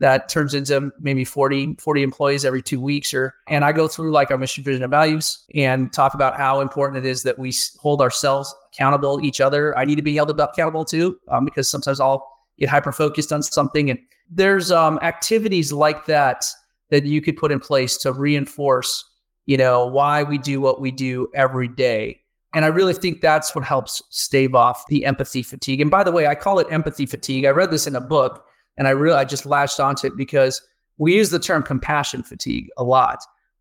that 0.00 0.28
turns 0.28 0.54
into 0.54 0.90
maybe 1.00 1.24
40, 1.24 1.76
40 1.78 2.02
employees 2.02 2.44
every 2.44 2.62
two 2.62 2.80
weeks 2.80 3.14
or 3.14 3.34
and 3.48 3.64
i 3.64 3.72
go 3.72 3.86
through 3.86 4.10
like 4.10 4.30
our 4.30 4.38
mission 4.38 4.64
vision 4.64 4.82
and 4.82 4.90
values 4.90 5.44
and 5.54 5.92
talk 5.92 6.14
about 6.14 6.36
how 6.36 6.60
important 6.60 7.04
it 7.04 7.08
is 7.08 7.22
that 7.22 7.38
we 7.38 7.52
hold 7.78 8.02
ourselves 8.02 8.54
accountable 8.74 9.24
each 9.24 9.40
other. 9.40 9.76
I 9.78 9.84
need 9.84 9.96
to 9.96 10.02
be 10.02 10.14
held 10.14 10.30
accountable 10.38 10.84
too 10.84 11.18
um, 11.28 11.44
because 11.44 11.68
sometimes 11.68 12.00
i'll 12.00 12.26
get 12.58 12.68
hyper 12.68 12.92
focused 12.92 13.32
on 13.32 13.42
something. 13.42 13.90
And 13.90 13.98
there's 14.30 14.70
um, 14.70 14.98
activities 15.02 15.72
like 15.72 16.06
that 16.06 16.44
that 16.90 17.04
you 17.04 17.20
could 17.20 17.36
put 17.36 17.50
in 17.50 17.60
place 17.60 17.96
to 17.98 18.12
reinforce 18.12 19.04
you 19.46 19.56
know 19.58 19.86
why 19.86 20.22
we 20.22 20.38
do 20.38 20.60
what 20.60 20.80
we 20.80 20.90
do 20.90 21.28
every 21.34 21.68
day. 21.68 22.20
And 22.54 22.64
i 22.64 22.68
really 22.68 22.94
think 22.94 23.20
that's 23.20 23.54
what 23.54 23.64
helps 23.64 24.02
stave 24.10 24.54
off 24.54 24.84
the 24.88 25.04
empathy 25.04 25.42
fatigue. 25.42 25.80
And 25.80 25.90
by 25.90 26.04
the 26.04 26.12
way 26.12 26.26
i 26.26 26.34
call 26.34 26.58
it 26.58 26.66
empathy 26.70 27.06
fatigue. 27.06 27.44
I 27.44 27.50
read 27.50 27.70
this 27.70 27.86
in 27.86 27.96
a 27.96 28.00
book 28.00 28.44
and 28.76 28.88
I 28.88 28.90
really 28.90 29.16
I 29.16 29.24
just 29.24 29.46
latched 29.46 29.80
onto 29.80 30.06
it 30.06 30.16
because 30.16 30.60
we 30.98 31.14
use 31.14 31.30
the 31.30 31.38
term 31.38 31.62
compassion 31.62 32.22
fatigue 32.22 32.68
a 32.76 32.84
lot. 32.84 33.18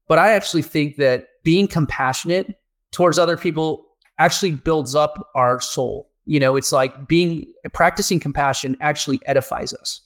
But 0.07 0.19
I 0.19 0.33
actually 0.33 0.61
think 0.61 0.97
that 0.97 1.27
being 1.43 1.67
compassionate 1.67 2.55
towards 2.91 3.17
other 3.17 3.37
people 3.37 3.85
actually 4.19 4.51
builds 4.51 4.95
up 4.95 5.29
our 5.35 5.59
soul. 5.59 6.09
You 6.25 6.39
know, 6.39 6.55
it's 6.55 6.71
like 6.71 7.07
being 7.07 7.51
practicing 7.73 8.19
compassion 8.19 8.77
actually 8.79 9.19
edifies 9.25 9.73
us. 9.73 10.01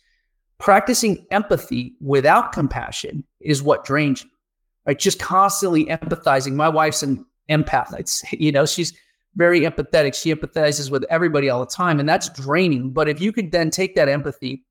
Practicing 0.57 1.25
empathy 1.29 1.95
without 2.01 2.51
compassion 2.51 3.23
is 3.39 3.61
what 3.61 3.85
drains 3.85 4.23
you. 4.23 4.29
Right? 4.87 4.97
Just 4.97 5.19
constantly 5.19 5.85
empathizing. 5.85 6.53
My 6.53 6.69
wife's 6.69 7.03
an 7.03 7.25
empath. 7.49 7.97
It's, 7.99 8.23
you 8.31 8.51
know, 8.51 8.65
she's 8.65 8.93
very 9.35 9.61
empathetic. 9.61 10.15
She 10.15 10.33
empathizes 10.33 10.89
with 10.89 11.05
everybody 11.09 11.49
all 11.49 11.59
the 11.59 11.71
time, 11.71 11.99
and 11.99 12.09
that's 12.09 12.29
draining. 12.29 12.91
But 12.91 13.07
if 13.07 13.21
you 13.21 13.31
could 13.31 13.51
then 13.51 13.69
take 13.69 13.95
that 13.95 14.09
empathy 14.09 14.65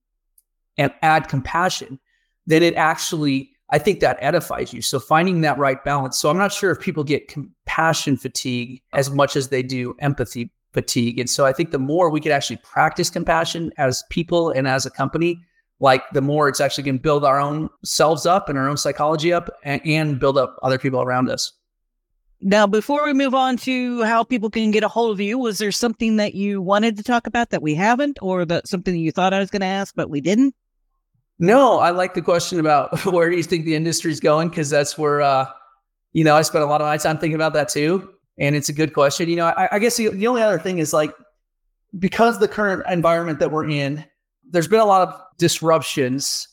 and 0.76 0.92
add 1.02 1.28
compassion, 1.28 2.00
then 2.46 2.62
it 2.62 2.74
actually, 2.74 3.50
I 3.70 3.78
think 3.78 4.00
that 4.00 4.16
edifies 4.20 4.72
you. 4.72 4.80
So 4.80 5.00
finding 5.00 5.40
that 5.40 5.58
right 5.58 5.82
balance. 5.84 6.18
So 6.18 6.30
I'm 6.30 6.36
not 6.36 6.52
sure 6.52 6.70
if 6.70 6.80
people 6.80 7.02
get 7.02 7.28
compassion 7.28 8.16
fatigue 8.16 8.80
as 8.92 9.10
much 9.10 9.34
as 9.34 9.48
they 9.48 9.62
do 9.62 9.96
empathy 9.98 10.50
fatigue. 10.72 11.18
And 11.18 11.28
so 11.28 11.46
I 11.46 11.52
think 11.52 11.70
the 11.72 11.78
more 11.78 12.10
we 12.10 12.20
could 12.20 12.32
actually 12.32 12.58
practice 12.58 13.10
compassion 13.10 13.72
as 13.76 14.04
people 14.10 14.50
and 14.50 14.68
as 14.68 14.86
a 14.86 14.90
company, 14.90 15.40
like 15.80 16.02
the 16.12 16.20
more 16.20 16.48
it's 16.48 16.60
actually 16.60 16.84
going 16.84 16.98
to 16.98 17.02
build 17.02 17.24
our 17.24 17.40
own 17.40 17.68
selves 17.84 18.24
up 18.24 18.48
and 18.48 18.58
our 18.58 18.68
own 18.68 18.76
psychology 18.76 19.32
up 19.32 19.50
and, 19.64 19.80
and 19.84 20.20
build 20.20 20.38
up 20.38 20.56
other 20.62 20.78
people 20.78 21.02
around 21.02 21.28
us. 21.28 21.52
Now, 22.42 22.66
before 22.66 23.04
we 23.04 23.14
move 23.14 23.34
on 23.34 23.56
to 23.58 24.02
how 24.02 24.22
people 24.22 24.50
can 24.50 24.70
get 24.70 24.84
a 24.84 24.88
hold 24.88 25.10
of 25.10 25.20
you, 25.20 25.38
was 25.38 25.56
there 25.58 25.72
something 25.72 26.16
that 26.16 26.34
you 26.34 26.60
wanted 26.60 26.96
to 26.98 27.02
talk 27.02 27.26
about 27.26 27.48
that 27.50 27.62
we 27.62 27.74
haven't, 27.74 28.18
or 28.20 28.44
that 28.44 28.68
something 28.68 28.92
that 28.92 29.00
you 29.00 29.10
thought 29.10 29.32
I 29.32 29.38
was 29.38 29.50
going 29.50 29.60
to 29.60 29.66
ask 29.66 29.94
but 29.94 30.10
we 30.10 30.20
didn't? 30.20 30.54
No, 31.38 31.78
I 31.78 31.90
like 31.90 32.14
the 32.14 32.22
question 32.22 32.60
about 32.60 33.04
where 33.12 33.30
do 33.30 33.36
you 33.36 33.42
think 33.42 33.64
the 33.64 33.74
industry 33.74 34.10
is 34.10 34.20
going? 34.20 34.48
Because 34.48 34.70
that's 34.70 34.96
where, 34.96 35.20
uh, 35.20 35.46
you 36.12 36.24
know, 36.24 36.34
I 36.34 36.42
spent 36.42 36.64
a 36.64 36.66
lot 36.66 36.80
of 36.80 36.86
my 36.86 36.96
time 36.96 37.18
thinking 37.18 37.34
about 37.34 37.52
that 37.54 37.68
too. 37.68 38.14
And 38.38 38.54
it's 38.54 38.68
a 38.68 38.72
good 38.72 38.92
question. 38.92 39.28
You 39.28 39.36
know, 39.36 39.46
I, 39.46 39.68
I 39.72 39.78
guess 39.78 39.96
the, 39.96 40.08
the 40.10 40.26
only 40.26 40.42
other 40.42 40.58
thing 40.58 40.78
is 40.78 40.92
like, 40.92 41.12
because 41.98 42.38
the 42.38 42.48
current 42.48 42.84
environment 42.90 43.38
that 43.38 43.50
we're 43.50 43.68
in, 43.68 44.04
there's 44.50 44.68
been 44.68 44.80
a 44.80 44.86
lot 44.86 45.08
of 45.08 45.20
disruptions. 45.38 46.48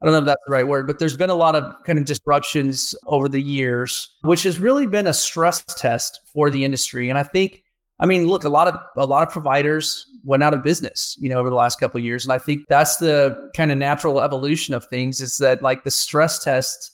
I 0.00 0.06
don't 0.06 0.12
know 0.12 0.18
if 0.18 0.24
that's 0.26 0.42
the 0.46 0.52
right 0.52 0.66
word, 0.66 0.86
but 0.86 0.98
there's 0.98 1.16
been 1.16 1.30
a 1.30 1.34
lot 1.34 1.56
of 1.56 1.74
kind 1.84 1.98
of 1.98 2.04
disruptions 2.04 2.94
over 3.06 3.28
the 3.28 3.40
years, 3.40 4.10
which 4.22 4.42
has 4.44 4.58
really 4.58 4.86
been 4.86 5.06
a 5.06 5.14
stress 5.14 5.64
test 5.64 6.20
for 6.32 6.50
the 6.50 6.64
industry. 6.64 7.08
And 7.08 7.18
I 7.18 7.22
think 7.22 7.63
I 8.00 8.06
mean, 8.06 8.26
look, 8.26 8.44
a 8.44 8.48
lot 8.48 8.68
of 8.68 8.76
a 8.96 9.06
lot 9.06 9.26
of 9.26 9.32
providers 9.32 10.06
went 10.24 10.42
out 10.42 10.54
of 10.54 10.62
business, 10.62 11.16
you 11.20 11.28
know, 11.28 11.38
over 11.38 11.48
the 11.48 11.56
last 11.56 11.78
couple 11.78 11.98
of 11.98 12.04
years, 12.04 12.24
and 12.24 12.32
I 12.32 12.38
think 12.38 12.66
that's 12.68 12.96
the 12.96 13.50
kind 13.54 13.70
of 13.70 13.78
natural 13.78 14.20
evolution 14.20 14.74
of 14.74 14.86
things. 14.86 15.20
Is 15.20 15.38
that 15.38 15.62
like 15.62 15.84
the 15.84 15.90
stress 15.90 16.42
test 16.42 16.92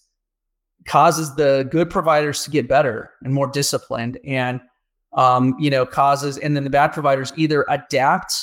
causes 0.86 1.34
the 1.36 1.68
good 1.70 1.90
providers 1.90 2.44
to 2.44 2.50
get 2.50 2.68
better 2.68 3.10
and 3.22 3.32
more 3.32 3.46
disciplined, 3.46 4.18
and 4.26 4.60
um, 5.14 5.56
you 5.58 5.70
know, 5.70 5.86
causes 5.86 6.36
and 6.38 6.54
then 6.54 6.64
the 6.64 6.70
bad 6.70 6.92
providers 6.92 7.32
either 7.36 7.64
adapt 7.68 8.34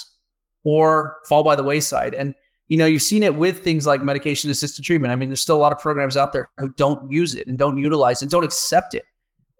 or 0.64 1.18
fall 1.28 1.44
by 1.44 1.56
the 1.56 1.64
wayside. 1.64 2.16
And 2.16 2.34
you 2.70 2.78
know, 2.78 2.88
you've 2.88 3.04
seen 3.04 3.24
it 3.24 3.36
with 3.36 3.64
things 3.64 3.86
like 3.86 4.02
medication 4.02 4.50
assisted 4.50 4.84
treatment. 4.84 5.12
I 5.12 5.16
mean, 5.16 5.30
there's 5.30 5.42
still 5.42 5.56
a 5.56 5.60
lot 5.60 5.72
of 5.72 5.80
programs 5.80 6.18
out 6.18 6.34
there 6.34 6.50
who 6.58 6.70
don't 6.70 7.10
use 7.10 7.36
it 7.36 7.48
and 7.48 7.58
don't 7.58 7.78
utilize 7.78 8.24
it, 8.24 8.32
don't 8.32 8.44
accept 8.44 8.96
it 8.96 9.06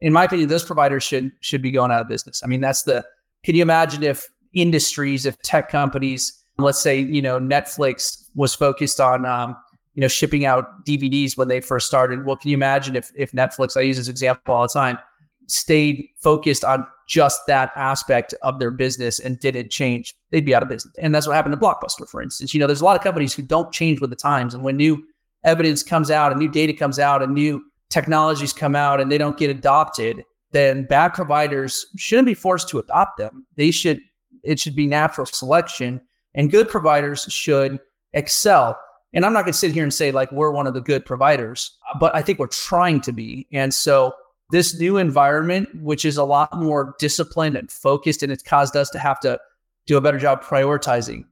in 0.02 0.14
my 0.14 0.26
opinion, 0.26 0.50
those 0.50 0.64
providers 0.64 1.04
should 1.04 1.32
should 1.42 1.62
be 1.62 1.72
going 1.72 1.92
out 1.92 2.02
of 2.02 2.08
business. 2.08 2.42
I 2.44 2.48
mean, 2.48 2.62
that's 2.62 2.84
the. 2.84 3.06
Can 3.44 3.56
you 3.56 3.62
imagine 3.62 4.04
if 4.04 4.28
industries, 4.54 5.26
if 5.26 5.42
tech 5.42 5.70
companies, 5.70 6.44
let's 6.58 6.82
say 6.82 7.00
you 7.00 7.22
know 7.22 7.40
Netflix 7.40 8.30
was 8.36 8.54
focused 8.54 9.00
on 9.00 9.26
um, 9.26 9.56
you 9.96 10.02
know 10.02 10.08
shipping 10.08 10.46
out 10.46 10.86
DVDs 10.86 11.38
when 11.38 11.48
they 11.48 11.62
first 11.62 11.88
started? 11.88 12.26
Well, 12.26 12.36
can 12.36 12.50
you 12.50 12.58
imagine 12.58 12.96
if 12.96 13.12
if 13.16 13.32
Netflix, 13.32 13.78
I 13.78 13.82
use 13.82 13.98
this 13.98 14.08
example 14.08 14.54
all 14.54 14.64
the 14.64 14.74
time, 14.74 15.00
stayed 15.48 16.10
focused 16.22 16.64
on 16.64 16.86
just 17.08 17.46
that 17.48 17.72
aspect 17.76 18.34
of 18.42 18.60
their 18.60 18.72
business 18.72 19.20
and 19.20 19.40
didn't 19.40 19.72
change, 19.72 20.14
they'd 20.30 20.46
be 20.46 20.54
out 20.54 20.62
of 20.62 20.68
business. 20.68 20.94
And 20.98 21.16
that's 21.16 21.26
what 21.26 21.38
happened 21.38 21.54
to 21.54 21.60
Blockbuster, 21.60 22.08
for 22.08 22.22
instance. 22.22 22.54
You 22.54 22.60
know, 22.60 22.68
there's 22.68 22.82
a 22.82 22.86
lot 22.86 22.98
of 22.98 23.04
companies 23.04 23.34
who 23.34 23.42
don't 23.42 23.72
change 23.72 24.02
with 24.02 24.10
the 24.10 24.16
times, 24.16 24.54
and 24.54 24.64
when 24.64 24.78
new 24.78 25.04
evidence 25.44 25.84
comes 25.84 26.12
out, 26.12 26.32
and 26.32 26.40
new 26.40 26.50
data 26.50 26.74
comes 26.74 27.00
out, 27.00 27.24
and 27.24 27.34
new 27.34 27.64
technologies 27.90 28.54
come 28.54 28.76
out 28.76 29.00
and 29.00 29.12
they 29.12 29.18
don't 29.18 29.38
get 29.38 29.50
adopted, 29.50 30.24
then 30.52 30.86
bad 30.86 31.14
providers 31.14 31.86
shouldn't 31.98 32.26
be 32.26 32.34
forced 32.34 32.70
to 32.70 32.80
adopt 32.80 33.18
them. 33.18 33.46
They 33.56 33.72
should, 33.72 34.00
it 34.44 34.60
should 34.60 34.76
be 34.76 34.88
natural 34.88 35.26
selection 35.26 36.02
and 36.36 36.52
good 36.52 36.70
providers 36.70 37.24
should 37.30 37.80
excel. 38.14 38.80
And 39.14 39.26
I'm 39.26 39.34
not 39.34 39.44
going 39.44 39.54
to 39.54 39.58
sit 39.58 39.72
here 39.72 39.84
and 39.84 39.94
say 39.94 40.12
like 40.12 40.32
we're 40.32 40.52
one 40.52 40.68
of 40.68 40.74
the 40.74 40.82
good 40.82 41.06
providers, 41.06 41.76
but 42.00 42.16
I 42.16 42.22
think 42.22 42.40
we're 42.40 42.48
trying 42.48 43.02
to 43.02 43.12
be. 43.12 43.48
And 43.52 43.74
so 43.74 44.14
this 44.52 44.80
new 44.80 44.98
environment, 44.98 45.70
which 45.82 46.06
is 46.06 46.18
a 46.18 46.24
lot 46.24 46.56
more 46.56 46.96
disciplined 47.00 47.56
and 47.56 47.72
focused, 47.72 48.24
and 48.24 48.32
it's 48.32 48.44
caused 48.44 48.76
us 48.76 48.90
to 48.92 49.00
have 49.00 49.20
to 49.22 49.40
do 49.86 49.98
a 49.98 50.02
better 50.02 50.18
job 50.18 50.44
prioritizing, 50.44 51.26